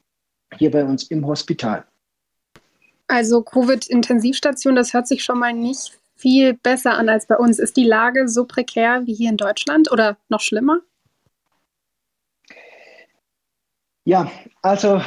hier 0.55 0.71
bei 0.71 0.83
uns 0.83 1.03
im 1.03 1.25
Hospital. 1.25 1.85
Also 3.07 3.41
Covid-Intensivstation, 3.41 4.75
das 4.75 4.93
hört 4.93 5.07
sich 5.07 5.23
schon 5.23 5.39
mal 5.39 5.53
nicht 5.53 5.97
viel 6.15 6.53
besser 6.55 6.97
an 6.97 7.09
als 7.09 7.27
bei 7.27 7.35
uns. 7.35 7.59
Ist 7.59 7.77
die 7.77 7.85
Lage 7.85 8.27
so 8.27 8.45
prekär 8.45 9.05
wie 9.05 9.13
hier 9.13 9.29
in 9.29 9.37
Deutschland 9.37 9.91
oder 9.91 10.17
noch 10.29 10.41
schlimmer? 10.41 10.81
Ja, 14.03 14.31
also 14.61 15.01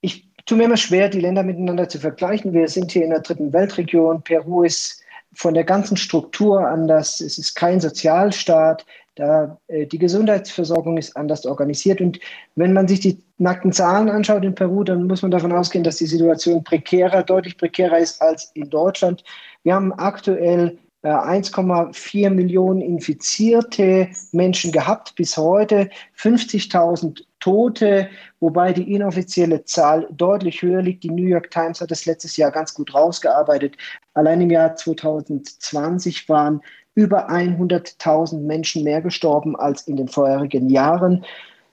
ich 0.00 0.28
tue 0.44 0.58
mir 0.58 0.64
immer 0.64 0.76
schwer, 0.76 1.08
die 1.08 1.20
Länder 1.20 1.42
miteinander 1.42 1.88
zu 1.88 1.98
vergleichen. 1.98 2.52
Wir 2.52 2.68
sind 2.68 2.90
hier 2.90 3.04
in 3.04 3.10
der 3.10 3.20
dritten 3.20 3.52
Weltregion. 3.52 4.22
Peru 4.22 4.62
ist 4.64 5.02
von 5.34 5.54
der 5.54 5.64
ganzen 5.64 5.96
Struktur 5.96 6.66
anders. 6.66 7.20
Es 7.20 7.38
ist 7.38 7.54
kein 7.54 7.80
Sozialstaat. 7.80 8.86
Da, 9.16 9.58
äh, 9.66 9.86
die 9.86 9.98
Gesundheitsversorgung 9.98 10.98
ist 10.98 11.16
anders 11.16 11.46
organisiert. 11.46 12.00
Und 12.00 12.20
wenn 12.54 12.72
man 12.72 12.86
sich 12.86 13.00
die 13.00 13.22
nackten 13.38 13.72
Zahlen 13.72 14.10
anschaut 14.10 14.44
in 14.44 14.54
Peru, 14.54 14.84
dann 14.84 15.06
muss 15.06 15.22
man 15.22 15.30
davon 15.30 15.52
ausgehen, 15.52 15.84
dass 15.84 15.96
die 15.96 16.06
Situation 16.06 16.62
prekärer, 16.62 17.22
deutlich 17.22 17.56
prekärer 17.56 17.98
ist 17.98 18.20
als 18.20 18.50
in 18.54 18.68
Deutschland. 18.68 19.24
Wir 19.62 19.74
haben 19.74 19.92
aktuell 19.94 20.78
1,4 21.02 22.26
äh, 22.26 22.30
Millionen 22.30 22.82
infizierte 22.82 24.08
Menschen 24.32 24.70
gehabt 24.70 25.14
bis 25.14 25.36
heute, 25.36 25.88
50.000 26.18 27.22
Tote, 27.40 28.10
wobei 28.40 28.72
die 28.72 28.92
inoffizielle 28.92 29.64
Zahl 29.64 30.08
deutlich 30.10 30.62
höher 30.62 30.82
liegt. 30.82 31.04
Die 31.04 31.10
New 31.10 31.26
York 31.26 31.50
Times 31.50 31.80
hat 31.80 31.90
das 31.90 32.04
letztes 32.04 32.36
Jahr 32.36 32.50
ganz 32.50 32.74
gut 32.74 32.92
rausgearbeitet. 32.92 33.76
Allein 34.14 34.42
im 34.42 34.50
Jahr 34.50 34.74
2020 34.74 36.28
waren 36.28 36.60
über 36.96 37.30
100.000 37.30 38.40
Menschen 38.40 38.82
mehr 38.82 39.02
gestorben 39.02 39.54
als 39.54 39.82
in 39.82 39.96
den 39.96 40.08
vorherigen 40.08 40.68
Jahren. 40.68 41.24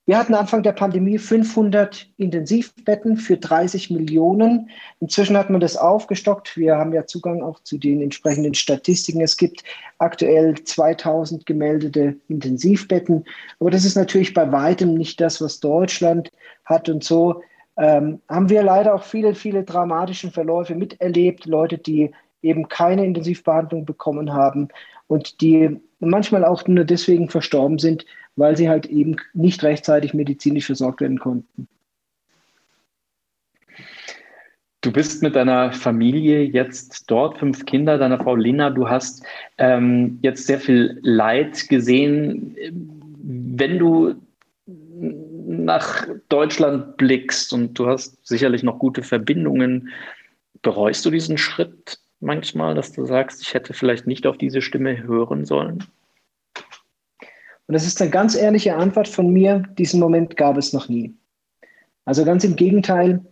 Wir 0.05 0.17
hatten 0.17 0.33
Anfang 0.33 0.63
der 0.63 0.73
Pandemie 0.73 1.17
500 1.17 2.07
Intensivbetten 2.17 3.15
für 3.15 3.37
30 3.37 3.89
Millionen. 3.89 4.69
Inzwischen 4.99 5.37
hat 5.37 5.49
man 5.49 5.61
das 5.61 5.77
aufgestockt. 5.77 6.57
Wir 6.57 6.75
haben 6.75 6.91
ja 6.91 7.05
Zugang 7.05 7.41
auch 7.41 7.63
zu 7.63 7.77
den 7.77 8.01
entsprechenden 8.01 8.53
Statistiken. 8.53 9.21
Es 9.21 9.37
gibt 9.37 9.63
aktuell 9.99 10.61
2000 10.61 11.45
gemeldete 11.45 12.17
Intensivbetten. 12.27 13.23
Aber 13.61 13.71
das 13.71 13.85
ist 13.85 13.95
natürlich 13.95 14.33
bei 14.33 14.51
weitem 14.51 14.93
nicht 14.95 15.21
das, 15.21 15.39
was 15.39 15.61
Deutschland 15.61 16.29
hat. 16.65 16.89
Und 16.89 17.05
so 17.05 17.41
ähm, 17.77 18.19
haben 18.27 18.49
wir 18.49 18.61
leider 18.61 18.95
auch 18.95 19.03
viele, 19.03 19.33
viele 19.33 19.63
dramatische 19.63 20.31
Verläufe 20.31 20.75
miterlebt. 20.75 21.45
Leute, 21.45 21.77
die 21.77 22.11
eben 22.41 22.67
keine 22.67 23.05
Intensivbehandlung 23.05 23.85
bekommen 23.85 24.33
haben 24.33 24.67
und 25.07 25.41
die 25.41 25.79
manchmal 25.99 26.45
auch 26.45 26.67
nur 26.67 26.85
deswegen 26.85 27.29
verstorben 27.29 27.79
sind, 27.79 28.05
weil 28.35 28.57
sie 28.57 28.69
halt 28.69 28.85
eben 28.87 29.15
nicht 29.33 29.63
rechtzeitig 29.63 30.13
medizinisch 30.13 30.65
versorgt 30.65 31.01
werden 31.01 31.19
konnten. 31.19 31.67
Du 34.81 34.91
bist 34.91 35.23
mit 35.23 35.35
deiner 35.35 35.71
Familie 35.71 36.43
jetzt 36.43 37.09
dort, 37.09 37.37
fünf 37.37 37.65
Kinder, 37.65 37.97
deiner 37.97 38.19
Frau 38.19 38.35
Lina. 38.35 38.69
Du 38.69 38.89
hast 38.89 39.23
ähm, 39.57 40.19
jetzt 40.21 40.45
sehr 40.45 40.59
viel 40.59 40.99
Leid 41.01 41.69
gesehen. 41.69 42.57
Wenn 43.23 43.79
du 43.79 44.15
nach 44.65 46.05
Deutschland 46.27 46.97
blickst 46.97 47.53
und 47.53 47.79
du 47.79 47.87
hast 47.87 48.27
sicherlich 48.27 48.61
noch 48.63 48.77
gute 48.77 49.03
Verbindungen, 49.03 49.89
bereust 50.61 51.05
du 51.05 51.11
diesen 51.11 51.37
Schritt 51.37 51.99
manchmal, 52.23 52.75
dass 52.75 52.91
du 52.91 53.05
sagst, 53.05 53.41
ich 53.41 53.53
hätte 53.53 53.73
vielleicht 53.73 54.07
nicht 54.07 54.25
auf 54.25 54.37
diese 54.37 54.61
Stimme 54.61 55.03
hören 55.03 55.45
sollen? 55.45 55.83
Und 57.67 57.73
das 57.73 57.85
ist 57.85 58.01
eine 58.01 58.11
ganz 58.11 58.35
ehrliche 58.35 58.75
Antwort 58.75 59.07
von 59.07 59.31
mir, 59.31 59.63
diesen 59.77 59.99
Moment 59.99 60.35
gab 60.35 60.57
es 60.57 60.73
noch 60.73 60.89
nie. 60.89 61.15
Also 62.05 62.25
ganz 62.25 62.43
im 62.43 62.55
Gegenteil, 62.55 63.23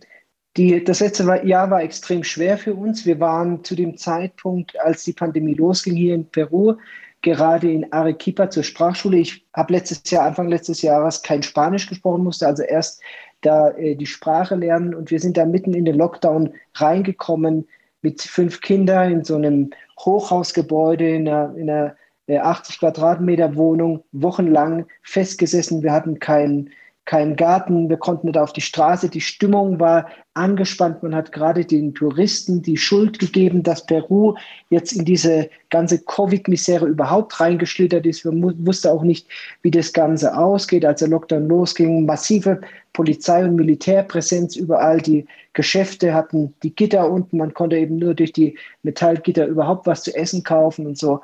die, 0.56 0.82
das 0.84 1.00
letzte 1.00 1.24
Jahr 1.44 1.70
war 1.70 1.82
extrem 1.82 2.24
schwer 2.24 2.58
für 2.58 2.74
uns. 2.74 3.06
Wir 3.06 3.20
waren 3.20 3.64
zu 3.64 3.74
dem 3.74 3.96
Zeitpunkt, 3.96 4.78
als 4.80 5.04
die 5.04 5.12
Pandemie 5.12 5.54
losging 5.54 5.96
hier 5.96 6.14
in 6.14 6.26
Peru, 6.26 6.76
gerade 7.22 7.70
in 7.70 7.90
Arequipa 7.92 8.50
zur 8.50 8.62
Sprachschule. 8.62 9.18
Ich 9.18 9.46
habe 9.54 9.72
letztes 9.72 10.10
Jahr, 10.10 10.26
Anfang 10.26 10.48
letztes 10.48 10.82
Jahres, 10.82 11.22
kein 11.22 11.42
Spanisch 11.42 11.88
gesprochen, 11.88 12.24
musste 12.24 12.46
also 12.46 12.62
erst 12.62 13.00
da 13.40 13.70
äh, 13.70 13.96
die 13.96 14.06
Sprache 14.06 14.54
lernen 14.54 14.94
und 14.94 15.10
wir 15.10 15.20
sind 15.20 15.36
da 15.36 15.46
mitten 15.46 15.74
in 15.74 15.84
den 15.84 15.96
Lockdown 15.96 16.54
reingekommen 16.74 17.66
mit 18.02 18.22
fünf 18.22 18.60
Kindern 18.60 19.12
in 19.12 19.24
so 19.24 19.36
einem 19.36 19.70
Hochhausgebäude 19.98 21.08
in 21.08 21.28
einer, 21.28 21.54
in 21.56 21.70
einer 21.70 21.96
80 22.28 22.76
äh, 22.76 22.78
Quadratmeter 22.78 23.56
Wohnung, 23.56 24.04
wochenlang 24.12 24.86
festgesessen. 25.02 25.82
Wir 25.82 25.92
hatten 25.92 26.18
keinen 26.18 26.70
kein 27.04 27.34
Garten, 27.34 27.88
wir 27.88 27.96
konnten 27.96 28.28
nicht 28.28 28.38
auf 28.38 28.52
die 28.52 28.60
Straße. 28.60 29.08
Die 29.08 29.20
Stimmung 29.20 29.80
war 29.80 30.06
angespannt. 30.34 31.02
Man 31.02 31.14
hat 31.14 31.32
gerade 31.32 31.64
den 31.64 31.94
Touristen 31.94 32.62
die 32.62 32.76
Schuld 32.76 33.18
gegeben, 33.18 33.64
dass 33.64 33.84
Peru 33.84 34.34
jetzt 34.70 34.92
in 34.92 35.04
diese 35.04 35.50
ganze 35.68 35.98
Covid-Misere 35.98 36.86
überhaupt 36.86 37.40
reingeschlittert 37.40 38.06
ist. 38.06 38.24
Man 38.24 38.64
wusste 38.64 38.92
auch 38.92 39.02
nicht, 39.02 39.26
wie 39.62 39.72
das 39.72 39.92
Ganze 39.92 40.36
ausgeht. 40.36 40.84
Als 40.84 41.00
der 41.00 41.08
Lockdown 41.08 41.48
losging, 41.48 42.06
massive 42.06 42.60
Polizei- 42.92 43.44
und 43.44 43.56
Militärpräsenz 43.56 44.54
überall. 44.54 45.00
Die 45.00 45.26
Geschäfte 45.54 46.14
hatten 46.14 46.54
die 46.62 46.74
Gitter 46.74 47.10
unten. 47.10 47.38
Man 47.38 47.52
konnte 47.52 47.76
eben 47.76 47.98
nur 47.98 48.14
durch 48.14 48.32
die 48.32 48.56
Metallgitter 48.84 49.46
überhaupt 49.46 49.86
was 49.86 50.04
zu 50.04 50.14
essen 50.14 50.44
kaufen 50.44 50.86
und 50.86 50.96
so. 50.96 51.20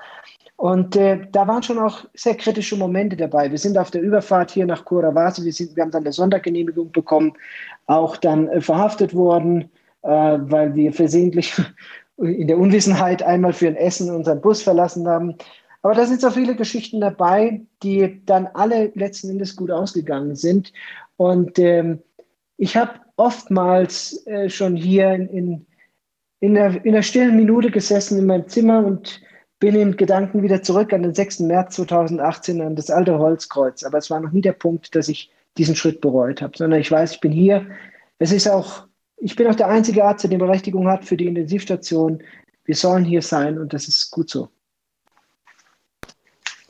Und 0.59 0.97
äh, 0.97 1.21
da 1.31 1.47
waren 1.47 1.63
schon 1.63 1.79
auch 1.79 2.05
sehr 2.15 2.35
kritische 2.35 2.77
Momente 2.77 3.17
dabei. 3.17 3.49
Wir 3.49 3.59
sind 3.59 3.79
auf 3.79 3.93
der 3.93 4.03
Überfahrt 4.03 4.51
hier 4.51 4.67
nach 4.67 4.85
Curavasi, 4.85 5.45
wir, 5.45 5.53
sind, 5.53 5.77
wir 5.77 5.85
haben 5.85 5.93
dann 5.93 6.03
eine 6.03 6.13
Sondergenehmigung 6.13 6.91
bekommen, 6.91 7.33
auch 7.87 8.17
dann 8.17 8.49
äh, 8.49 8.61
verhaftet 8.61 9.15
worden, 9.15 9.71
äh, 10.03 10.09
weil 10.09 10.75
wir 10.75 10.93
versehentlich 10.93 11.55
in 12.17 12.49
der 12.49 12.59
Unwissenheit 12.59 13.23
einmal 13.23 13.53
für 13.53 13.69
ein 13.69 13.77
Essen 13.77 14.11
unseren 14.11 14.41
Bus 14.41 14.61
verlassen 14.61 15.07
haben. 15.07 15.37
Aber 15.83 15.95
da 15.95 16.05
sind 16.05 16.21
so 16.21 16.31
viele 16.31 16.57
Geschichten 16.57 17.01
dabei, 17.01 17.61
die 17.85 18.21
dann 18.27 18.49
alle 18.49 18.91
letzten 18.97 19.31
Endes 19.31 19.55
gut 19.55 19.71
ausgegangen 19.71 20.35
sind. 20.35 20.73
Und 21.19 21.61
ähm, 21.61 22.03
ich 22.57 22.77
habe 22.77 22.95
oftmals 23.15 24.27
äh, 24.27 24.51
schon 24.51 24.75
hier 24.75 25.13
in, 25.13 25.29
in, 25.29 25.67
in, 26.41 26.55
der, 26.55 26.85
in 26.85 26.95
der 26.95 27.03
stillen 27.03 27.37
Minute 27.37 27.71
gesessen 27.71 28.19
in 28.19 28.27
meinem 28.27 28.49
Zimmer 28.49 28.85
und 28.85 29.21
bin 29.59 29.75
in 29.75 29.97
Gedanken 29.97 30.43
wieder 30.43 30.63
zurück 30.63 30.93
an 30.93 31.03
den 31.03 31.15
6. 31.15 31.41
März 31.41 31.77
2018, 31.77 32.61
an 32.61 32.77
das 32.77 32.91
alte 32.91 33.19
Holzkreuz. 33.19 33.83
Aber 33.85 33.99
es 33.99 34.11
war 34.11 34.21
noch 34.21 34.31
nie 34.31 34.41
der 34.41 34.53
Punkt, 34.53 34.95
dass 34.95 35.09
ich 35.09 35.31
diesen 35.57 35.75
Schritt 35.75 36.01
bereut 36.01 36.41
habe, 36.41 36.57
sondern 36.57 36.81
ich 36.81 36.91
weiß, 36.91 37.13
ich 37.13 37.21
bin 37.21 37.33
hier. 37.33 37.67
Es 38.19 38.33
ist 38.33 38.49
auch, 38.49 38.87
ich 39.17 39.35
bin 39.35 39.49
auch 39.49 39.57
der 39.57 39.69
einzige 39.69 40.05
Arzt, 40.05 40.23
der 40.25 40.31
die 40.31 40.37
Berechtigung 40.37 40.89
hat 40.89 41.05
für 41.05 41.17
die 41.17 41.27
Intensivstation. 41.27 42.23
Wir 42.65 42.77
sollen 42.77 43.05
hier 43.05 43.23
sein 43.23 43.59
und 43.59 43.73
das 43.73 43.89
ist 43.89 44.11
gut 44.11 44.31
so. 44.31 44.49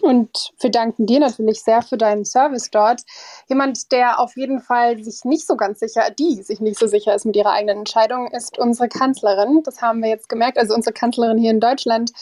Und 0.01 0.53
wir 0.61 0.71
danken 0.71 1.07
dir 1.07 1.19
natürlich 1.21 1.63
sehr 1.63 1.83
für 1.83 1.99
deinen 1.99 2.25
Service 2.25 2.71
dort. 2.71 3.03
Jemand, 3.49 3.91
der 3.91 4.21
auf 4.21 4.37
jeden 4.37 4.61
Fall 4.61 5.03
sich 5.03 5.25
nicht 5.25 5.47
so 5.47 5.57
ganz 5.57 5.81
sicher, 5.81 6.11
die 6.17 6.41
sich 6.43 6.61
nicht 6.61 6.79
so 6.79 6.87
sicher 6.87 7.15
ist 7.15 7.27
mit 7.27 7.37
ihrer 7.37 7.51
eigenen 7.51 7.79
Entscheidung, 7.79 8.29
ist 8.29 8.59
unsere 8.59 8.89
Kanzlerin. 8.89 9.63
Das 9.65 9.83
haben 9.83 10.01
wir 10.01 10.09
jetzt 10.09 10.29
gemerkt. 10.29 10.57
Also 10.57 10.75
unsere 10.75 10.95
Kanzlerin 10.95 11.37
hier 11.37 11.51
in 11.51 11.61
Deutschland 11.61 12.13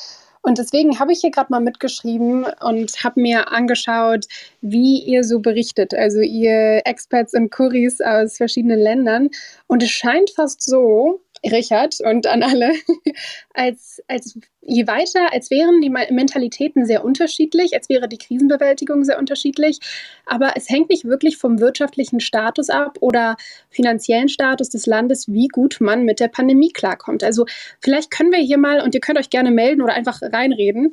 und 0.47 0.59
deswegen 0.59 1.01
habe 1.01 1.11
ich 1.11 1.23
hier 1.23 1.33
gerade 1.33 1.51
mal 1.51 1.59
mitgeschrieben 1.59 2.47
und 2.61 3.03
habe 3.03 3.21
mir 3.21 3.51
angeschaut, 3.51 4.27
wie 4.61 5.01
ihr 5.01 5.25
so 5.25 5.41
berichtet. 5.41 5.93
Also 5.93 6.21
ihr 6.21 6.83
Experts 6.85 7.35
und 7.35 7.51
Kuris 7.51 8.01
aus 8.01 8.37
verschiedenen 8.37 8.79
Ländern. 8.79 9.31
Und 9.67 9.83
es 9.83 9.91
scheint 9.91 10.31
fast 10.31 10.63
so, 10.63 11.21
Richard 11.45 11.97
und 12.01 12.27
an 12.27 12.43
alle, 12.43 12.73
als, 13.55 14.03
als 14.09 14.39
je 14.61 14.87
weiter, 14.87 15.33
als 15.33 15.51
wären 15.51 15.81
die 15.81 15.91
Mentalitäten 15.91 16.87
sehr 16.87 17.05
unterschiedlich, 17.05 17.75
als 17.75 17.89
wäre 17.89 18.09
die 18.09 18.19
Krisenbewältigung 18.19 19.05
sehr 19.05 19.19
unterschiedlich. 19.19 19.79
Aber 20.27 20.53
es 20.57 20.69
hängt 20.69 20.91
nicht 20.91 21.05
wirklich 21.05 21.37
vom 21.37 21.61
wirtschaftlichen 21.61 22.21
Status 22.21 22.71
ab 22.71 22.99
oder 23.01 23.37
finanziellen 23.71 24.29
Status 24.29 24.71
des 24.71 24.87
Landes, 24.87 25.29
wie 25.29 25.49
gut 25.49 25.79
man 25.81 26.05
mit 26.05 26.21
der 26.21 26.29
Pandemie 26.29 26.73
klarkommt. 26.73 27.23
Also 27.23 27.47
vielleicht 27.81 28.11
können 28.11 28.33
wir 28.33 28.41
hier 28.41 28.59
mal, 28.59 28.81
und 28.81 28.95
ihr 28.95 29.01
könnt 29.01 29.19
euch 29.19 29.31
gerne 29.31 29.51
melden 29.51 29.83
oder 29.83 29.95
einfach 29.95 30.21
reinreden, 30.23 30.93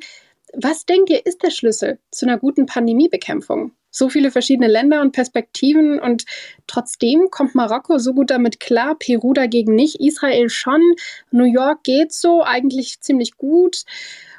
was 0.56 0.86
denkt 0.86 1.10
ihr, 1.10 1.26
ist 1.26 1.42
der 1.42 1.50
Schlüssel 1.50 1.98
zu 2.10 2.26
einer 2.26 2.38
guten 2.38 2.66
Pandemiebekämpfung? 2.66 3.72
So 3.94 4.08
viele 4.08 4.32
verschiedene 4.32 4.66
Länder 4.66 5.00
und 5.00 5.12
Perspektiven 5.12 6.00
und 6.00 6.24
trotzdem 6.66 7.28
kommt 7.30 7.54
Marokko 7.54 7.98
so 7.98 8.12
gut 8.12 8.30
damit 8.30 8.58
klar, 8.58 8.96
Peru 8.98 9.32
dagegen 9.32 9.74
nicht, 9.74 10.00
Israel 10.00 10.50
schon, 10.50 10.82
New 11.30 11.44
York 11.44 11.84
geht 11.84 12.12
so, 12.12 12.42
eigentlich 12.42 13.00
ziemlich 13.00 13.36
gut 13.36 13.84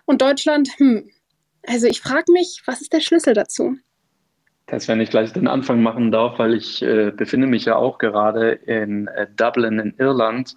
und 0.05 0.21
Deutschland, 0.21 0.69
hm. 0.77 1.09
Also 1.67 1.87
ich 1.87 1.99
frage 1.99 2.31
mich, 2.31 2.61
was 2.65 2.81
ist 2.81 2.93
der 2.93 2.99
Schlüssel 2.99 3.33
dazu? 3.33 3.77
Das, 4.67 4.87
wenn 4.87 4.99
ich 4.99 5.11
gleich 5.11 5.31
den 5.31 5.47
Anfang 5.47 5.81
machen 5.83 6.11
darf, 6.11 6.39
weil 6.39 6.55
ich 6.55 6.81
äh, 6.81 7.11
befinde 7.11 7.45
mich 7.47 7.65
ja 7.65 7.75
auch 7.75 7.99
gerade 7.99 8.51
in 8.51 9.07
äh, 9.07 9.27
Dublin 9.35 9.79
in 9.79 9.93
Irland 9.97 10.55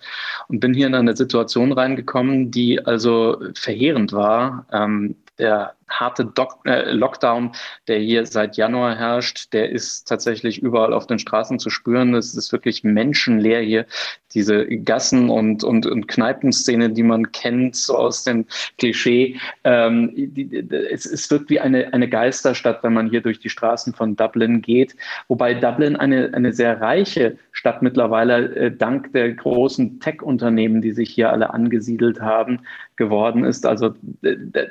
und 0.48 0.60
bin 0.60 0.72
hier 0.74 0.86
in 0.86 0.94
eine 0.94 1.14
Situation 1.14 1.72
reingekommen, 1.72 2.50
die 2.50 2.84
also 2.84 3.38
verheerend 3.54 4.12
war. 4.12 4.66
Ähm, 4.72 5.16
der 5.38 5.74
harte 5.88 6.24
Doc 6.24 6.60
äh, 6.64 6.90
Lockdown, 6.90 7.52
der 7.86 7.98
hier 7.98 8.26
seit 8.26 8.56
Januar 8.56 8.96
herrscht, 8.96 9.52
der 9.52 9.70
ist 9.70 10.06
tatsächlich 10.06 10.62
überall 10.62 10.92
auf 10.92 11.06
den 11.06 11.18
Straßen 11.18 11.58
zu 11.58 11.70
spüren. 11.70 12.14
Es 12.14 12.34
ist 12.34 12.52
wirklich 12.52 12.84
menschenleer 12.84 13.60
hier. 13.60 13.86
Diese 14.34 14.66
Gassen 14.66 15.30
und, 15.30 15.64
und, 15.64 15.86
und 15.86 16.06
Kneipenszene, 16.06 16.90
die 16.90 17.02
man 17.02 17.32
kennt, 17.32 17.76
so 17.76 17.96
aus 17.96 18.24
dem 18.24 18.44
Klischee. 18.76 19.40
Ähm, 19.64 20.12
die, 20.14 20.44
die, 20.44 20.68
es, 20.90 21.06
es 21.06 21.30
wirkt 21.30 21.48
wie 21.48 21.60
eine, 21.60 21.92
eine 21.94 22.08
Geisterstadt, 22.08 22.82
wenn 22.82 22.92
man 22.92 23.08
hier 23.08 23.22
durch 23.22 23.38
die 23.38 23.48
Straßen 23.48 23.94
von 23.94 24.16
Dublin 24.16 24.60
geht. 24.60 24.94
Wobei 25.28 25.54
Dublin 25.54 25.96
eine, 25.96 26.30
eine 26.34 26.52
sehr 26.52 26.80
reiche 26.80 27.38
Stadt 27.52 27.80
mittlerweile 27.80 28.54
äh, 28.54 28.70
dank 28.70 29.12
der 29.14 29.32
großen 29.32 30.00
Tech-Unternehmen, 30.00 30.82
die 30.82 30.92
sich 30.92 31.10
hier 31.10 31.32
alle 31.32 31.54
angesiedelt 31.54 32.20
haben, 32.20 32.60
geworden 32.98 33.44
ist. 33.44 33.64
Also 33.64 33.94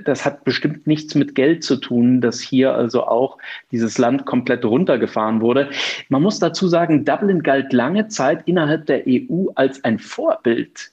das 0.06 0.26
hat 0.26 0.44
bestimmt 0.44 0.86
nichts 0.86 1.16
mit 1.16 1.34
Geld 1.34 1.64
zu 1.64 1.78
tun, 1.78 2.22
dass 2.22 2.40
hier 2.40 2.76
also 2.76 3.08
auch 3.08 3.40
dieses 3.72 3.98
Land 3.98 4.26
komplett 4.28 4.64
runtergefahren 4.64 5.42
wurde. 5.42 5.70
Man 6.10 6.22
muss 6.22 6.38
dazu 6.38 6.68
sagen, 6.68 7.06
Dublin 7.06 7.42
galt 7.42 7.74
lange 7.74 8.08
Zeit 8.10 8.44
innerhalb 8.46 8.86
der 8.86 9.04
EU 9.08 9.48
als 9.56 9.84
ein 9.84 9.98
Vorbild 9.98 10.92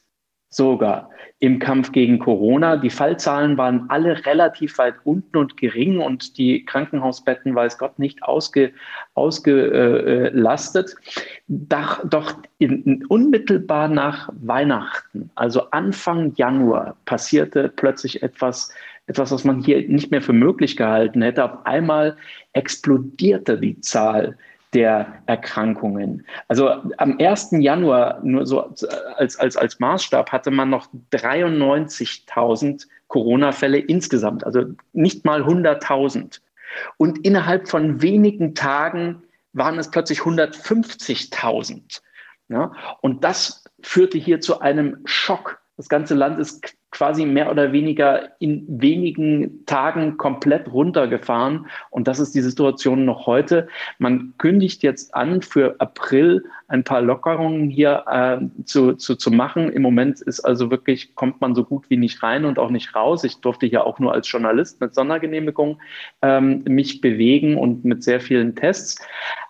sogar 0.54 1.10
im 1.40 1.58
Kampf 1.58 1.92
gegen 1.92 2.18
Corona. 2.18 2.76
Die 2.76 2.90
Fallzahlen 2.90 3.58
waren 3.58 3.86
alle 3.88 4.24
relativ 4.24 4.78
weit 4.78 4.94
unten 5.04 5.36
und 5.36 5.56
gering 5.56 5.98
und 5.98 6.38
die 6.38 6.64
Krankenhausbetten, 6.64 7.54
weiß 7.54 7.78
Gott, 7.78 7.98
nicht 7.98 8.22
ausge, 8.22 8.72
ausgelastet. 9.14 10.94
Doch, 11.48 12.38
in, 12.58 13.04
unmittelbar 13.08 13.88
nach 13.88 14.30
Weihnachten, 14.40 15.30
also 15.34 15.70
Anfang 15.70 16.32
Januar, 16.36 16.96
passierte 17.04 17.72
plötzlich 17.74 18.22
etwas 18.22 18.72
etwas, 19.06 19.30
was 19.32 19.44
man 19.44 19.62
hier 19.62 19.86
nicht 19.86 20.10
mehr 20.10 20.22
für 20.22 20.32
möglich 20.32 20.78
gehalten 20.78 21.20
hätte. 21.20 21.44
Auf 21.44 21.66
einmal 21.66 22.16
explodierte 22.54 23.58
die 23.58 23.78
Zahl 23.80 24.38
der 24.74 25.22
Erkrankungen. 25.26 26.26
Also 26.48 26.68
am 26.98 27.18
1. 27.18 27.50
Januar, 27.52 28.20
nur 28.22 28.46
so 28.46 28.74
als, 29.16 29.36
als, 29.36 29.56
als 29.56 29.78
Maßstab, 29.78 30.32
hatte 30.32 30.50
man 30.50 30.70
noch 30.70 30.88
93.000 31.12 32.86
Corona-Fälle 33.08 33.78
insgesamt, 33.78 34.44
also 34.44 34.64
nicht 34.92 35.24
mal 35.24 35.42
100.000. 35.42 36.40
Und 36.96 37.24
innerhalb 37.24 37.68
von 37.68 38.02
wenigen 38.02 38.54
Tagen 38.54 39.22
waren 39.52 39.78
es 39.78 39.90
plötzlich 39.90 40.20
150.000. 40.20 42.00
Ja? 42.48 42.72
Und 43.00 43.22
das 43.22 43.64
führte 43.82 44.18
hier 44.18 44.40
zu 44.40 44.60
einem 44.60 44.98
Schock. 45.04 45.60
Das 45.76 45.88
ganze 45.88 46.14
Land 46.14 46.38
ist 46.40 46.74
quasi 46.94 47.26
mehr 47.26 47.50
oder 47.50 47.72
weniger 47.72 48.30
in 48.38 48.64
wenigen 48.68 49.66
Tagen 49.66 50.16
komplett 50.16 50.72
runtergefahren. 50.72 51.66
Und 51.90 52.06
das 52.06 52.20
ist 52.20 52.36
die 52.36 52.40
Situation 52.40 53.04
noch 53.04 53.26
heute. 53.26 53.66
Man 53.98 54.34
kündigt 54.38 54.84
jetzt 54.84 55.12
an, 55.12 55.42
für 55.42 55.74
April 55.80 56.44
ein 56.68 56.84
paar 56.84 57.02
Lockerungen 57.02 57.68
hier 57.68 58.04
äh, 58.06 58.64
zu, 58.64 58.94
zu, 58.94 59.16
zu 59.16 59.32
machen. 59.32 59.70
Im 59.72 59.82
Moment 59.82 60.20
ist 60.20 60.40
also 60.40 60.70
wirklich, 60.70 61.16
kommt 61.16 61.40
man 61.40 61.56
so 61.56 61.64
gut 61.64 61.90
wie 61.90 61.96
nicht 61.96 62.22
rein 62.22 62.44
und 62.44 62.60
auch 62.60 62.70
nicht 62.70 62.94
raus. 62.94 63.24
Ich 63.24 63.40
durfte 63.40 63.66
hier 63.66 63.84
auch 63.84 63.98
nur 63.98 64.12
als 64.12 64.30
Journalist 64.30 64.80
mit 64.80 64.94
Sondergenehmigung 64.94 65.80
ähm, 66.22 66.62
mich 66.64 67.00
bewegen 67.00 67.58
und 67.58 67.84
mit 67.84 68.04
sehr 68.04 68.20
vielen 68.20 68.54
Tests. 68.54 69.04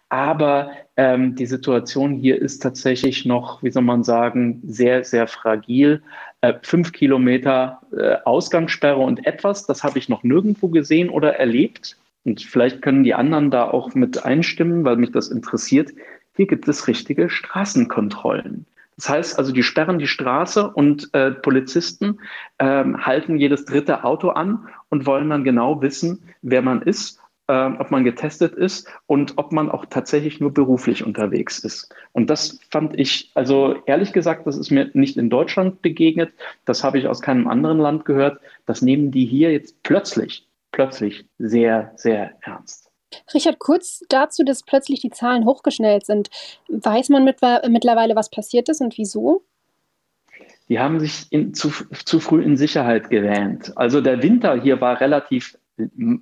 Aber 0.08 0.70
ähm, 0.96 1.34
die 1.34 1.46
Situation 1.46 2.14
hier 2.14 2.40
ist 2.40 2.62
tatsächlich 2.62 3.24
noch, 3.24 3.62
wie 3.62 3.70
soll 3.70 3.82
man 3.82 4.04
sagen, 4.04 4.60
sehr, 4.64 5.02
sehr 5.02 5.26
fragil. 5.26 6.02
Äh, 6.44 6.58
fünf 6.60 6.92
Kilometer 6.92 7.80
äh, 7.96 8.16
Ausgangssperre 8.26 8.98
und 8.98 9.26
etwas, 9.26 9.64
das 9.64 9.82
habe 9.82 9.98
ich 9.98 10.10
noch 10.10 10.24
nirgendwo 10.24 10.68
gesehen 10.68 11.08
oder 11.08 11.36
erlebt. 11.36 11.96
Und 12.24 12.42
vielleicht 12.42 12.82
können 12.82 13.02
die 13.02 13.14
anderen 13.14 13.50
da 13.50 13.64
auch 13.64 13.94
mit 13.94 14.26
einstimmen, 14.26 14.84
weil 14.84 14.96
mich 14.96 15.10
das 15.10 15.28
interessiert. 15.28 15.92
Hier 16.36 16.46
gibt 16.46 16.68
es 16.68 16.86
richtige 16.86 17.30
Straßenkontrollen. 17.30 18.66
Das 18.96 19.08
heißt 19.08 19.38
also, 19.38 19.52
die 19.52 19.62
sperren 19.62 19.98
die 19.98 20.06
Straße 20.06 20.68
und 20.68 21.08
äh, 21.14 21.30
Polizisten 21.30 22.20
ähm, 22.58 23.06
halten 23.06 23.38
jedes 23.38 23.64
dritte 23.64 24.04
Auto 24.04 24.28
an 24.28 24.68
und 24.90 25.06
wollen 25.06 25.30
dann 25.30 25.44
genau 25.44 25.80
wissen, 25.80 26.24
wer 26.42 26.60
man 26.60 26.82
ist 26.82 27.20
äh, 27.46 27.66
ob 27.78 27.90
man 27.90 28.04
getestet 28.04 28.54
ist 28.54 28.88
und 29.06 29.34
ob 29.36 29.52
man 29.52 29.70
auch 29.70 29.84
tatsächlich 29.86 30.40
nur 30.40 30.52
beruflich 30.52 31.04
unterwegs 31.04 31.58
ist. 31.58 31.94
Und 32.12 32.30
das 32.30 32.58
fand 32.70 32.98
ich, 32.98 33.30
also 33.34 33.76
ehrlich 33.86 34.12
gesagt, 34.12 34.46
das 34.46 34.56
ist 34.56 34.70
mir 34.70 34.90
nicht 34.94 35.16
in 35.16 35.30
Deutschland 35.30 35.82
begegnet. 35.82 36.32
Das 36.64 36.84
habe 36.84 36.98
ich 36.98 37.06
aus 37.06 37.20
keinem 37.20 37.48
anderen 37.48 37.78
Land 37.78 38.04
gehört. 38.04 38.40
Das 38.66 38.82
nehmen 38.82 39.10
die 39.10 39.26
hier 39.26 39.52
jetzt 39.52 39.82
plötzlich, 39.82 40.46
plötzlich 40.72 41.26
sehr, 41.38 41.92
sehr 41.96 42.32
ernst. 42.42 42.90
Richard, 43.32 43.58
kurz 43.58 44.02
dazu, 44.08 44.42
dass 44.44 44.64
plötzlich 44.64 45.00
die 45.00 45.10
Zahlen 45.10 45.44
hochgeschnellt 45.44 46.04
sind. 46.04 46.30
Weiß 46.68 47.10
man 47.10 47.24
mit, 47.24 47.38
mittlerweile, 47.68 48.16
was 48.16 48.30
passiert 48.30 48.68
ist 48.68 48.80
und 48.80 48.98
wieso? 48.98 49.44
Die 50.68 50.78
haben 50.78 50.98
sich 50.98 51.26
in, 51.30 51.54
zu, 51.54 51.70
zu 52.04 52.20
früh 52.20 52.42
in 52.42 52.56
Sicherheit 52.56 53.10
gewähnt. 53.10 53.72
Also 53.76 54.00
der 54.00 54.22
Winter 54.22 54.60
hier 54.60 54.80
war 54.80 55.00
relativ 55.00 55.58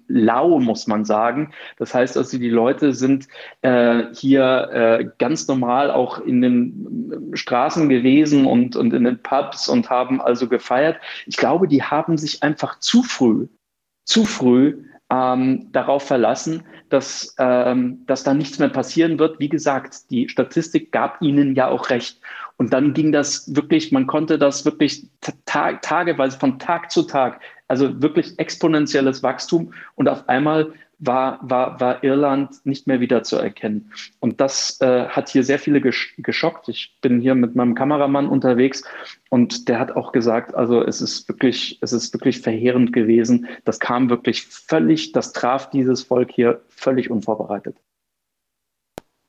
lau, 0.09 0.59
muss 0.59 0.87
man 0.87 1.05
sagen. 1.05 1.53
Das 1.77 1.95
heißt 1.95 2.17
also, 2.17 2.39
die 2.39 2.51
Leute 2.51 2.95
sind 2.95 3.29
äh, 3.61 4.05
hier 4.15 4.71
äh, 4.73 5.09
ganz 5.19 5.47
normal 5.49 5.91
auch 5.91 6.19
in 6.21 6.41
den 6.41 7.31
Straßen 7.35 7.89
gewesen 7.89 8.47
und, 8.47 8.77
und 8.77 8.93
in 8.95 9.05
den 9.05 9.23
Pubs 9.23 9.69
und 9.69 9.91
haben 9.91 10.21
also 10.21 10.49
gefeiert. 10.49 10.99
Ich 11.27 11.37
glaube, 11.37 11.69
die 11.69 11.83
haben 11.83 12.17
sich 12.17 12.43
einfach 12.43 12.79
zu 12.79 13.03
früh, 13.03 13.49
zu 14.05 14.25
früh 14.25 14.85
ähm, 15.11 15.69
darauf 15.73 16.05
verlassen, 16.07 16.63
dass, 16.89 17.35
ähm, 17.39 18.05
dass 18.07 18.23
da 18.25 18.33
nichts 18.33 18.59
mehr 18.59 18.71
passieren 18.71 19.19
wird. 19.19 19.39
Wie 19.39 19.51
gesagt, 19.51 20.11
die 20.11 20.29
Statistik 20.29 20.91
gab 20.93 21.21
ihnen 21.21 21.55
ja 21.55 21.69
auch 21.69 21.91
recht. 21.91 22.21
Und 22.57 22.73
dann 22.73 22.95
ging 22.95 23.13
das 23.13 23.55
wirklich, 23.55 23.93
man 23.93 24.07
konnte 24.07 24.39
das 24.39 24.65
wirklich 24.65 25.09
ta 25.45 25.73
tageweise 25.75 26.39
von 26.39 26.59
Tag 26.59 26.91
zu 26.91 27.03
Tag 27.03 27.41
also 27.73 28.03
wirklich 28.03 28.39
exponentielles 28.39 29.23
Wachstum 29.23 29.73
und 29.95 30.07
auf 30.07 30.29
einmal 30.29 30.75
war, 30.99 31.39
war, 31.41 31.81
war 31.81 32.05
Irland 32.05 32.67
nicht 32.67 32.87
mehr 32.87 33.01
wiederzuerkennen. 33.01 33.91
Und 34.21 34.43
das 34.43 34.79
äh, 34.83 35.07
hat 35.07 35.31
hier 35.31 35.43
sehr 35.43 35.59
viele 35.59 35.81
gesch 35.81 36.15
geschockt. 36.19 36.69
Ich 36.69 36.99
bin 37.01 37.19
hier 37.19 37.35
mit 37.35 37.57
meinem 37.57 37.75
Kameramann 37.75 38.29
unterwegs 38.29 38.85
und 39.31 39.71
der 39.71 39.79
hat 39.79 39.93
auch 39.93 40.13
gesagt, 40.13 40.55
also 40.55 40.83
es 40.83 41.01
ist 41.01 41.27
wirklich, 41.31 41.79
es 41.81 41.95
ist 41.95 42.13
wirklich 42.13 42.43
verheerend 42.43 42.93
gewesen. 42.93 43.49
Das 43.65 43.81
kam 43.81 44.11
wirklich 44.11 44.43
völlig, 44.43 45.13
das 45.13 45.33
traf 45.33 45.71
dieses 45.71 46.03
Volk 46.03 46.31
hier 46.31 46.61
völlig 46.69 47.11
unvorbereitet. 47.11 47.79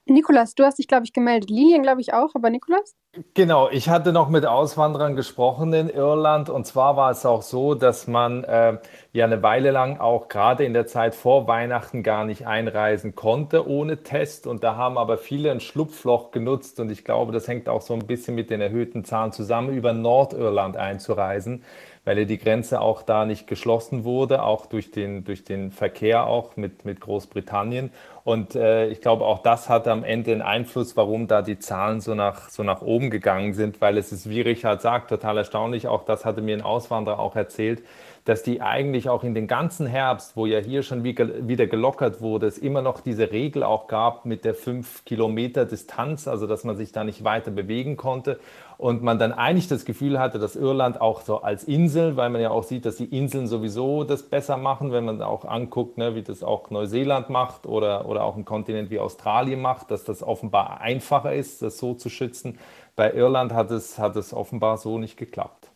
Nikolas, 0.05 0.53
du 0.55 0.63
hast 0.63 0.79
dich, 0.79 0.87
glaube 0.87 1.05
ich, 1.05 1.13
gemeldet. 1.13 1.49
Lilian, 1.49 1.81
glaube 1.81 2.01
ich, 2.01 2.13
auch, 2.13 2.35
aber 2.35 2.49
Nikolas? 2.49 2.95
Genau, 3.35 3.69
ich 3.69 3.89
hatte 3.89 4.11
noch 4.11 4.27
mit 4.29 4.43
Auswanderern 4.47 5.15
gesprochen 5.15 5.71
in 5.71 5.87
Irland 5.87 6.49
und 6.49 6.65
zwar 6.65 6.97
war 6.97 7.11
es 7.11 7.27
auch 7.27 7.43
so, 7.43 7.75
dass 7.75 8.07
man 8.07 8.43
äh, 8.43 8.79
ja 9.11 9.25
eine 9.25 9.43
Weile 9.43 9.69
lang 9.69 9.99
auch 9.99 10.29
gerade 10.29 10.65
in 10.65 10.73
der 10.73 10.87
Zeit 10.87 11.13
vor 11.13 11.47
Weihnachten 11.47 12.01
gar 12.01 12.25
nicht 12.25 12.47
einreisen 12.47 13.13
konnte 13.13 13.67
ohne 13.69 14.01
Test 14.01 14.47
und 14.47 14.63
da 14.63 14.77
haben 14.77 14.97
aber 14.97 15.19
viele 15.19 15.51
ein 15.51 15.59
Schlupfloch 15.59 16.31
genutzt 16.31 16.79
und 16.79 16.89
ich 16.89 17.05
glaube, 17.05 17.31
das 17.31 17.47
hängt 17.47 17.69
auch 17.69 17.81
so 17.81 17.93
ein 17.93 18.07
bisschen 18.07 18.33
mit 18.33 18.49
den 18.49 18.61
erhöhten 18.61 19.05
Zahlen 19.05 19.31
zusammen, 19.31 19.69
über 19.75 19.93
Nordirland 19.93 20.75
einzureisen 20.75 21.63
weil 22.05 22.19
ja 22.19 22.25
die 22.25 22.37
Grenze 22.37 22.81
auch 22.81 23.01
da 23.01 23.25
nicht 23.25 23.47
geschlossen 23.47 24.03
wurde, 24.03 24.43
auch 24.43 24.65
durch 24.65 24.91
den, 24.91 25.23
durch 25.23 25.43
den 25.43 25.71
Verkehr 25.71 26.27
auch 26.27 26.57
mit, 26.57 26.85
mit 26.85 26.99
Großbritannien. 26.99 27.91
Und 28.23 28.55
äh, 28.55 28.87
ich 28.87 29.01
glaube, 29.01 29.25
auch 29.25 29.39
das 29.39 29.69
hat 29.69 29.87
am 29.87 30.03
Ende 30.03 30.31
einen 30.31 30.41
Einfluss, 30.41 30.95
warum 30.97 31.27
da 31.27 31.41
die 31.41 31.59
Zahlen 31.59 32.01
so 32.01 32.15
nach, 32.15 32.49
so 32.49 32.63
nach 32.63 32.81
oben 32.81 33.09
gegangen 33.09 33.53
sind, 33.53 33.81
weil 33.81 33.97
es 33.97 34.11
ist, 34.11 34.29
wie 34.29 34.41
Richard 34.41 34.81
sagt, 34.81 35.09
total 35.09 35.37
erstaunlich. 35.37 35.87
Auch 35.87 36.03
das 36.03 36.25
hatte 36.25 36.41
mir 36.41 36.55
ein 36.55 36.61
Auswanderer 36.61 37.19
auch 37.19 37.35
erzählt, 37.35 37.83
dass 38.25 38.41
die 38.41 38.61
eigentlich 38.61 39.09
auch 39.09 39.23
in 39.23 39.33
den 39.35 39.47
ganzen 39.47 39.85
Herbst, 39.85 40.37
wo 40.37 40.45
ja 40.45 40.59
hier 40.59 40.81
schon 40.83 41.03
wieder 41.03 41.67
gelockert 41.67 42.21
wurde, 42.21 42.47
es 42.47 42.57
immer 42.57 42.81
noch 42.81 43.01
diese 43.01 43.31
Regel 43.31 43.63
auch 43.63 43.87
gab 43.87 44.25
mit 44.25 44.45
der 44.45 44.55
5 44.55 45.03
Kilometer 45.03 45.65
Distanz, 45.65 46.27
also 46.27 46.47
dass 46.47 46.63
man 46.63 46.77
sich 46.77 46.93
da 46.93 47.03
nicht 47.03 47.23
weiter 47.23 47.51
bewegen 47.51 47.97
konnte 47.97 48.39
und 48.77 49.03
man 49.03 49.19
dann 49.19 49.33
eigentlich 49.33 49.67
das 49.67 49.83
Gefühl 49.83 50.19
hatte, 50.19 50.39
dass 50.39 50.55
Irland 50.55 51.01
auch 51.01 51.21
so 51.21 51.41
als 51.41 51.65
Insel, 51.65 52.15
weil 52.15 52.29
man 52.29 52.41
ja 52.41 52.49
auch 52.49 52.63
sieht, 52.63 52.85
dass 52.85 52.95
die 52.95 53.05
Inseln 53.17 53.47
sowieso 53.47 54.05
das 54.05 54.23
besser 54.23 54.55
machen, 54.55 54.93
wenn 54.93 55.03
man 55.03 55.21
auch 55.21 55.43
anguckt, 55.43 55.97
ne, 55.97 56.15
wie 56.15 56.21
das 56.21 56.43
auch 56.43 56.69
Neuseeland 56.69 57.29
macht 57.29 57.65
oder, 57.65 58.07
oder 58.07 58.23
auch 58.23 58.37
ein 58.37 58.45
Kontinent 58.45 58.89
wie 58.89 58.99
Australien 58.99 59.61
macht, 59.61 59.91
dass 59.91 60.05
das 60.05 60.23
offenbar 60.23 60.79
einfacher 60.79 61.33
ist, 61.33 61.61
das 61.61 61.77
so 61.77 61.93
zu 61.93 62.09
schützen. 62.09 62.57
Bei 62.95 63.11
Irland 63.13 63.53
hat 63.53 63.69
es, 63.71 63.99
hat 63.99 64.15
es 64.15 64.33
offenbar 64.33 64.77
so 64.77 64.97
nicht 64.97 65.17
geklappt. 65.17 65.71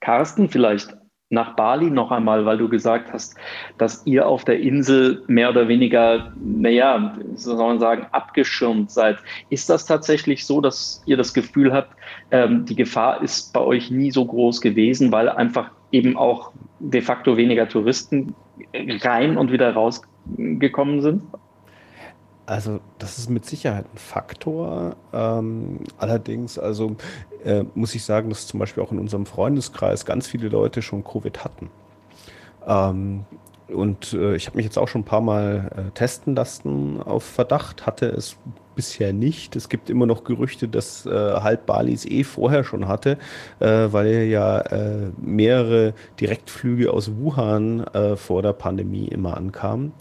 Carsten, 0.00 0.48
vielleicht 0.48 0.96
nach 1.30 1.56
Bali 1.56 1.90
noch 1.90 2.10
einmal, 2.10 2.46
weil 2.46 2.56
du 2.56 2.68
gesagt 2.68 3.12
hast, 3.12 3.36
dass 3.76 4.06
ihr 4.06 4.26
auf 4.26 4.44
der 4.44 4.60
Insel 4.60 5.22
mehr 5.26 5.50
oder 5.50 5.68
weniger, 5.68 6.32
naja, 6.42 7.18
so 7.34 7.56
soll 7.56 7.68
man 7.68 7.80
sagen, 7.80 8.06
abgeschirmt 8.12 8.90
seid. 8.90 9.18
Ist 9.50 9.68
das 9.68 9.84
tatsächlich 9.84 10.46
so, 10.46 10.60
dass 10.60 11.02
ihr 11.04 11.18
das 11.18 11.34
Gefühl 11.34 11.72
habt, 11.72 11.94
ähm, 12.30 12.64
die 12.64 12.76
Gefahr 12.76 13.22
ist 13.22 13.52
bei 13.52 13.60
euch 13.60 13.90
nie 13.90 14.10
so 14.10 14.24
groß 14.24 14.60
gewesen, 14.62 15.12
weil 15.12 15.28
einfach 15.28 15.70
eben 15.92 16.16
auch 16.16 16.52
de 16.78 17.02
facto 17.02 17.36
weniger 17.36 17.68
Touristen 17.68 18.34
rein 18.74 19.36
und 19.36 19.52
wieder 19.52 19.72
rausgekommen 19.74 21.02
sind? 21.02 21.22
Also 22.46 22.80
das 22.98 23.18
ist 23.18 23.28
mit 23.28 23.44
Sicherheit 23.44 23.84
ein 23.92 23.98
Faktor. 23.98 24.96
Ähm, 25.12 25.80
allerdings, 25.98 26.58
also 26.58 26.96
äh, 27.44 27.64
muss 27.74 27.94
ich 27.94 28.04
sagen, 28.04 28.28
dass 28.28 28.46
zum 28.46 28.60
Beispiel 28.60 28.82
auch 28.82 28.92
in 28.92 28.98
unserem 28.98 29.26
Freundeskreis 29.26 30.04
ganz 30.04 30.26
viele 30.26 30.48
Leute 30.48 30.82
schon 30.82 31.04
Covid 31.04 31.44
hatten. 31.44 31.70
Ähm, 32.66 33.24
und 33.68 34.14
äh, 34.14 34.34
ich 34.34 34.46
habe 34.46 34.56
mich 34.56 34.64
jetzt 34.64 34.78
auch 34.78 34.88
schon 34.88 35.02
ein 35.02 35.04
paar 35.04 35.20
Mal 35.20 35.70
äh, 35.76 35.90
testen 35.92 36.34
lassen 36.34 37.02
auf 37.02 37.24
Verdacht, 37.24 37.86
hatte 37.86 38.06
es 38.06 38.36
bisher 38.74 39.12
nicht. 39.12 39.56
Es 39.56 39.68
gibt 39.68 39.90
immer 39.90 40.06
noch 40.06 40.22
Gerüchte, 40.22 40.68
dass 40.68 41.04
äh, 41.04 41.10
halb 41.10 41.68
es 41.88 42.06
eh 42.06 42.22
vorher 42.22 42.62
schon 42.62 42.86
hatte, 42.86 43.18
äh, 43.58 43.88
weil 43.90 44.24
ja 44.28 44.60
äh, 44.60 45.10
mehrere 45.20 45.94
Direktflüge 46.20 46.92
aus 46.92 47.10
Wuhan 47.16 47.84
äh, 47.88 48.14
vor 48.14 48.40
der 48.40 48.52
Pandemie 48.52 49.08
immer 49.08 49.36
ankamen. 49.36 49.92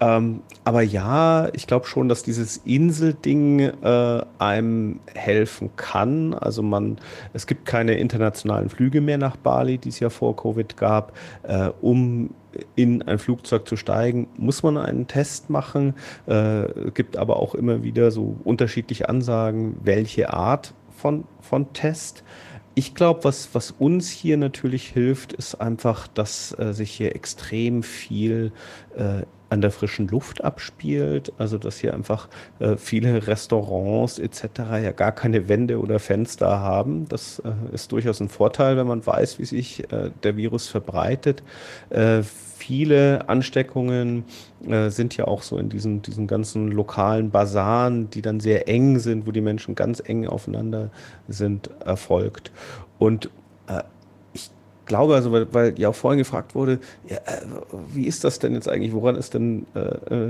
Ähm, 0.00 0.40
aber 0.64 0.82
ja, 0.82 1.48
ich 1.52 1.66
glaube 1.66 1.86
schon, 1.86 2.08
dass 2.08 2.22
dieses 2.22 2.58
Inselding 2.58 3.60
äh, 3.60 4.22
einem 4.38 5.00
helfen 5.14 5.70
kann. 5.76 6.34
Also 6.34 6.62
man, 6.62 6.98
es 7.32 7.46
gibt 7.46 7.64
keine 7.64 7.94
internationalen 7.94 8.68
Flüge 8.68 9.00
mehr 9.00 9.18
nach 9.18 9.36
Bali, 9.36 9.78
die 9.78 9.90
es 9.90 10.00
ja 10.00 10.10
vor 10.10 10.36
Covid 10.36 10.76
gab. 10.76 11.12
Äh, 11.42 11.70
um 11.80 12.30
in 12.76 13.02
ein 13.02 13.18
Flugzeug 13.18 13.68
zu 13.68 13.76
steigen, 13.76 14.28
muss 14.36 14.62
man 14.62 14.76
einen 14.76 15.06
Test 15.06 15.50
machen. 15.50 15.94
Äh, 16.26 16.90
gibt 16.92 17.16
aber 17.16 17.36
auch 17.36 17.54
immer 17.54 17.82
wieder 17.82 18.10
so 18.10 18.36
unterschiedliche 18.44 19.08
Ansagen, 19.08 19.76
welche 19.82 20.32
Art 20.32 20.74
von, 20.96 21.24
von 21.40 21.72
Test. 21.72 22.24
Ich 22.76 22.94
glaube, 22.94 23.22
was, 23.22 23.54
was 23.54 23.70
uns 23.70 24.10
hier 24.10 24.36
natürlich 24.36 24.88
hilft, 24.88 25.32
ist 25.32 25.54
einfach, 25.56 26.08
dass 26.08 26.56
äh, 26.58 26.72
sich 26.72 26.90
hier 26.90 27.14
extrem 27.14 27.84
viel 27.84 28.52
äh, 28.96 29.22
an 29.50 29.60
der 29.60 29.70
frischen 29.70 30.08
Luft 30.08 30.42
abspielt. 30.42 31.32
Also 31.38 31.58
dass 31.58 31.78
hier 31.78 31.94
einfach 31.94 32.28
äh, 32.58 32.76
viele 32.76 33.26
Restaurants 33.26 34.18
etc. 34.18 34.44
ja 34.82 34.92
gar 34.92 35.12
keine 35.12 35.48
Wände 35.48 35.80
oder 35.80 35.98
Fenster 35.98 36.60
haben. 36.60 37.08
Das 37.08 37.40
äh, 37.40 37.52
ist 37.72 37.92
durchaus 37.92 38.20
ein 38.20 38.28
Vorteil, 38.28 38.76
wenn 38.76 38.86
man 38.86 39.04
weiß, 39.04 39.38
wie 39.38 39.44
sich 39.44 39.90
äh, 39.92 40.10
der 40.22 40.36
Virus 40.36 40.68
verbreitet. 40.68 41.42
Äh, 41.90 42.22
viele 42.22 43.28
Ansteckungen 43.28 44.24
äh, 44.66 44.88
sind 44.88 45.16
ja 45.16 45.26
auch 45.26 45.42
so 45.42 45.58
in 45.58 45.68
diesen, 45.68 46.02
diesen 46.02 46.26
ganzen 46.26 46.68
lokalen 46.68 47.30
Basaren, 47.30 48.08
die 48.10 48.22
dann 48.22 48.40
sehr 48.40 48.68
eng 48.68 48.98
sind, 48.98 49.26
wo 49.26 49.32
die 49.32 49.40
Menschen 49.42 49.74
ganz 49.74 50.02
eng 50.04 50.26
aufeinander 50.26 50.90
sind, 51.28 51.70
erfolgt. 51.84 52.52
Und 52.98 53.30
äh, 53.66 53.82
glaube 54.86 55.14
also, 55.14 55.32
weil, 55.32 55.52
weil 55.52 55.78
ja 55.78 55.88
auch 55.88 55.94
vorhin 55.94 56.18
gefragt 56.18 56.54
wurde, 56.54 56.78
ja, 57.08 57.16
äh, 57.16 57.42
wie 57.92 58.06
ist 58.06 58.24
das 58.24 58.38
denn 58.38 58.54
jetzt 58.54 58.68
eigentlich? 58.68 58.92
Woran 58.92 59.16
ist 59.16 59.34
denn 59.34 59.66
äh, 59.74 59.80
äh, 59.80 60.28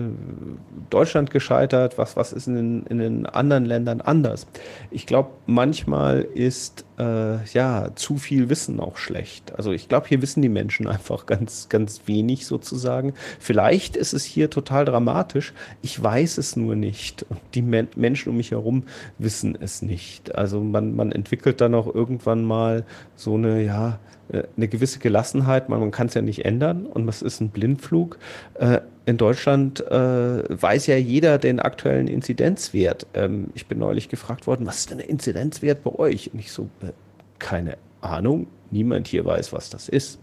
Deutschland 0.91 1.31
gescheitert? 1.31 1.99
Was, 1.99 2.17
was 2.17 2.33
ist 2.33 2.47
in 2.47 2.55
den, 2.55 2.87
in 2.87 2.99
den 2.99 3.27
anderen 3.27 3.65
Ländern 3.65 4.01
anders? 4.01 4.47
Ich 4.91 5.07
glaube, 5.07 5.31
manchmal 5.47 6.23
ist 6.23 6.85
äh, 6.99 7.45
ja 7.53 7.91
zu 7.95 8.17
viel 8.17 8.49
Wissen 8.49 8.81
auch 8.81 8.97
schlecht. 8.97 9.55
Also 9.57 9.73
ich 9.73 9.89
glaube, 9.89 10.09
hier 10.09 10.23
wissen 10.23 10.43
die 10.43 10.49
Menschen 10.49 10.87
einfach 10.89 11.27
ganz, 11.27 11.69
ganz 11.69 12.03
wenig 12.07 12.47
sozusagen. 12.47 13.15
Vielleicht 13.39 13.97
ist 13.97 14.13
es 14.13 14.25
hier 14.25 14.51
total 14.51 14.85
dramatisch. 14.85 15.53
Ich 15.83 16.03
weiß 16.03 16.39
es 16.39 16.57
nur 16.57 16.77
nicht. 16.77 17.25
Und 17.29 17.41
die 17.55 17.63
Men 17.63 17.89
Menschen 17.97 18.31
um 18.31 18.37
mich 18.37 18.51
herum 18.51 18.85
wissen 19.19 19.57
es 19.61 19.83
nicht. 19.83 20.35
Also 20.35 20.61
man, 20.61 20.95
man 20.95 21.13
entwickelt 21.13 21.61
dann 21.61 21.75
auch 21.75 21.93
irgendwann 21.93 22.45
mal 22.45 22.85
so 23.17 23.35
eine, 23.35 23.63
ja, 23.63 23.99
äh, 24.29 24.45
eine 24.57 24.69
gewisse 24.69 24.99
Gelassenheit, 24.99 25.69
man, 25.69 25.81
man 25.81 25.91
kann 25.91 26.07
es 26.07 26.15
ja 26.15 26.23
nicht 26.23 26.45
ändern 26.45 26.87
und 26.87 27.07
was 27.07 27.23
ist 27.23 27.41
ein 27.41 27.51
Blindflug? 27.51 28.19
Äh, 28.55 28.81
in 29.07 29.17
Deutschland 29.19 29.81
äh, 29.81 30.63
weiß 30.63 30.87
ja 30.87 30.97
jeder 30.97 31.39
den 31.39 31.61
aktuellen 31.61 32.09
Inzidenzwert. 32.09 33.07
Ähm, 33.15 33.49
ich 33.55 33.67
bin 33.67 33.79
neulich 33.79 34.09
gefragt 34.09 34.47
worden, 34.47 34.67
was 34.67 34.79
ist 34.79 34.91
denn 34.91 34.99
der 34.99 35.09
Inzidenzwert 35.09 35.83
bei 35.85 35.95
euch? 35.95 36.33
Und 36.33 36.39
ich 36.39 36.53
so, 36.53 36.69
äh, 36.83 36.93
keine 37.39 37.77
Ahnung, 38.01 38.47
niemand 38.71 39.09
hier 39.09 39.25
weiß, 39.25 39.53
was 39.53 39.71
das 39.71 39.89
ist. 39.89 40.19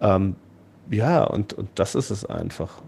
Ähm, 0.00 0.36
ja, 0.90 1.24
und, 1.24 1.52
und 1.52 1.68
das 1.74 1.94
ist 1.94 2.10
es 2.10 2.24
einfach. 2.24 2.82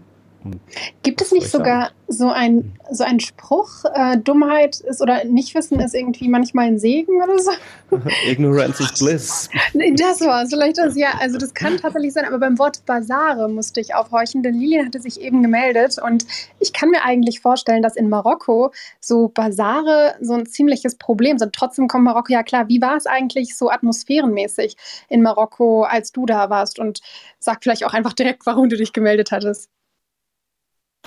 Gibt 1.03 1.21
es 1.21 1.31
nicht 1.31 1.49
sogar 1.49 1.91
so 2.07 2.29
ein 2.29 2.73
so 2.91 3.03
einen 3.03 3.19
Spruch, 3.19 3.85
äh, 3.93 4.17
Dummheit 4.17 4.79
ist 4.79 5.01
oder 5.01 5.23
Nichtwissen 5.25 5.79
ist 5.79 5.93
irgendwie 5.93 6.27
manchmal 6.27 6.67
ein 6.67 6.79
Segen 6.79 7.21
oder 7.21 7.37
so? 7.37 7.51
Ignorance 8.25 8.81
is 8.81 8.99
bliss. 8.99 9.49
Das 9.97 10.21
war 10.21 10.43
es, 10.43 10.49
vielleicht 10.49 10.77
das, 10.77 10.95
ja, 10.95 11.09
also 11.19 11.37
das 11.37 11.53
kann 11.53 11.77
tatsächlich 11.77 12.13
sein, 12.13 12.25
aber 12.25 12.39
beim 12.39 12.57
Wort 12.57 12.85
Basare 12.85 13.49
musste 13.49 13.81
ich 13.81 13.93
aufhorchen, 13.93 14.41
denn 14.41 14.55
Lilian 14.55 14.87
hatte 14.87 14.99
sich 14.99 15.21
eben 15.21 15.43
gemeldet 15.43 15.97
und 16.03 16.25
ich 16.59 16.73
kann 16.73 16.89
mir 16.89 17.03
eigentlich 17.03 17.41
vorstellen, 17.41 17.83
dass 17.83 17.95
in 17.95 18.09
Marokko 18.09 18.71
so 18.99 19.27
Basare 19.27 20.15
so 20.21 20.33
ein 20.33 20.45
ziemliches 20.45 20.95
Problem 20.95 21.37
sind. 21.37 21.53
Trotzdem 21.53 21.87
kommt 21.87 22.05
Marokko 22.05 22.33
ja 22.33 22.43
klar. 22.43 22.67
Wie 22.69 22.81
war 22.81 22.95
es 22.95 23.05
eigentlich 23.05 23.57
so 23.57 23.69
atmosphärenmäßig 23.69 24.75
in 25.09 25.21
Marokko, 25.21 25.83
als 25.83 26.11
du 26.11 26.25
da 26.25 26.49
warst? 26.49 26.79
Und 26.79 27.01
sag 27.39 27.63
vielleicht 27.63 27.85
auch 27.85 27.93
einfach 27.93 28.13
direkt, 28.13 28.45
warum 28.45 28.69
du 28.69 28.77
dich 28.77 28.93
gemeldet 28.93 29.31
hattest. 29.31 29.69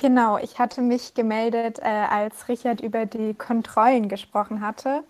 Genau, 0.01 0.39
ich 0.39 0.59
hatte 0.59 0.81
mich 0.81 1.15
gemeldet, 1.15 1.79
äh, 1.79 1.83
als 1.85 2.49
Richard 2.49 2.81
über 2.81 3.07
die 3.07 3.35
Kontrollen 3.35 4.09
gesprochen 4.09 4.61
hatte. 4.61 5.05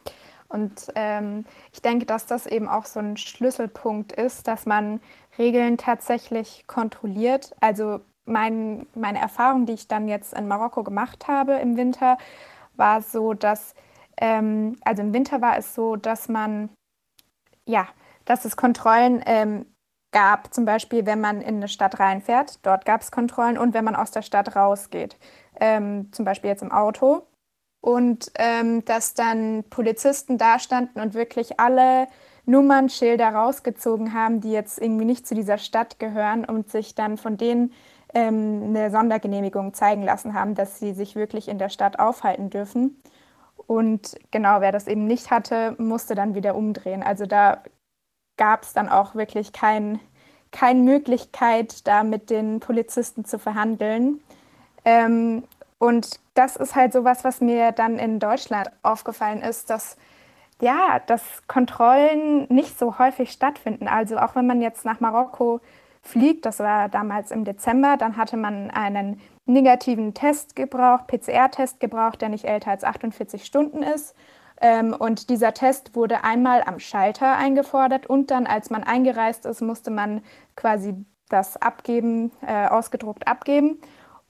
Und 0.49 0.89
ähm, 0.97 1.47
ich 1.72 1.80
denke, 1.80 2.05
dass 2.05 2.26
das 2.26 2.47
eben 2.47 2.68
auch 2.68 2.85
so 2.85 3.01
ein 3.01 3.16
Schlüsselpunkt 3.16 4.12
ist, 4.12 4.47
dass 4.49 4.66
man 4.66 5.01
Regeln 5.39 5.78
tatsächlich 5.78 6.66
kontrolliert. 6.66 7.55
Also 7.61 8.01
mein, 8.26 8.87
meine 8.95 9.18
Erfahrung, 9.20 9.64
die 9.66 9.72
ich 9.74 9.89
dann 9.89 10.09
jetzt 10.09 10.35
in 10.35 10.47
Marokko 10.49 10.83
gemacht 10.85 11.26
habe 11.28 11.55
im 11.55 11.76
Winter, 11.76 12.18
war 12.76 13.01
so, 13.03 13.35
dass, 13.35 13.74
ähm, 14.18 14.76
also 14.85 15.03
im 15.03 15.14
Winter 15.14 15.41
war 15.41 15.57
es 15.59 15.74
so, 15.74 15.97
dass 15.97 16.28
man, 16.28 16.70
ja, 17.66 17.89
dass 18.24 18.45
es 18.45 18.57
Kontrollen 18.57 19.22
ähm, 19.26 19.66
gab, 20.12 20.52
zum 20.54 20.64
Beispiel, 20.64 21.06
wenn 21.06 21.20
man 21.20 21.40
in 21.40 21.56
eine 21.56 21.68
Stadt 21.68 21.98
reinfährt, 21.98 22.64
dort 22.64 22.84
gab 22.84 23.00
es 23.00 23.10
Kontrollen 23.10 23.58
und 23.58 23.74
wenn 23.74 23.84
man 23.84 23.96
aus 23.96 24.10
der 24.10 24.22
Stadt 24.22 24.54
rausgeht, 24.54 25.16
ähm, 25.60 26.12
zum 26.12 26.24
Beispiel 26.24 26.50
jetzt 26.50 26.62
im 26.62 26.72
Auto. 26.72 27.26
Und 27.80 28.30
ähm, 28.36 28.84
dass 28.84 29.14
dann 29.14 29.64
Polizisten 29.68 30.38
da 30.38 30.60
standen 30.60 31.00
und 31.00 31.14
wirklich 31.14 31.58
alle 31.58 32.06
Nummernschilder 32.46 33.28
rausgezogen 33.30 34.14
haben, 34.14 34.40
die 34.40 34.52
jetzt 34.52 34.80
irgendwie 34.80 35.04
nicht 35.04 35.26
zu 35.26 35.34
dieser 35.34 35.58
Stadt 35.58 35.98
gehören 35.98 36.44
und 36.44 36.70
sich 36.70 36.94
dann 36.94 37.16
von 37.16 37.36
denen 37.36 37.72
ähm, 38.14 38.62
eine 38.66 38.90
Sondergenehmigung 38.90 39.74
zeigen 39.74 40.02
lassen 40.02 40.34
haben, 40.34 40.54
dass 40.54 40.78
sie 40.78 40.92
sich 40.92 41.16
wirklich 41.16 41.48
in 41.48 41.58
der 41.58 41.70
Stadt 41.70 41.98
aufhalten 41.98 42.50
dürfen. 42.50 43.02
Und 43.66 44.16
genau, 44.30 44.60
wer 44.60 44.72
das 44.72 44.86
eben 44.86 45.06
nicht 45.06 45.30
hatte, 45.30 45.74
musste 45.78 46.14
dann 46.14 46.34
wieder 46.34 46.54
umdrehen. 46.54 47.02
Also 47.02 47.26
da 47.26 47.62
gab 48.43 48.64
es 48.64 48.72
dann 48.72 48.88
auch 48.88 49.14
wirklich 49.14 49.53
kein, 49.53 50.01
keine 50.51 50.80
Möglichkeit, 50.80 51.86
da 51.86 52.03
mit 52.03 52.28
den 52.28 52.59
Polizisten 52.59 53.24
zu 53.24 53.38
verhandeln. 53.38 54.20
Ähm, 54.84 55.45
und 55.78 56.18
das 56.34 56.57
ist 56.57 56.74
halt 56.74 56.93
so 56.93 57.05
was, 57.05 57.22
was 57.22 57.40
mir 57.40 57.70
dann 57.70 58.01
in 58.01 58.18
Deutschland 58.18 58.68
aufgefallen 58.82 59.43
ist, 59.43 59.70
dass 59.70 59.97
ja, 60.61 60.99
dass 61.07 61.22
Kontrollen 61.47 62.49
nicht 62.49 62.76
so 62.80 62.99
häufig 62.99 63.30
stattfinden. 63.30 63.86
Also 63.86 64.18
auch 64.18 64.34
wenn 64.34 64.47
man 64.49 64.61
jetzt 64.61 64.84
nach 64.84 64.99
Marokko 64.99 65.61
fliegt, 66.03 66.45
das 66.45 66.59
war 66.59 66.88
damals 66.88 67.30
im 67.30 67.45
Dezember, 67.45 67.97
dann 67.97 68.16
hatte 68.16 68.36
man 68.36 68.72
einen 68.72 69.20
negativen 69.47 70.14
Test 70.14 70.57
gebraucht, 70.57 71.07
PCR-Test 71.07 71.78
gebraucht, 71.78 72.20
der 72.20 72.28
nicht 72.28 72.45
älter 72.45 72.72
als 72.72 72.82
48 72.82 73.45
Stunden 73.45 73.84
ist. 73.84 74.16
Ähm, 74.62 74.94
und 74.94 75.28
dieser 75.28 75.52
Test 75.52 75.96
wurde 75.96 76.22
einmal 76.24 76.62
am 76.64 76.78
Schalter 76.78 77.36
eingefordert 77.36 78.06
und 78.06 78.30
dann, 78.30 78.46
als 78.46 78.70
man 78.70 78.84
eingereist 78.84 79.44
ist, 79.44 79.60
musste 79.60 79.90
man 79.90 80.22
quasi 80.56 80.94
das 81.28 81.56
abgeben, 81.56 82.30
äh, 82.46 82.68
ausgedruckt 82.68 83.26
abgeben. 83.26 83.80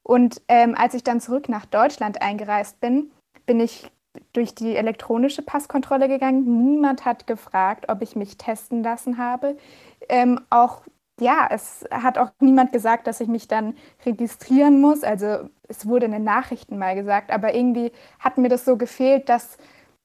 Und 0.02 0.40
ähm, 0.48 0.74
als 0.76 0.94
ich 0.94 1.04
dann 1.04 1.20
zurück 1.20 1.48
nach 1.48 1.66
Deutschland 1.66 2.22
eingereist 2.22 2.80
bin, 2.80 3.12
bin 3.46 3.60
ich 3.60 3.90
durch 4.32 4.54
die 4.54 4.74
elektronische 4.74 5.42
Passkontrolle 5.42 6.08
gegangen. 6.08 6.64
Niemand 6.64 7.04
hat 7.04 7.26
gefragt, 7.26 7.86
ob 7.88 8.02
ich 8.02 8.16
mich 8.16 8.38
testen 8.38 8.82
lassen 8.82 9.18
habe. 9.18 9.56
Ähm, 10.08 10.40
auch 10.50 10.82
ja, 11.20 11.46
es 11.50 11.84
hat 11.90 12.18
auch 12.18 12.30
niemand 12.40 12.72
gesagt, 12.72 13.06
dass 13.06 13.20
ich 13.20 13.28
mich 13.28 13.46
dann 13.48 13.74
registrieren 14.04 14.80
muss. 14.80 15.04
Also 15.04 15.50
es 15.68 15.86
wurde 15.86 16.06
in 16.06 16.12
den 16.12 16.24
Nachrichten 16.24 16.78
mal 16.78 16.94
gesagt, 16.94 17.30
aber 17.30 17.54
irgendwie 17.54 17.92
hat 18.18 18.38
mir 18.38 18.48
das 18.48 18.64
so 18.64 18.76
gefehlt, 18.76 19.28
dass 19.28 19.58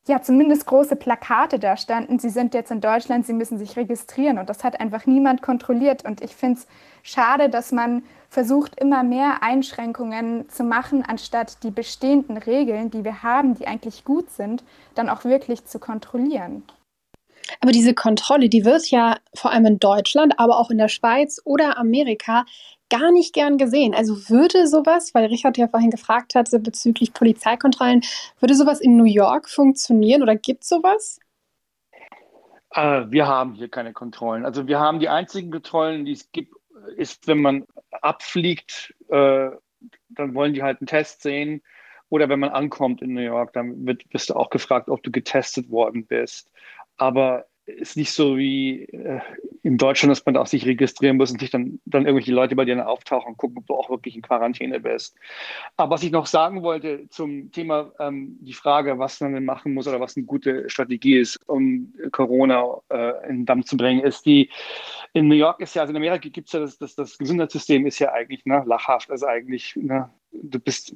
ja 0.08 0.22
zumindest 0.22 0.66
große 0.66 0.95
Plakate 0.95 1.60
da 1.60 1.78
standen, 1.78 2.20
Sie 2.20 2.30
sind 2.30 2.53
jetzt 2.53 2.72
in 2.72 2.82
Deutschland, 2.82 3.26
Sie 3.26 3.34
müssen 3.34 3.58
sich 3.58 3.76
registrieren. 3.76 4.38
Und 4.38 4.49
das 4.49 4.64
hat 4.64 4.80
einfach 4.80 5.05
niemand 5.05 5.41
kontrolliert. 5.41 6.05
Und 6.05 6.22
ich 6.22 6.36
finde 6.36 6.60
es 6.60 6.68
schade, 7.03 7.49
dass 7.49 7.72
man 7.72 8.03
versucht, 8.30 8.80
immer 8.80 9.03
mehr 9.03 9.41
Einschränkungen 9.41 10.49
zu 10.49 10.64
machen, 10.64 11.03
anstatt 11.03 11.64
die 11.64 11.72
bestehenden 11.72 12.38
Regeln, 12.38 12.91
die 12.91 13.03
wir 13.03 13.24
haben, 13.24 13.55
die 13.55 13.68
eigentlich 13.68 14.03
gut 14.03 14.30
sind, 14.32 14.64
dann 14.95 15.10
auch 15.10 15.24
wirklich 15.24 15.66
zu 15.66 15.80
kontrollieren. 15.80 16.64
Aber 17.62 17.72
diese 17.72 17.93
Kontrolle, 17.93 18.49
die 18.49 18.66
wird 18.66 18.89
ja 18.89 19.18
vor 19.34 19.51
allem 19.51 19.66
in 19.66 19.80
Deutschland, 19.80 20.34
aber 20.38 20.60
auch 20.60 20.70
in 20.70 20.78
der 20.78 20.89
Schweiz 20.89 21.39
oder 21.45 21.78
Amerika 21.78 22.45
gar 22.89 23.11
nicht 23.11 23.33
gern 23.33 23.57
gesehen. 23.57 23.93
Also 23.93 24.29
würde 24.29 24.67
sowas, 24.67 25.13
weil 25.13 25.25
Richard 25.25 25.57
ja 25.57 25.67
vorhin 25.67 25.91
gefragt 25.91 26.35
hat 26.35 26.49
bezüglich 26.63 27.13
Polizeikontrollen, 27.13 28.01
würde 28.39 28.55
sowas 28.55 28.79
in 28.79 28.97
New 28.97 29.05
York 29.05 29.49
funktionieren 29.49 30.21
oder 30.23 30.35
gibt 30.35 30.63
es 30.63 30.69
sowas? 30.69 31.19
Äh, 32.71 33.05
wir 33.09 33.27
haben 33.27 33.53
hier 33.55 33.69
keine 33.69 33.93
Kontrollen. 33.93 34.45
Also 34.45 34.67
wir 34.67 34.79
haben 34.79 34.99
die 34.99 35.09
einzigen 35.09 35.51
Kontrollen, 35.51 36.05
die 36.05 36.13
es 36.13 36.31
gibt, 36.31 36.53
ist, 36.95 37.27
wenn 37.27 37.41
man 37.41 37.65
abfliegt, 37.91 38.93
äh, 39.09 39.49
dann 40.09 40.33
wollen 40.33 40.53
die 40.53 40.63
halt 40.63 40.79
einen 40.81 40.88
Test 40.88 41.21
sehen. 41.21 41.61
Oder 42.09 42.29
wenn 42.29 42.39
man 42.39 42.51
ankommt 42.51 43.01
in 43.01 43.13
New 43.13 43.21
York, 43.21 43.51
dann 43.53 43.85
wird, 43.85 44.03
wirst 44.13 44.29
du 44.29 44.35
auch 44.35 44.49
gefragt, 44.49 44.88
ob 44.89 45.03
du 45.03 45.11
getestet 45.11 45.69
worden 45.69 46.05
bist. 46.05 46.49
Aber 46.95 47.45
ist 47.65 47.97
nicht 47.97 48.13
so 48.13 48.38
wie 48.38 48.83
äh, 48.83 49.19
in 49.68 49.78
Deutschland, 49.78 50.11
dass 50.11 50.26
man 50.26 50.38
auch 50.38 50.47
sich 50.47 50.65
registrieren 50.65 51.18
muss 51.18 51.30
und 51.30 51.41
sich 51.41 51.49
dann, 51.49 51.82
dann 51.84 52.05
irgendwelche 52.05 52.32
Leute 52.32 52.55
bei 52.55 52.63
dir 52.63 52.88
auftauchen 52.88 53.32
und 53.32 53.38
gucken, 53.38 53.57
ob 53.57 53.68
du 53.68 53.76
auch 53.76 53.89
wirklich 53.89 54.15
in 54.15 54.22
Quarantäne 54.22 54.80
bist. 54.80 55.13
Aber 55.76 55.95
was 55.95 56.03
ich 56.03 56.11
noch 56.11 56.26
sagen 56.26 56.63
wollte 56.63 57.09
zum 57.09 57.51
Thema 57.51 57.91
ähm, 57.99 58.38
die 58.39 58.53
Frage, 58.53 58.97
was 58.97 59.20
man 59.20 59.34
denn 59.34 59.43
machen 59.43 59.74
muss 59.74 59.86
oder 59.86 59.99
was 59.99 60.15
eine 60.15 60.26
gute 60.26 60.70
Strategie 60.70 61.18
ist, 61.18 61.38
um 61.49 61.93
Corona 62.13 62.78
äh, 62.89 63.28
in 63.28 63.39
den 63.39 63.45
Damm 63.45 63.65
zu 63.65 63.76
bringen, 63.76 64.05
ist 64.05 64.26
die, 64.26 64.49
in 65.11 65.28
New 65.28 65.36
York 65.36 65.59
ist 65.59 65.76
ja, 65.76 65.82
also 65.82 65.91
in 65.91 65.97
Amerika 65.97 66.30
gibt 66.30 66.47
es 66.47 66.53
ja 66.53 66.61
das, 66.61 66.78
das, 66.78 66.95
das 66.95 67.18
Gesundheitssystem 67.18 67.86
ist 67.86 67.99
ja 67.99 68.13
eigentlich 68.13 68.45
ne, 68.45 68.63
lachhaft, 68.65 69.11
also 69.11 69.26
eigentlich, 69.26 69.76
ne, 69.76 70.09
du 70.32 70.59
bist 70.59 70.95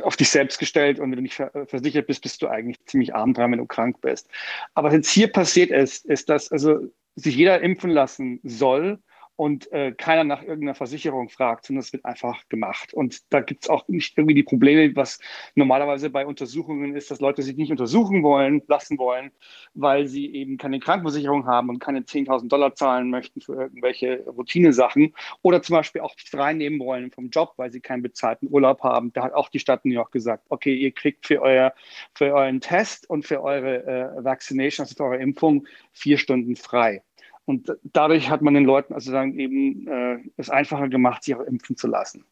auf 0.00 0.16
dich 0.16 0.30
selbst 0.30 0.58
gestellt 0.58 0.98
und 0.98 1.10
wenn 1.10 1.16
du 1.16 1.22
nicht 1.22 1.34
versichert 1.66 2.06
bist, 2.06 2.22
bist 2.22 2.40
du 2.40 2.48
eigentlich 2.48 2.82
ziemlich 2.86 3.14
arm 3.14 3.34
dran, 3.34 3.50
wenn 3.50 3.58
du 3.58 3.66
krank 3.66 4.00
bist. 4.00 4.30
Aber 4.72 4.88
was 4.88 4.94
jetzt 4.94 5.10
hier 5.10 5.30
passiert 5.30 5.70
ist, 5.70 6.06
ist, 6.06 6.30
dass 6.30 6.50
also 6.50 6.88
sich 7.18 7.36
jeder 7.36 7.60
impfen 7.60 7.90
lassen 7.90 8.40
soll 8.42 9.00
und 9.38 9.70
äh, 9.70 9.92
keiner 9.92 10.24
nach 10.24 10.42
irgendeiner 10.42 10.74
Versicherung 10.74 11.28
fragt, 11.28 11.64
sondern 11.64 11.82
es 11.82 11.92
wird 11.92 12.04
einfach 12.04 12.48
gemacht. 12.48 12.92
Und 12.92 13.32
da 13.32 13.40
gibt 13.40 13.62
es 13.62 13.70
auch 13.70 13.86
nicht 13.86 14.18
irgendwie 14.18 14.34
die 14.34 14.42
Probleme, 14.42 14.96
was 14.96 15.20
normalerweise 15.54 16.10
bei 16.10 16.26
Untersuchungen 16.26 16.96
ist, 16.96 17.12
dass 17.12 17.20
Leute 17.20 17.42
sich 17.42 17.56
nicht 17.56 17.70
untersuchen 17.70 18.24
wollen, 18.24 18.62
lassen 18.66 18.98
wollen, 18.98 19.30
weil 19.74 20.08
sie 20.08 20.34
eben 20.34 20.56
keine 20.56 20.80
Krankenversicherung 20.80 21.46
haben 21.46 21.68
und 21.68 21.78
keine 21.78 22.00
10.000 22.00 22.48
Dollar 22.48 22.74
zahlen 22.74 23.10
möchten 23.10 23.40
für 23.40 23.54
irgendwelche 23.54 24.24
Routinesachen 24.26 25.14
oder 25.42 25.62
zum 25.62 25.76
Beispiel 25.76 26.00
auch 26.00 26.16
nicht 26.16 26.34
reinnehmen 26.34 26.80
wollen 26.80 27.12
vom 27.12 27.30
Job, 27.30 27.52
weil 27.58 27.70
sie 27.70 27.80
keinen 27.80 28.02
bezahlten 28.02 28.48
Urlaub 28.50 28.82
haben. 28.82 29.12
Da 29.12 29.22
hat 29.22 29.34
auch 29.34 29.50
die 29.50 29.60
Stadt 29.60 29.84
New 29.84 29.94
York 29.94 30.10
gesagt, 30.10 30.46
okay, 30.48 30.74
ihr 30.74 30.90
kriegt 30.90 31.28
für, 31.28 31.40
euer, 31.42 31.74
für 32.12 32.34
euren 32.34 32.60
Test 32.60 33.08
und 33.08 33.24
für 33.24 33.40
eure 33.40 33.86
äh, 33.86 34.24
Vaccination, 34.24 34.82
also 34.82 34.96
für 34.96 35.04
eure 35.04 35.22
Impfung, 35.22 35.68
vier 35.92 36.18
Stunden 36.18 36.56
frei. 36.56 37.04
Und 37.48 37.74
dadurch 37.82 38.28
hat 38.28 38.42
man 38.42 38.52
den 38.52 38.66
Leuten 38.66 38.92
also 38.92 39.10
dann 39.10 39.38
eben 39.38 39.88
äh, 39.88 40.18
es 40.36 40.50
einfacher 40.50 40.86
gemacht, 40.88 41.24
sich 41.24 41.34
auch 41.34 41.40
impfen 41.40 41.78
zu 41.78 41.86
lassen. 41.86 42.26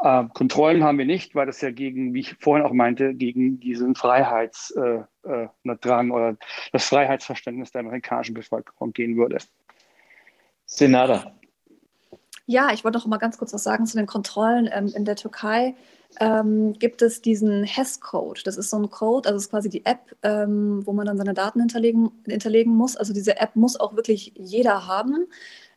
Äh, 0.00 0.22
Kontrollen 0.34 0.84
haben 0.84 0.98
wir 0.98 1.04
nicht, 1.04 1.34
weil 1.34 1.46
das 1.46 1.60
ja 1.62 1.72
gegen, 1.72 2.14
wie 2.14 2.20
ich 2.20 2.36
vorhin 2.38 2.64
auch 2.64 2.72
meinte, 2.72 3.12
gegen 3.12 3.58
diesen 3.58 3.96
Freiheitsdrang 3.96 5.08
äh, 5.24 5.68
äh, 5.68 6.10
oder 6.12 6.36
das 6.70 6.86
Freiheitsverständnis 6.86 7.72
der 7.72 7.80
amerikanischen 7.80 8.34
Bevölkerung 8.34 8.92
gehen 8.92 9.16
würde. 9.16 9.38
Senada. 10.64 11.32
Ja, 12.46 12.70
ich 12.72 12.84
wollte 12.84 12.98
noch 12.98 13.06
mal 13.06 13.16
ganz 13.16 13.38
kurz 13.38 13.52
was 13.52 13.64
sagen 13.64 13.84
zu 13.86 13.96
den 13.96 14.06
Kontrollen 14.06 14.70
ähm, 14.72 14.92
in 14.94 15.04
der 15.04 15.16
Türkei 15.16 15.74
ähm, 16.20 16.72
gibt 16.74 17.02
es 17.02 17.22
diesen 17.22 17.64
HES-Code. 17.64 18.40
Das 18.44 18.56
ist 18.56 18.70
so 18.70 18.78
ein 18.78 18.90
Code, 18.90 19.28
also 19.28 19.36
ist 19.36 19.50
quasi 19.50 19.68
die 19.68 19.84
App, 19.84 20.16
ähm, 20.22 20.86
wo 20.86 20.92
man 20.92 21.06
dann 21.06 21.16
seine 21.16 21.34
Daten 21.34 21.60
hinterlegen, 21.60 22.10
hinterlegen 22.26 22.74
muss. 22.74 22.96
Also 22.96 23.12
diese 23.12 23.38
App 23.38 23.56
muss 23.56 23.78
auch 23.78 23.96
wirklich 23.96 24.32
jeder 24.36 24.86
haben. 24.86 25.26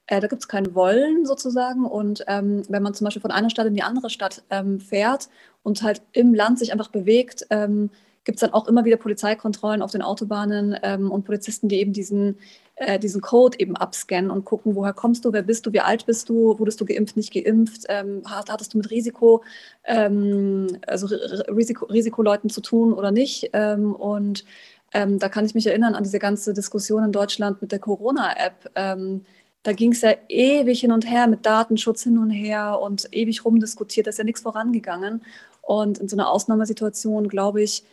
Äh, 0.07 0.21
da 0.21 0.27
gibt 0.27 0.41
es 0.41 0.47
kein 0.47 0.73
Wollen 0.73 1.25
sozusagen. 1.25 1.85
Und 1.85 2.23
ähm, 2.27 2.63
wenn 2.69 2.83
man 2.83 2.93
zum 2.93 3.05
Beispiel 3.05 3.21
von 3.21 3.31
einer 3.31 3.49
Stadt 3.49 3.67
in 3.67 3.75
die 3.75 3.83
andere 3.83 4.09
Stadt 4.09 4.43
ähm, 4.49 4.79
fährt 4.79 5.29
und 5.63 5.83
halt 5.83 6.01
im 6.13 6.33
Land 6.33 6.59
sich 6.59 6.71
einfach 6.71 6.89
bewegt, 6.89 7.45
ähm, 7.49 7.89
gibt 8.23 8.37
es 8.37 8.41
dann 8.41 8.53
auch 8.53 8.67
immer 8.67 8.85
wieder 8.85 8.97
Polizeikontrollen 8.97 9.81
auf 9.81 9.91
den 9.91 10.01
Autobahnen 10.01 10.77
ähm, 10.83 11.11
und 11.11 11.25
Polizisten, 11.25 11.67
die 11.67 11.79
eben 11.79 11.93
diesen, 11.93 12.37
äh, 12.79 12.97
diesen 12.97 13.21
Code 13.21 13.59
eben 13.59 13.75
abscannen 13.75 14.31
und 14.31 14.45
gucken, 14.45 14.73
woher 14.75 14.93
kommst 14.93 15.25
du, 15.25 15.33
wer 15.33 15.43
bist 15.43 15.65
du, 15.65 15.73
wie 15.73 15.81
alt 15.81 16.05
bist 16.05 16.29
du, 16.29 16.57
wurdest 16.57 16.79
du 16.79 16.85
geimpft, 16.85 17.17
nicht 17.17 17.33
geimpft, 17.33 17.83
ähm, 17.89 18.23
hattest 18.25 18.73
du 18.73 18.77
mit 18.77 18.89
Risiko, 18.89 19.43
ähm, 19.83 20.67
also 20.87 21.07
Risiko, 21.53 21.85
Risikoleuten 21.85 22.49
zu 22.49 22.61
tun 22.61 22.93
oder 22.93 23.11
nicht. 23.11 23.49
Ähm, 23.51 23.93
und 23.93 24.45
ähm, 24.93 25.19
da 25.19 25.27
kann 25.29 25.45
ich 25.45 25.55
mich 25.55 25.67
erinnern 25.67 25.93
an 25.93 26.03
diese 26.03 26.19
ganze 26.19 26.53
Diskussion 26.53 27.03
in 27.03 27.11
Deutschland 27.11 27.61
mit 27.61 27.71
der 27.73 27.79
Corona-App. 27.79 28.71
Ähm, 28.75 29.25
da 29.63 29.73
ging 29.73 29.91
es 29.91 30.01
ja 30.01 30.13
ewig 30.29 30.79
hin 30.79 30.93
und 30.93 31.09
her 31.09 31.27
mit 31.27 31.45
Datenschutz 31.45 32.03
hin 32.03 32.17
und 32.17 32.29
her 32.29 32.79
und 32.81 33.09
ewig 33.11 33.43
rumdiskutiert, 33.43 34.07
da 34.07 34.09
ist 34.09 34.17
ja 34.17 34.23
nichts 34.23 34.41
vorangegangen. 34.41 35.21
Und 35.61 35.97
in 35.97 36.07
so 36.07 36.15
einer 36.15 36.29
Ausnahmesituation, 36.29 37.27
glaube 37.27 37.61
ich, 37.61 37.83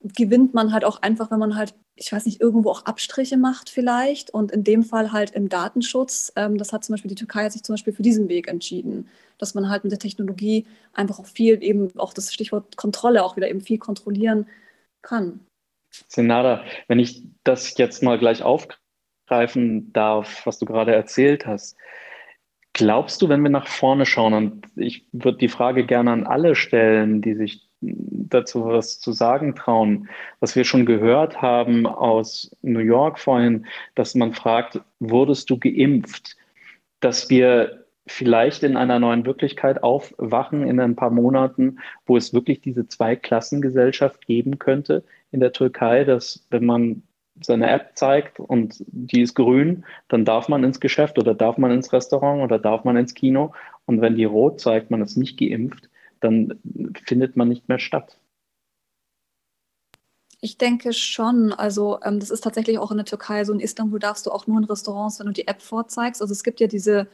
gewinnt 0.00 0.54
man 0.54 0.72
halt 0.72 0.84
auch 0.84 1.00
einfach, 1.02 1.30
wenn 1.30 1.38
man 1.38 1.56
halt, 1.56 1.74
ich 1.96 2.12
weiß 2.12 2.26
nicht, 2.26 2.40
irgendwo 2.40 2.70
auch 2.70 2.86
Abstriche 2.86 3.36
macht 3.36 3.70
vielleicht. 3.70 4.30
Und 4.30 4.50
in 4.50 4.64
dem 4.64 4.82
Fall 4.82 5.12
halt 5.12 5.30
im 5.30 5.48
Datenschutz. 5.48 6.32
Ähm, 6.36 6.58
das 6.58 6.72
hat 6.72 6.84
zum 6.84 6.94
Beispiel 6.94 7.08
die 7.08 7.14
Türkei 7.14 7.44
hat 7.44 7.52
sich 7.52 7.62
zum 7.62 7.74
Beispiel 7.74 7.92
für 7.92 8.02
diesen 8.02 8.28
Weg 8.28 8.48
entschieden, 8.48 9.08
dass 9.38 9.54
man 9.54 9.68
halt 9.68 9.84
mit 9.84 9.92
der 9.92 9.98
Technologie 9.98 10.66
einfach 10.92 11.18
auch 11.18 11.26
viel 11.26 11.62
eben, 11.62 11.96
auch 11.98 12.12
das 12.12 12.32
Stichwort 12.32 12.76
Kontrolle 12.76 13.24
auch 13.24 13.36
wieder 13.36 13.48
eben 13.48 13.60
viel 13.60 13.78
kontrollieren 13.78 14.46
kann. 15.02 15.40
Senada, 16.08 16.64
wenn 16.88 16.98
ich 16.98 17.22
das 17.44 17.76
jetzt 17.78 18.02
mal 18.02 18.18
gleich 18.18 18.42
aufgreifen 18.42 19.92
darf, 19.92 20.44
was 20.44 20.58
du 20.58 20.66
gerade 20.66 20.94
erzählt 20.94 21.46
hast. 21.46 21.76
Glaubst 22.72 23.22
du, 23.22 23.28
wenn 23.28 23.42
wir 23.42 23.50
nach 23.50 23.68
vorne 23.68 24.04
schauen, 24.04 24.34
und 24.34 24.66
ich 24.74 25.06
würde 25.12 25.38
die 25.38 25.48
Frage 25.48 25.86
gerne 25.86 26.10
an 26.10 26.26
alle 26.26 26.56
stellen, 26.56 27.22
die 27.22 27.34
sich 27.34 27.63
dazu 27.86 28.64
was 28.64 29.00
zu 29.00 29.12
sagen 29.12 29.54
trauen. 29.54 30.08
Was 30.40 30.56
wir 30.56 30.64
schon 30.64 30.86
gehört 30.86 31.42
haben 31.42 31.86
aus 31.86 32.54
New 32.62 32.80
York 32.80 33.18
vorhin, 33.18 33.66
dass 33.94 34.14
man 34.14 34.32
fragt, 34.32 34.80
wurdest 35.00 35.50
du 35.50 35.58
geimpft? 35.58 36.36
Dass 37.00 37.30
wir 37.30 37.84
vielleicht 38.06 38.62
in 38.62 38.76
einer 38.76 38.98
neuen 38.98 39.24
Wirklichkeit 39.24 39.82
aufwachen 39.82 40.66
in 40.66 40.78
ein 40.80 40.96
paar 40.96 41.10
Monaten, 41.10 41.78
wo 42.06 42.16
es 42.16 42.34
wirklich 42.34 42.60
diese 42.60 42.86
Zweiklassengesellschaft 42.86 44.26
geben 44.26 44.58
könnte 44.58 45.04
in 45.30 45.40
der 45.40 45.52
Türkei, 45.52 46.04
dass 46.04 46.46
wenn 46.50 46.66
man 46.66 47.02
seine 47.40 47.68
App 47.70 47.92
zeigt 47.94 48.38
und 48.38 48.76
die 48.86 49.22
ist 49.22 49.34
grün, 49.34 49.84
dann 50.08 50.24
darf 50.24 50.48
man 50.48 50.62
ins 50.62 50.80
Geschäft 50.80 51.18
oder 51.18 51.34
darf 51.34 51.58
man 51.58 51.72
ins 51.72 51.92
Restaurant 51.92 52.42
oder 52.42 52.58
darf 52.58 52.84
man 52.84 52.96
ins 52.96 53.14
Kino. 53.14 53.52
Und 53.86 54.00
wenn 54.00 54.16
die 54.16 54.24
rot 54.24 54.60
zeigt, 54.60 54.90
man 54.90 55.02
ist 55.02 55.16
nicht 55.16 55.38
geimpft, 55.38 55.88
dann 56.24 56.58
findet 57.04 57.36
man 57.36 57.48
nicht 57.48 57.68
mehr 57.68 57.78
statt. 57.78 58.18
Ich 60.40 60.58
denke 60.58 60.92
schon. 60.92 61.52
Also 61.52 61.98
ähm, 62.02 62.20
das 62.20 62.30
ist 62.30 62.42
tatsächlich 62.42 62.78
auch 62.78 62.90
in 62.90 62.98
der 62.98 63.06
Türkei 63.06 63.44
so. 63.44 63.52
In 63.52 63.60
Istanbul 63.60 63.98
darfst 63.98 64.26
du 64.26 64.30
auch 64.30 64.46
nur 64.46 64.58
in 64.58 64.64
Restaurants, 64.64 65.18
wenn 65.18 65.26
du 65.26 65.32
die 65.32 65.48
App 65.48 65.62
vorzeigst. 65.62 66.20
Also 66.20 66.32
es 66.32 66.44
gibt 66.44 66.60
ja 66.60 66.66
diese 66.66 67.06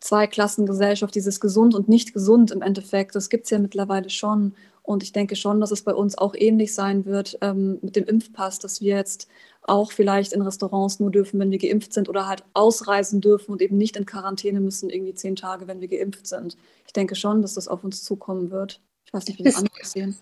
Zweiklassengesellschaft, 0.00 1.14
dieses 1.14 1.40
gesund 1.40 1.74
und 1.74 1.88
nicht 1.88 2.14
gesund 2.14 2.50
im 2.50 2.62
Endeffekt. 2.62 3.14
Das 3.16 3.28
gibt 3.28 3.44
es 3.44 3.50
ja 3.50 3.58
mittlerweile 3.58 4.08
schon. 4.08 4.54
Und 4.84 5.02
ich 5.02 5.12
denke 5.12 5.34
schon, 5.34 5.60
dass 5.60 5.70
es 5.70 5.82
bei 5.82 5.94
uns 5.94 6.16
auch 6.16 6.34
ähnlich 6.36 6.74
sein 6.74 7.06
wird 7.06 7.38
ähm, 7.40 7.78
mit 7.80 7.96
dem 7.96 8.04
Impfpass, 8.04 8.58
dass 8.58 8.82
wir 8.82 8.94
jetzt 8.94 9.28
auch 9.62 9.92
vielleicht 9.92 10.34
in 10.34 10.42
Restaurants 10.42 11.00
nur 11.00 11.10
dürfen, 11.10 11.40
wenn 11.40 11.50
wir 11.50 11.58
geimpft 11.58 11.94
sind 11.94 12.10
oder 12.10 12.28
halt 12.28 12.44
ausreisen 12.52 13.22
dürfen 13.22 13.50
und 13.50 13.62
eben 13.62 13.78
nicht 13.78 13.96
in 13.96 14.04
Quarantäne 14.04 14.60
müssen, 14.60 14.90
irgendwie 14.90 15.14
zehn 15.14 15.36
Tage, 15.36 15.66
wenn 15.66 15.80
wir 15.80 15.88
geimpft 15.88 16.26
sind. 16.26 16.58
Ich 16.86 16.92
denke 16.92 17.14
schon, 17.14 17.40
dass 17.40 17.54
das 17.54 17.66
auf 17.66 17.82
uns 17.82 18.04
zukommen 18.04 18.50
wird. 18.50 18.82
Ich 19.06 19.14
weiß 19.14 19.26
nicht, 19.26 19.38
wie 19.38 19.44
das 19.44 19.56
andere 19.56 19.84
sehen. 19.84 20.18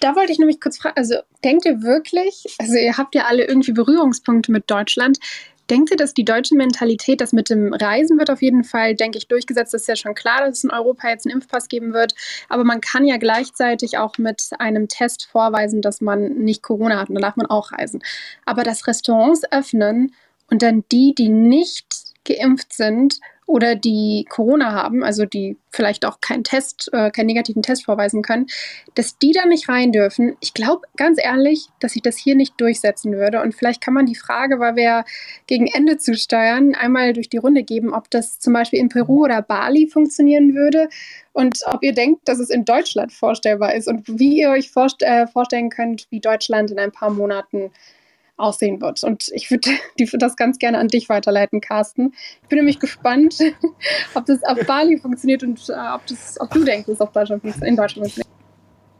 Da 0.00 0.14
wollte 0.14 0.32
ich 0.32 0.38
nämlich 0.38 0.60
kurz 0.60 0.76
fragen, 0.76 0.96
also 0.98 1.14
denkt 1.42 1.64
ihr 1.64 1.82
wirklich, 1.82 2.44
also 2.58 2.74
ihr 2.74 2.98
habt 2.98 3.14
ja 3.14 3.24
alle 3.24 3.46
irgendwie 3.46 3.72
Berührungspunkte 3.72 4.52
mit 4.52 4.70
Deutschland, 4.70 5.18
Denkt 5.70 5.90
ihr, 5.90 5.96
dass 5.96 6.14
die 6.14 6.24
deutsche 6.24 6.54
Mentalität, 6.54 7.20
das 7.20 7.32
mit 7.32 7.50
dem 7.50 7.74
Reisen 7.74 8.18
wird 8.18 8.30
auf 8.30 8.40
jeden 8.40 8.64
Fall, 8.64 8.94
denke 8.94 9.18
ich, 9.18 9.28
durchgesetzt. 9.28 9.74
Das 9.74 9.82
ist 9.82 9.88
ja 9.88 9.96
schon 9.96 10.14
klar, 10.14 10.40
dass 10.40 10.58
es 10.58 10.64
in 10.64 10.70
Europa 10.70 11.08
jetzt 11.08 11.26
einen 11.26 11.34
Impfpass 11.34 11.68
geben 11.68 11.92
wird. 11.92 12.14
Aber 12.48 12.64
man 12.64 12.80
kann 12.80 13.04
ja 13.04 13.18
gleichzeitig 13.18 13.98
auch 13.98 14.16
mit 14.18 14.50
einem 14.58 14.88
Test 14.88 15.26
vorweisen, 15.26 15.82
dass 15.82 16.00
man 16.00 16.34
nicht 16.38 16.62
Corona 16.62 16.98
hat. 16.98 17.08
Und 17.08 17.16
dann 17.16 17.22
darf 17.22 17.36
man 17.36 17.46
auch 17.46 17.72
reisen. 17.72 18.02
Aber 18.46 18.64
das 18.64 18.86
Restaurants 18.86 19.42
öffnen 19.50 20.14
und 20.50 20.62
dann 20.62 20.84
die, 20.90 21.14
die 21.14 21.28
nicht 21.28 21.86
geimpft 22.24 22.72
sind 22.72 23.18
oder 23.48 23.74
die 23.74 24.26
Corona 24.28 24.72
haben, 24.72 25.02
also 25.02 25.24
die 25.24 25.56
vielleicht 25.70 26.04
auch 26.04 26.20
keinen 26.20 26.44
Test, 26.44 26.90
äh, 26.92 27.10
keinen 27.10 27.26
negativen 27.26 27.62
Test 27.62 27.86
vorweisen 27.86 28.20
können, 28.20 28.46
dass 28.94 29.16
die 29.16 29.32
da 29.32 29.46
nicht 29.46 29.70
rein 29.70 29.90
dürfen. 29.90 30.36
Ich 30.40 30.52
glaube 30.52 30.82
ganz 30.98 31.18
ehrlich, 31.20 31.68
dass 31.80 31.94
sich 31.94 32.02
das 32.02 32.18
hier 32.18 32.34
nicht 32.34 32.60
durchsetzen 32.60 33.14
würde. 33.14 33.40
Und 33.40 33.54
vielleicht 33.54 33.80
kann 33.80 33.94
man 33.94 34.04
die 34.04 34.16
Frage, 34.16 34.60
weil 34.60 34.76
wir 34.76 35.06
gegen 35.46 35.66
Ende 35.66 35.96
zu 35.96 36.14
steuern, 36.14 36.74
einmal 36.74 37.14
durch 37.14 37.30
die 37.30 37.38
Runde 37.38 37.62
geben, 37.62 37.94
ob 37.94 38.10
das 38.10 38.38
zum 38.38 38.52
Beispiel 38.52 38.80
in 38.80 38.90
Peru 38.90 39.24
oder 39.24 39.40
Bali 39.40 39.86
funktionieren 39.86 40.54
würde 40.54 40.90
und 41.32 41.60
ob 41.64 41.82
ihr 41.82 41.94
denkt, 41.94 42.28
dass 42.28 42.40
es 42.40 42.50
in 42.50 42.66
Deutschland 42.66 43.14
vorstellbar 43.14 43.74
ist 43.74 43.88
und 43.88 44.02
wie 44.06 44.40
ihr 44.40 44.50
euch 44.50 44.70
vorst 44.70 45.02
äh, 45.02 45.26
vorstellen 45.26 45.70
könnt, 45.70 46.06
wie 46.10 46.20
Deutschland 46.20 46.70
in 46.70 46.78
ein 46.78 46.92
paar 46.92 47.10
Monaten 47.10 47.70
aussehen 48.38 48.80
wird. 48.80 49.02
Und 49.04 49.28
ich 49.32 49.50
würde 49.50 49.70
das 50.18 50.36
ganz 50.36 50.58
gerne 50.58 50.78
an 50.78 50.88
dich 50.88 51.08
weiterleiten, 51.08 51.60
Carsten. 51.60 52.12
Ich 52.42 52.48
bin 52.48 52.58
nämlich 52.58 52.80
gespannt, 52.80 53.38
ob 54.14 54.26
das 54.26 54.42
auf 54.44 54.58
Bali 54.66 54.98
funktioniert 54.98 55.42
und 55.42 55.68
äh, 55.68 55.72
ob, 55.94 56.06
das, 56.06 56.40
ob 56.40 56.50
du 56.50 56.64
denkst, 56.64 56.86
dass 56.86 56.94
es 56.94 57.00
auf 57.00 57.12
Deutschland 57.12 57.44
in 57.44 57.76
Deutschland 57.76 58.06
funktioniert. 58.06 58.27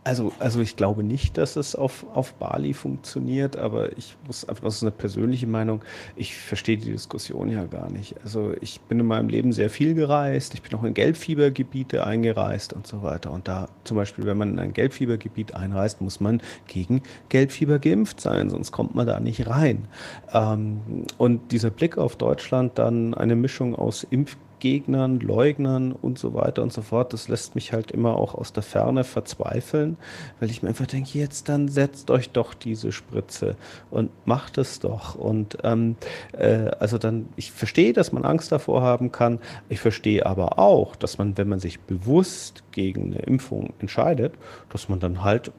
Also, 0.05 0.33
also 0.39 0.61
ich 0.61 0.77
glaube 0.77 1.03
nicht, 1.03 1.37
dass 1.37 1.57
es 1.57 1.75
auf, 1.75 2.07
auf 2.15 2.33
Bali 2.35 2.73
funktioniert, 2.73 3.57
aber 3.57 3.97
ich 3.99 4.17
muss 4.27 4.49
einfach, 4.49 4.65
das 4.65 4.77
ist 4.77 4.83
eine 4.83 4.91
persönliche 4.91 5.47
Meinung, 5.47 5.83
ich 6.17 6.35
verstehe 6.35 6.79
die 6.79 6.93
Diskussion 6.93 7.51
ja 7.51 7.65
gar 7.67 7.91
nicht. 7.91 8.15
Also 8.23 8.55
ich 8.61 8.81
bin 8.81 9.01
in 9.01 9.07
meinem 9.07 9.29
Leben 9.29 9.53
sehr 9.53 9.69
viel 9.69 9.95
gereist, 9.95 10.55
ich 10.55 10.63
bin 10.63 10.79
auch 10.79 10.85
in 10.85 10.95
Gelbfiebergebiete 10.95 12.07
eingereist 12.07 12.73
und 12.73 12.87
so 12.87 13.03
weiter. 13.03 13.33
Und 13.33 13.49
da 13.49 13.69
zum 13.85 13.97
Beispiel, 13.97 14.25
wenn 14.25 14.39
man 14.39 14.53
in 14.53 14.59
ein 14.59 14.73
Gelbfiebergebiet 14.73 15.55
einreist, 15.55 16.01
muss 16.01 16.21
man 16.21 16.41
gegen 16.69 17.03
Gelbfieber 17.29 17.79
geimpft 17.79 18.21
sein, 18.21 18.49
sonst 18.49 18.73
kommt 18.73 18.95
man 18.95 19.07
da 19.07 19.21
nicht 19.21 19.47
rein. 19.47 19.89
Ähm, 20.33 20.81
und 21.19 21.53
dieser 21.53 21.71
Blick 21.71 21.99
auf 21.99 22.17
Deutschland 22.17 22.79
dann 22.79 23.13
eine 23.13 23.37
Mischung 23.37 23.75
aus 23.75 24.07
Impf 24.09 24.37
Gegnern, 24.61 25.21
Leugnern 25.21 25.93
und 25.93 26.19
so 26.19 26.35
weiter 26.35 26.63
und 26.63 26.73
so 26.73 26.83
fort. 26.83 27.13
Das 27.13 27.29
lässt 27.29 27.55
mich 27.55 27.73
halt 27.73 27.91
immer 27.91 28.17
auch 28.17 28.35
aus 28.35 28.53
der 28.53 28.63
Ferne 28.63 29.05
verzweifeln, 29.05 29.97
weil 30.41 30.51
ich 30.51 30.63
mir 30.63 30.71
einfach 30.71 30.87
denke, 30.87 31.19
jetzt 31.19 31.49
dann 31.49 31.69
setzt 31.69 32.11
euch 32.11 32.31
doch 32.31 32.55
diese 32.55 32.93
Spritze 32.93 33.57
und 33.91 34.11
macht 34.27 34.59
es 34.59 34.81
doch. 34.81 35.15
Und 35.15 35.59
ähm, 35.65 35.97
äh, 36.33 36.71
also 36.79 36.99
dann, 36.99 37.29
ich 37.37 37.53
verstehe, 37.53 37.93
dass 37.93 38.13
man 38.13 38.25
Angst 38.25 38.53
davor 38.53 38.83
haben 38.83 39.13
kann. 39.13 39.39
Ich 39.69 39.81
verstehe 39.81 40.27
aber 40.27 40.59
auch, 40.59 40.97
dass 40.97 41.19
man, 41.19 41.37
wenn 41.39 41.49
man 41.49 41.61
sich 41.61 41.81
bewusst 41.81 42.63
gegen 42.73 43.13
eine 43.13 43.23
Impfung 43.23 43.73
entscheidet, 43.79 44.35
dass 44.71 44.89
man 44.89 45.01
dann 45.01 45.25
halt 45.25 45.53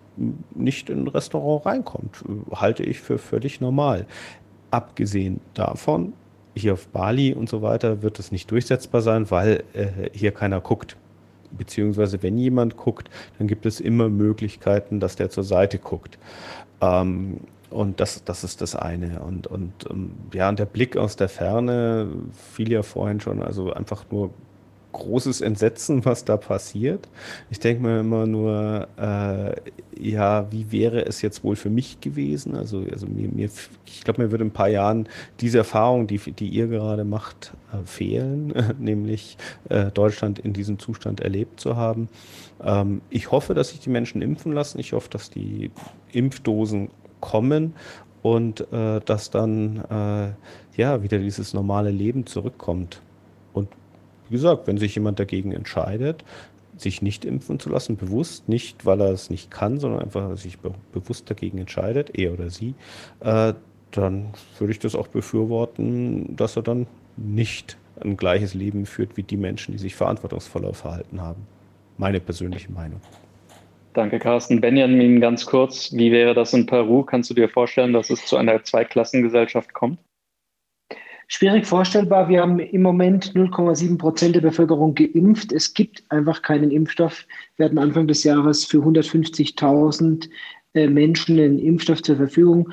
nicht 0.53 0.89
in 0.89 1.03
ein 1.03 1.07
Restaurant 1.07 1.65
reinkommt. 1.65 2.23
Halte 2.51 2.83
ich 2.83 2.99
für 2.99 3.17
völlig 3.17 3.61
normal. 3.61 4.05
Abgesehen 4.71 5.39
davon 5.53 6.13
hier 6.55 6.73
auf 6.73 6.87
Bali 6.87 7.33
und 7.33 7.49
so 7.49 7.61
weiter 7.61 8.01
wird 8.01 8.19
das 8.19 8.31
nicht 8.31 8.49
durchsetzbar 8.51 9.01
sein, 9.01 9.29
weil 9.31 9.63
äh, 9.73 10.09
hier 10.13 10.31
keiner 10.31 10.61
guckt. 10.61 10.97
Beziehungsweise 11.51 12.21
wenn 12.21 12.37
jemand 12.37 12.77
guckt, 12.77 13.09
dann 13.37 13.47
gibt 13.47 13.65
es 13.65 13.79
immer 13.79 14.09
Möglichkeiten, 14.09 14.99
dass 14.99 15.15
der 15.15 15.29
zur 15.29 15.43
Seite 15.43 15.79
guckt. 15.79 16.19
Ähm, 16.81 17.39
und 17.69 17.99
das, 17.99 18.23
das 18.23 18.43
ist 18.43 18.61
das 18.61 18.75
eine. 18.75 19.21
Und, 19.21 19.47
und 19.47 19.73
ähm, 19.89 20.11
ja, 20.33 20.49
und 20.49 20.59
der 20.59 20.65
Blick 20.65 20.97
aus 20.97 21.15
der 21.15 21.29
Ferne 21.29 22.07
fiel 22.53 22.71
ja 22.71 22.83
vorhin 22.83 23.19
schon, 23.19 23.43
also 23.43 23.71
einfach 23.73 24.05
nur 24.11 24.31
großes 24.91 25.41
Entsetzen, 25.41 26.03
was 26.05 26.25
da 26.25 26.37
passiert. 26.37 27.07
Ich 27.49 27.59
denke 27.59 27.83
mir 27.83 27.99
immer 27.99 28.25
nur, 28.25 28.87
äh, 28.97 29.55
ja, 29.99 30.51
wie 30.51 30.71
wäre 30.71 31.05
es 31.05 31.21
jetzt 31.21 31.43
wohl 31.43 31.55
für 31.55 31.69
mich 31.69 32.01
gewesen? 32.01 32.55
Also, 32.55 32.83
also 32.91 33.05
mir, 33.05 33.29
mir 33.29 33.49
ich 33.85 34.03
glaube, 34.03 34.23
mir 34.23 34.31
würde 34.31 34.43
in 34.43 34.49
ein 34.49 34.53
paar 34.53 34.69
Jahren 34.69 35.07
diese 35.41 35.59
Erfahrung, 35.59 36.07
die, 36.07 36.17
die 36.17 36.49
ihr 36.49 36.67
gerade 36.67 37.03
macht, 37.03 37.53
äh, 37.71 37.85
fehlen, 37.85 38.53
nämlich 38.79 39.37
äh, 39.69 39.91
Deutschland 39.91 40.39
in 40.39 40.53
diesem 40.53 40.79
Zustand 40.79 41.19
erlebt 41.19 41.59
zu 41.59 41.75
haben. 41.75 42.09
Ähm, 42.63 43.01
ich 43.09 43.31
hoffe, 43.31 43.53
dass 43.53 43.69
sich 43.69 43.79
die 43.79 43.89
Menschen 43.89 44.21
impfen 44.21 44.53
lassen. 44.53 44.79
Ich 44.79 44.93
hoffe, 44.93 45.09
dass 45.09 45.29
die 45.29 45.71
Impfdosen 46.11 46.89
kommen 47.19 47.75
und 48.21 48.71
äh, 48.73 49.01
dass 49.01 49.29
dann 49.29 49.83
äh, 49.89 50.79
ja 50.79 51.03
wieder 51.03 51.19
dieses 51.19 51.53
normale 51.53 51.91
Leben 51.91 52.25
zurückkommt. 52.25 53.01
Wie 54.29 54.35
gesagt, 54.35 54.67
wenn 54.67 54.77
sich 54.77 54.95
jemand 54.95 55.19
dagegen 55.19 55.51
entscheidet, 55.51 56.23
sich 56.77 57.01
nicht 57.01 57.25
impfen 57.25 57.59
zu 57.59 57.69
lassen, 57.69 57.97
bewusst, 57.97 58.47
nicht 58.47 58.85
weil 58.85 59.01
er 59.01 59.11
es 59.11 59.29
nicht 59.29 59.51
kann, 59.51 59.79
sondern 59.79 60.01
einfach 60.01 60.37
sich 60.37 60.59
be 60.59 60.71
bewusst 60.93 61.29
dagegen 61.29 61.57
entscheidet, 61.57 62.17
er 62.17 62.33
oder 62.33 62.49
sie, 62.49 62.73
äh, 63.19 63.53
dann 63.91 64.33
würde 64.57 64.71
ich 64.71 64.79
das 64.79 64.95
auch 64.95 65.07
befürworten, 65.07 66.35
dass 66.35 66.55
er 66.55 66.61
dann 66.61 66.87
nicht 67.17 67.77
ein 67.99 68.15
gleiches 68.15 68.53
Leben 68.53 68.85
führt 68.85 69.17
wie 69.17 69.23
die 69.23 69.37
Menschen, 69.37 69.73
die 69.73 69.77
sich 69.77 69.95
verantwortungsvoller 69.95 70.73
verhalten 70.73 71.21
haben. 71.21 71.45
Meine 71.97 72.19
persönliche 72.19 72.71
Meinung. 72.71 73.01
Danke, 73.93 74.19
Carsten. 74.19 74.61
Benjamin, 74.61 75.19
ganz 75.19 75.45
kurz, 75.45 75.91
wie 75.91 76.11
wäre 76.11 76.33
das 76.33 76.53
in 76.53 76.65
Peru? 76.65 77.03
Kannst 77.03 77.29
du 77.29 77.33
dir 77.33 77.49
vorstellen, 77.49 77.91
dass 77.91 78.09
es 78.09 78.25
zu 78.25 78.37
einer 78.37 78.63
Zweiklassengesellschaft 78.63 79.73
kommt? 79.73 79.99
Schwierig 81.31 81.67
vorstellbar. 81.67 82.27
Wir 82.27 82.41
haben 82.41 82.57
im 82.57 82.81
Moment 82.81 83.33
0,7 83.35 83.99
Prozent 83.99 84.35
der 84.35 84.41
Bevölkerung 84.41 84.95
geimpft. 84.95 85.51
Es 85.51 85.75
gibt 85.75 86.03
einfach 86.09 86.41
keinen 86.41 86.71
Impfstoff. 86.71 87.27
Wir 87.55 87.67
hatten 87.67 87.77
Anfang 87.77 88.07
des 88.07 88.23
Jahres 88.23 88.65
für 88.65 88.79
150.000 88.79 90.27
äh, 90.73 90.87
Menschen 90.87 91.39
einen 91.39 91.59
Impfstoff 91.59 92.01
zur 92.01 92.15
Verfügung. 92.15 92.71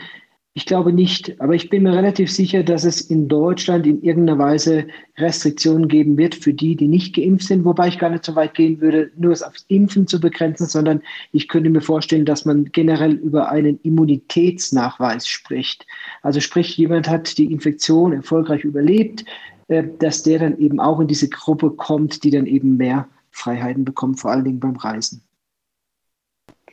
Ich 0.56 0.64
glaube 0.64 0.90
nicht, 0.90 1.38
aber 1.38 1.54
ich 1.54 1.68
bin 1.68 1.82
mir 1.82 1.92
relativ 1.92 2.32
sicher, 2.32 2.62
dass 2.62 2.84
es 2.84 3.02
in 3.02 3.28
Deutschland 3.28 3.86
in 3.86 4.02
irgendeiner 4.02 4.38
Weise 4.38 4.86
Restriktionen 5.18 5.86
geben 5.86 6.16
wird 6.16 6.34
für 6.34 6.54
die, 6.54 6.76
die 6.76 6.88
nicht 6.88 7.14
geimpft 7.14 7.48
sind, 7.48 7.66
wobei 7.66 7.88
ich 7.88 7.98
gar 7.98 8.08
nicht 8.08 8.24
so 8.24 8.34
weit 8.36 8.54
gehen 8.54 8.80
würde, 8.80 9.10
nur 9.18 9.32
es 9.32 9.42
aufs 9.42 9.66
Impfen 9.68 10.06
zu 10.06 10.18
begrenzen, 10.18 10.64
sondern 10.66 11.02
ich 11.32 11.48
könnte 11.48 11.68
mir 11.68 11.82
vorstellen, 11.82 12.24
dass 12.24 12.46
man 12.46 12.64
generell 12.72 13.12
über 13.12 13.50
einen 13.50 13.78
Immunitätsnachweis 13.82 15.28
spricht. 15.28 15.86
Also 16.22 16.40
sprich, 16.40 16.74
jemand 16.78 17.06
hat 17.06 17.36
die 17.36 17.52
Infektion 17.52 18.14
erfolgreich 18.14 18.64
überlebt, 18.64 19.26
äh, 19.68 19.84
dass 19.98 20.22
der 20.22 20.38
dann 20.38 20.58
eben 20.58 20.80
auch 20.80 21.00
in 21.00 21.06
diese 21.06 21.28
Gruppe 21.28 21.68
kommt, 21.68 22.24
die 22.24 22.30
dann 22.30 22.46
eben 22.46 22.78
mehr 22.78 23.06
Freiheiten 23.30 23.84
bekommt, 23.84 24.20
vor 24.20 24.30
allen 24.30 24.44
Dingen 24.44 24.60
beim 24.60 24.76
Reisen. 24.76 25.25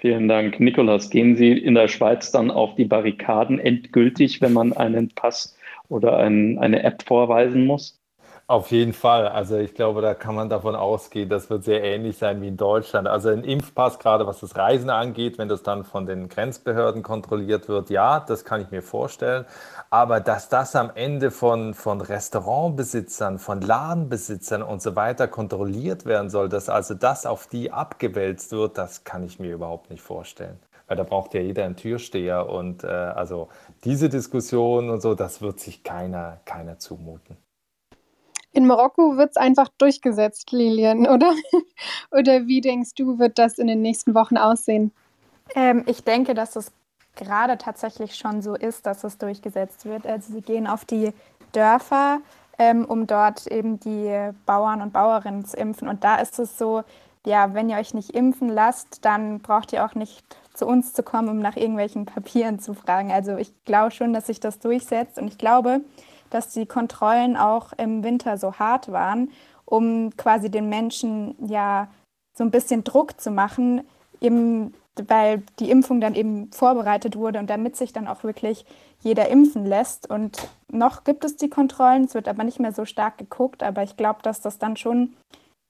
Vielen 0.03 0.27
Dank. 0.27 0.59
Nikolas, 0.59 1.09
gehen 1.09 1.37
Sie 1.37 1.53
in 1.53 1.75
der 1.75 1.87
Schweiz 1.87 2.29
dann 2.29 2.51
auf 2.51 2.75
die 2.75 2.83
Barrikaden 2.83 3.57
endgültig, 3.57 4.41
wenn 4.41 4.51
man 4.51 4.73
einen 4.73 5.07
Pass 5.15 5.57
oder 5.87 6.17
ein, 6.17 6.59
eine 6.59 6.83
App 6.83 7.03
vorweisen 7.03 7.65
muss? 7.65 8.02
Auf 8.45 8.71
jeden 8.71 8.91
Fall. 8.91 9.29
Also 9.29 9.55
ich 9.57 9.73
glaube, 9.73 10.01
da 10.01 10.13
kann 10.13 10.35
man 10.35 10.49
davon 10.49 10.75
ausgehen, 10.75 11.29
das 11.29 11.49
wird 11.49 11.63
sehr 11.63 11.81
ähnlich 11.81 12.17
sein 12.17 12.41
wie 12.41 12.49
in 12.49 12.57
Deutschland. 12.57 13.07
Also 13.07 13.29
ein 13.29 13.45
Impfpass, 13.45 13.99
gerade 13.99 14.27
was 14.27 14.41
das 14.41 14.57
Reisen 14.57 14.89
angeht, 14.89 15.37
wenn 15.37 15.47
das 15.47 15.63
dann 15.63 15.85
von 15.85 16.05
den 16.05 16.27
Grenzbehörden 16.27 17.03
kontrolliert 17.03 17.69
wird, 17.69 17.89
ja, 17.89 18.19
das 18.19 18.43
kann 18.43 18.59
ich 18.59 18.69
mir 18.69 18.81
vorstellen. 18.81 19.45
Aber 19.89 20.19
dass 20.19 20.49
das 20.49 20.75
am 20.75 20.91
Ende 20.93 21.31
von, 21.31 21.73
von 21.73 22.01
Restaurantbesitzern, 22.01 23.39
von 23.39 23.61
Ladenbesitzern 23.61 24.61
und 24.61 24.81
so 24.81 24.97
weiter 24.97 25.29
kontrolliert 25.29 26.05
werden 26.05 26.29
soll, 26.29 26.49
dass 26.49 26.67
also 26.67 26.95
das 26.95 27.25
auf 27.25 27.47
die 27.47 27.71
abgewälzt 27.71 28.51
wird, 28.51 28.77
das 28.77 29.05
kann 29.05 29.23
ich 29.23 29.39
mir 29.39 29.53
überhaupt 29.53 29.89
nicht 29.89 30.01
vorstellen. 30.01 30.59
Weil 30.87 30.97
da 30.97 31.03
braucht 31.03 31.33
ja 31.33 31.39
jeder 31.39 31.63
einen 31.63 31.77
Türsteher 31.77 32.49
und 32.49 32.83
äh, 32.83 32.87
also 32.87 33.47
diese 33.85 34.09
Diskussion 34.09 34.89
und 34.89 35.01
so, 35.01 35.15
das 35.15 35.41
wird 35.41 35.61
sich 35.61 35.83
keiner, 35.83 36.41
keiner 36.43 36.77
zumuten. 36.77 37.37
In 38.53 38.67
Marokko 38.67 39.17
wird 39.17 39.31
es 39.31 39.37
einfach 39.37 39.69
durchgesetzt, 39.77 40.51
Lilian, 40.51 41.07
oder? 41.07 41.33
oder 42.11 42.47
wie 42.47 42.61
denkst 42.61 42.91
du, 42.95 43.19
wird 43.19 43.37
das 43.37 43.57
in 43.57 43.67
den 43.67 43.81
nächsten 43.81 44.13
Wochen 44.13 44.37
aussehen? 44.37 44.91
Ähm, 45.55 45.83
ich 45.87 46.03
denke, 46.03 46.33
dass 46.33 46.55
es 46.55 46.71
gerade 47.15 47.57
tatsächlich 47.57 48.15
schon 48.15 48.41
so 48.41 48.55
ist, 48.55 48.85
dass 48.85 49.03
es 49.03 49.17
durchgesetzt 49.17 49.85
wird. 49.85 50.07
Also 50.07 50.33
sie 50.33 50.41
gehen 50.41 50.67
auf 50.67 50.85
die 50.85 51.13
Dörfer, 51.51 52.19
ähm, 52.57 52.85
um 52.85 53.07
dort 53.07 53.47
eben 53.47 53.79
die 53.79 54.31
Bauern 54.45 54.81
und 54.81 54.93
Bauerinnen 54.93 55.45
zu 55.45 55.57
impfen. 55.57 55.87
Und 55.87 56.03
da 56.03 56.15
ist 56.15 56.39
es 56.39 56.57
so, 56.57 56.83
ja, 57.25 57.53
wenn 57.53 57.69
ihr 57.69 57.77
euch 57.77 57.93
nicht 57.93 58.11
impfen 58.11 58.49
lasst, 58.49 59.05
dann 59.05 59.39
braucht 59.39 59.73
ihr 59.73 59.85
auch 59.85 59.95
nicht 59.95 60.23
zu 60.53 60.67
uns 60.67 60.93
zu 60.93 61.03
kommen, 61.03 61.29
um 61.29 61.39
nach 61.39 61.55
irgendwelchen 61.55 62.05
Papieren 62.05 62.59
zu 62.59 62.73
fragen. 62.73 63.11
Also 63.11 63.37
ich 63.37 63.51
glaube 63.65 63.91
schon, 63.91 64.13
dass 64.13 64.27
sich 64.27 64.39
das 64.39 64.59
durchsetzt. 64.59 65.17
Und 65.17 65.27
ich 65.27 65.37
glaube, 65.37 65.81
dass 66.33 66.49
die 66.49 66.65
Kontrollen 66.65 67.37
auch 67.37 67.73
im 67.73 68.03
Winter 68.03 68.37
so 68.37 68.53
hart 68.53 68.91
waren, 68.91 69.31
um 69.65 70.15
quasi 70.17 70.49
den 70.49 70.69
Menschen 70.69 71.35
ja 71.47 71.87
so 72.35 72.43
ein 72.43 72.51
bisschen 72.51 72.83
Druck 72.83 73.19
zu 73.19 73.31
machen, 73.31 73.81
eben 74.21 74.73
weil 74.95 75.43
die 75.59 75.71
Impfung 75.71 76.01
dann 76.01 76.13
eben 76.13 76.51
vorbereitet 76.51 77.15
wurde 77.15 77.39
und 77.39 77.49
damit 77.49 77.75
sich 77.75 77.93
dann 77.93 78.07
auch 78.07 78.23
wirklich 78.23 78.65
jeder 79.01 79.29
impfen 79.29 79.65
lässt. 79.65 80.09
Und 80.09 80.49
noch 80.71 81.03
gibt 81.03 81.25
es 81.25 81.35
die 81.35 81.49
Kontrollen, 81.49 82.05
es 82.05 82.13
wird 82.13 82.27
aber 82.27 82.43
nicht 82.43 82.59
mehr 82.59 82.73
so 82.73 82.85
stark 82.85 83.17
geguckt, 83.17 83.63
aber 83.63 83.83
ich 83.83 83.97
glaube, 83.97 84.19
dass 84.21 84.41
das 84.41 84.59
dann 84.59 84.77
schon 84.77 85.15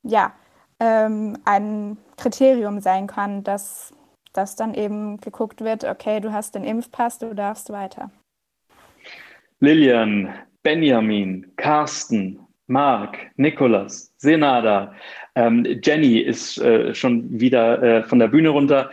ja, 0.03 0.33
ähm, 0.79 1.37
ein 1.45 1.97
Kriterium 2.17 2.81
sein 2.81 3.07
kann, 3.07 3.43
dass, 3.43 3.93
dass 4.33 4.55
dann 4.55 4.73
eben 4.73 5.17
geguckt 5.17 5.61
wird, 5.61 5.85
okay, 5.85 6.19
du 6.19 6.33
hast 6.33 6.55
den 6.55 6.65
Impfpass, 6.65 7.19
du 7.19 7.33
darfst 7.33 7.71
weiter. 7.71 8.11
Lilian, 9.59 10.33
Benjamin, 10.63 11.51
Carsten, 11.57 12.39
Marc, 12.67 13.17
Nikolas, 13.35 14.13
Senada, 14.17 14.95
ähm, 15.35 15.65
Jenny 15.83 16.19
ist 16.19 16.57
äh, 16.59 16.95
schon 16.95 17.39
wieder 17.39 17.81
äh, 17.83 18.03
von 18.03 18.19
der 18.19 18.29
Bühne 18.29 18.49
runter. 18.49 18.91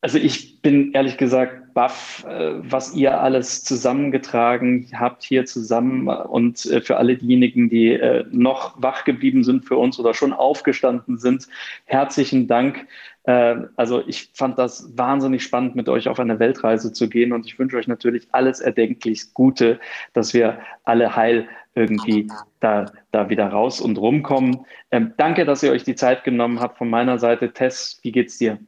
Also 0.00 0.18
ich 0.18 0.60
bin 0.60 0.92
ehrlich 0.92 1.16
gesagt 1.16 1.74
baff, 1.74 2.24
äh, 2.28 2.54
was 2.58 2.94
ihr 2.94 3.20
alles 3.20 3.64
zusammengetragen 3.64 4.88
habt 4.94 5.24
hier 5.24 5.44
zusammen 5.44 6.08
und 6.08 6.64
äh, 6.66 6.80
für 6.80 6.96
alle 6.96 7.16
diejenigen, 7.16 7.68
die 7.68 7.92
äh, 7.92 8.24
noch 8.30 8.80
wach 8.80 9.04
geblieben 9.04 9.44
sind 9.44 9.64
für 9.64 9.76
uns 9.76 9.98
oder 9.98 10.14
schon 10.14 10.32
aufgestanden 10.32 11.18
sind, 11.18 11.48
herzlichen 11.84 12.46
Dank. 12.46 12.86
Äh, 13.24 13.56
also 13.76 14.02
ich 14.06 14.30
fand 14.34 14.58
das 14.58 14.96
wahnsinnig 14.96 15.42
spannend, 15.42 15.76
mit 15.76 15.88
euch 15.88 16.08
auf 16.08 16.20
eine 16.20 16.38
Weltreise 16.38 16.92
zu 16.92 17.08
gehen 17.08 17.32
und 17.32 17.46
ich 17.46 17.58
wünsche 17.58 17.76
euch 17.76 17.88
natürlich 17.88 18.28
alles 18.32 18.60
erdenklich 18.60 19.34
Gute, 19.34 19.80
dass 20.12 20.34
wir 20.34 20.58
alle 20.84 21.16
heil 21.16 21.48
irgendwie 21.74 22.28
da, 22.60 22.92
da 23.10 23.28
wieder 23.28 23.48
raus 23.48 23.80
und 23.80 23.98
rumkommen. 23.98 24.64
Ähm, 24.90 25.14
danke, 25.16 25.44
dass 25.44 25.62
ihr 25.62 25.72
euch 25.72 25.84
die 25.84 25.96
Zeit 25.96 26.24
genommen 26.24 26.60
habt 26.60 26.78
von 26.78 26.88
meiner 26.88 27.18
Seite. 27.18 27.52
Tess, 27.52 27.98
wie 28.02 28.12
geht's 28.12 28.38
dir? 28.38 28.58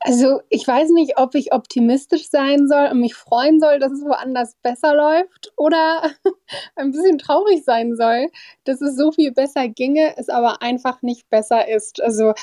Also 0.00 0.40
ich 0.48 0.66
weiß 0.66 0.90
nicht, 0.90 1.18
ob 1.18 1.34
ich 1.34 1.52
optimistisch 1.52 2.30
sein 2.30 2.68
soll 2.68 2.88
und 2.92 3.00
mich 3.00 3.14
freuen 3.14 3.58
soll, 3.58 3.80
dass 3.80 3.90
es 3.92 4.04
woanders 4.04 4.54
besser 4.62 4.94
läuft 4.94 5.52
oder 5.56 6.02
ein 6.76 6.92
bisschen 6.92 7.18
traurig 7.18 7.64
sein 7.64 7.96
soll, 7.96 8.28
dass 8.64 8.80
es 8.80 8.96
so 8.96 9.10
viel 9.10 9.32
besser 9.32 9.68
ginge, 9.68 10.14
es 10.16 10.28
aber 10.28 10.62
einfach 10.62 11.02
nicht 11.02 11.28
besser 11.30 11.68
ist. 11.68 12.00
Also 12.00 12.34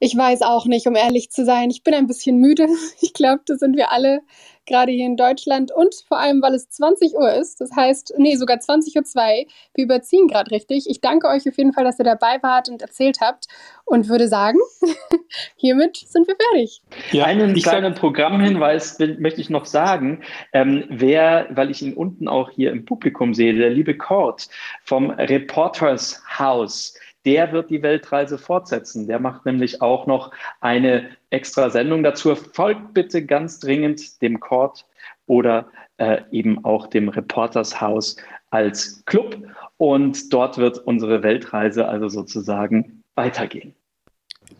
ich 0.00 0.16
weiß 0.16 0.42
auch 0.42 0.66
nicht, 0.66 0.86
um 0.86 0.94
ehrlich 0.94 1.30
zu 1.30 1.44
sein. 1.44 1.70
Ich 1.70 1.82
bin 1.82 1.94
ein 1.94 2.06
bisschen 2.06 2.38
müde. 2.38 2.66
Ich 3.00 3.14
glaube, 3.14 3.42
das 3.46 3.60
sind 3.60 3.76
wir 3.76 3.90
alle, 3.90 4.20
gerade 4.66 4.92
hier 4.92 5.06
in 5.06 5.16
Deutschland. 5.16 5.72
Und 5.72 5.94
vor 6.06 6.18
allem, 6.18 6.42
weil 6.42 6.54
es 6.54 6.68
20 6.68 7.14
Uhr 7.14 7.32
ist. 7.32 7.60
Das 7.60 7.70
heißt, 7.74 8.14
nee, 8.18 8.36
sogar 8.36 8.58
20.02 8.58 8.96
Uhr. 8.96 9.46
Wir 9.74 9.84
überziehen 9.84 10.28
gerade 10.28 10.50
richtig. 10.50 10.86
Ich 10.88 11.00
danke 11.00 11.28
euch 11.28 11.48
auf 11.48 11.56
jeden 11.56 11.72
Fall, 11.72 11.84
dass 11.84 11.98
ihr 11.98 12.04
dabei 12.04 12.42
wart 12.42 12.68
und 12.68 12.82
erzählt 12.82 13.18
habt. 13.20 13.46
Und 13.84 14.08
würde 14.08 14.28
sagen, 14.28 14.58
hiermit 15.56 15.96
sind 15.96 16.28
wir 16.28 16.36
fertig. 16.36 16.82
Ja, 17.10 17.24
Einen 17.24 17.54
kleinen 17.54 17.94
Programmhinweis 17.94 18.98
möchte 19.18 19.40
ich 19.40 19.48
noch 19.48 19.64
sagen. 19.64 20.22
Ähm, 20.52 20.84
wer, 20.88 21.46
weil 21.50 21.70
ich 21.70 21.82
ihn 21.82 21.94
unten 21.94 22.28
auch 22.28 22.50
hier 22.50 22.70
im 22.70 22.84
Publikum 22.84 23.32
sehe, 23.34 23.54
der 23.54 23.70
liebe 23.70 23.96
Kurt 23.96 24.48
vom 24.84 25.10
Reporters 25.10 26.22
House 26.38 26.94
der 27.28 27.52
wird 27.52 27.68
die 27.68 27.82
Weltreise 27.82 28.38
fortsetzen. 28.38 29.06
Der 29.06 29.18
macht 29.20 29.44
nämlich 29.44 29.82
auch 29.82 30.06
noch 30.06 30.32
eine 30.62 31.10
extra 31.28 31.68
Sendung 31.68 32.02
dazu. 32.02 32.34
Folgt 32.34 32.94
bitte 32.94 33.22
ganz 33.22 33.60
dringend 33.60 34.22
dem 34.22 34.40
Court 34.40 34.86
oder 35.26 35.68
äh, 35.98 36.22
eben 36.30 36.64
auch 36.64 36.86
dem 36.86 37.10
Reporters 37.10 37.82
House 37.82 38.16
als 38.48 39.04
Club. 39.04 39.36
Und 39.76 40.32
dort 40.32 40.56
wird 40.56 40.78
unsere 40.78 41.22
Weltreise 41.22 41.86
also 41.86 42.08
sozusagen 42.08 43.04
weitergehen. 43.14 43.74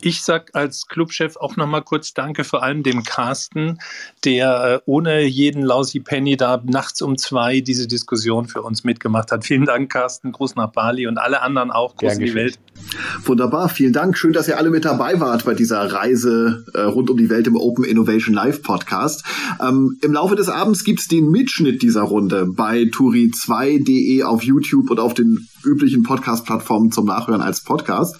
Ich 0.01 0.23
sag 0.23 0.51
als 0.53 0.87
Clubchef 0.87 1.35
auch 1.37 1.57
nochmal 1.57 1.81
kurz 1.81 2.13
Danke 2.13 2.43
vor 2.43 2.63
allem 2.63 2.83
dem 2.83 3.03
Carsten, 3.03 3.79
der 4.23 4.75
äh, 4.75 4.79
ohne 4.85 5.25
jeden 5.25 5.61
Lausi 5.63 5.99
Penny 5.99 6.37
da 6.37 6.61
nachts 6.65 7.01
um 7.01 7.17
zwei 7.17 7.59
diese 7.59 7.87
Diskussion 7.87 8.47
für 8.47 8.61
uns 8.61 8.83
mitgemacht 8.83 9.31
hat. 9.31 9.45
Vielen 9.45 9.65
Dank, 9.65 9.91
Carsten. 9.91 10.31
Gruß 10.31 10.55
nach 10.55 10.71
Bali 10.71 11.07
und 11.07 11.17
alle 11.17 11.41
anderen 11.41 11.71
auch. 11.71 11.95
Gruß 11.97 12.13
in 12.13 12.25
die 12.25 12.33
Welt. 12.33 12.59
Wunderbar, 13.23 13.69
vielen 13.69 13.93
Dank. 13.93 14.17
Schön, 14.17 14.33
dass 14.33 14.47
ihr 14.47 14.57
alle 14.57 14.69
mit 14.69 14.85
dabei 14.85 15.19
wart 15.19 15.43
bei 15.45 15.53
dieser 15.53 15.91
Reise 15.91 16.65
äh, 16.73 16.81
rund 16.81 17.09
um 17.09 17.17
die 17.17 17.29
Welt 17.29 17.47
im 17.47 17.55
Open 17.55 17.83
Innovation 17.83 18.33
Live 18.33 18.61
Podcast. 18.61 19.25
Ähm, 19.61 19.97
Im 20.01 20.13
Laufe 20.13 20.35
des 20.35 20.47
Abends 20.47 20.83
gibt's 20.83 21.07
den 21.07 21.29
Mitschnitt 21.29 21.81
dieser 21.81 22.03
Runde 22.03 22.47
bei 22.47 22.83
turi2.de 22.83 24.23
auf 24.23 24.43
YouTube 24.43 24.89
und 24.89 24.99
auf 24.99 25.13
den 25.13 25.47
üblichen 25.63 26.03
Podcast-Plattformen 26.03 26.91
zum 26.91 27.05
Nachhören 27.05 27.41
als 27.41 27.61
Podcast. 27.61 28.15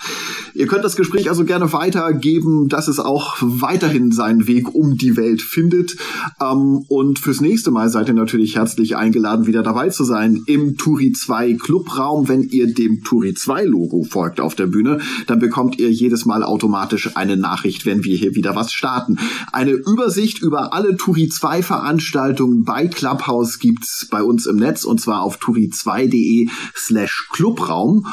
Ihr 0.54 0.68
könnt 0.68 0.84
das 0.84 0.96
Gespräch 0.96 1.30
also 1.30 1.46
gerne 1.46 1.72
weitergeben, 1.74 2.70
dass 2.70 2.88
es 2.88 3.00
auch 3.00 3.38
weiterhin 3.40 4.12
seinen 4.12 4.48
Weg 4.48 4.74
um 4.74 4.98
die 4.98 5.16
Welt 5.16 5.42
findet. 5.42 5.96
Ähm, 6.42 6.86
und 6.88 7.20
fürs 7.20 7.42
nächste 7.42 7.72
Mal 7.72 7.90
seid 7.90 8.08
ihr 8.08 8.14
natürlich 8.14 8.56
herzlich 8.56 8.98
eingeladen, 8.98 9.48
wieder 9.48 9.64
dabei 9.64 9.90
zu 9.90 10.04
sein 10.04 10.44
im 10.48 10.78
Turi 10.78 11.12
2 11.12 11.54
Clubraum. 11.54 12.28
Wenn 12.28 12.44
ihr 12.44 12.74
dem 12.74 13.04
Turi 13.04 13.34
2 13.34 13.66
Logo 13.66 14.04
folgt 14.04 14.42
auf 14.42 14.56
der 14.56 14.68
Bühne, 14.68 15.00
dann 15.28 15.40
bekommt 15.40 15.80
ihr 15.80 15.92
jedes 15.92 16.26
Mal 16.26 16.44
automatisch 16.44 17.16
eine 17.16 17.38
Nachricht, 17.38 17.86
wenn 17.86 18.04
wir 18.04 18.18
hier 18.18 18.36
wieder 18.36 18.56
was 18.56 18.74
starten. 18.74 19.18
Eine 19.52 19.72
Übersicht 19.72 20.42
über 20.42 20.74
alle 20.74 20.98
Turi 20.98 21.30
2 21.30 21.64
Veranstaltungen 21.64 22.64
bei 22.64 22.88
Clubhouse 22.88 23.60
gibt's 23.60 24.08
bei 24.10 24.24
uns 24.24 24.46
im 24.46 24.58
Netz 24.58 24.84
und 24.84 25.00
zwar 25.00 25.22
auf 25.22 25.38
turi2.de 25.40 26.48
slash 26.76 27.29
Clubraum. 27.30 28.06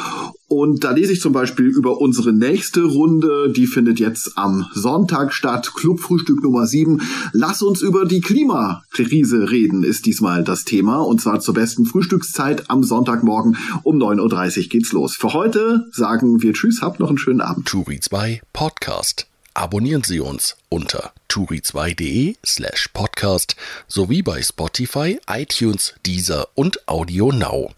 Und 0.49 0.85
da 0.85 0.93
lese 0.93 1.12
ich 1.12 1.21
zum 1.21 1.33
Beispiel 1.33 1.67
über 1.67 2.01
unsere 2.01 2.33
nächste 2.33 2.85
Runde, 2.85 3.53
die 3.53 3.67
findet 3.67 3.99
jetzt 3.99 4.39
am 4.39 4.67
Sonntag 4.73 5.33
statt, 5.33 5.73
Clubfrühstück 5.75 6.43
Nummer 6.43 6.67
7. 6.67 7.03
Lass 7.33 7.62
uns 7.62 7.83
über 7.83 8.05
die 8.05 8.21
Klimakrise 8.21 9.51
reden, 9.51 9.83
ist 9.83 10.07
diesmal 10.07 10.45
das 10.45 10.64
Thema. 10.64 10.99
Und 10.99 11.21
zwar 11.21 11.41
zur 11.41 11.55
besten 11.55 11.85
Frühstückszeit 11.85 12.71
am 12.71 12.85
Sonntagmorgen 12.85 13.57
um 13.83 13.97
9.30 13.97 14.59
Uhr 14.59 14.69
geht's 14.69 14.93
los. 14.93 15.17
Für 15.17 15.33
heute 15.33 15.87
sagen 15.93 16.43
wir 16.43 16.53
Tschüss, 16.53 16.81
habt 16.81 17.01
noch 17.01 17.09
einen 17.09 17.19
schönen 17.19 17.41
Abend. 17.41 17.67
Turi 17.67 17.99
2 17.99 18.41
Podcast. 18.53 19.27
Abonnieren 19.57 20.05
Sie 20.05 20.21
uns 20.21 20.59
unter 20.69 21.12
turi2.de 21.31 22.37
slash 22.45 22.91
podcast 22.93 23.57
sowie 23.89 24.23
bei 24.23 24.43
Spotify, 24.43 25.19
iTunes, 25.29 25.95
Deezer 26.05 26.49
und 26.55 26.87
Audio 26.87 27.33
Now. 27.33 27.71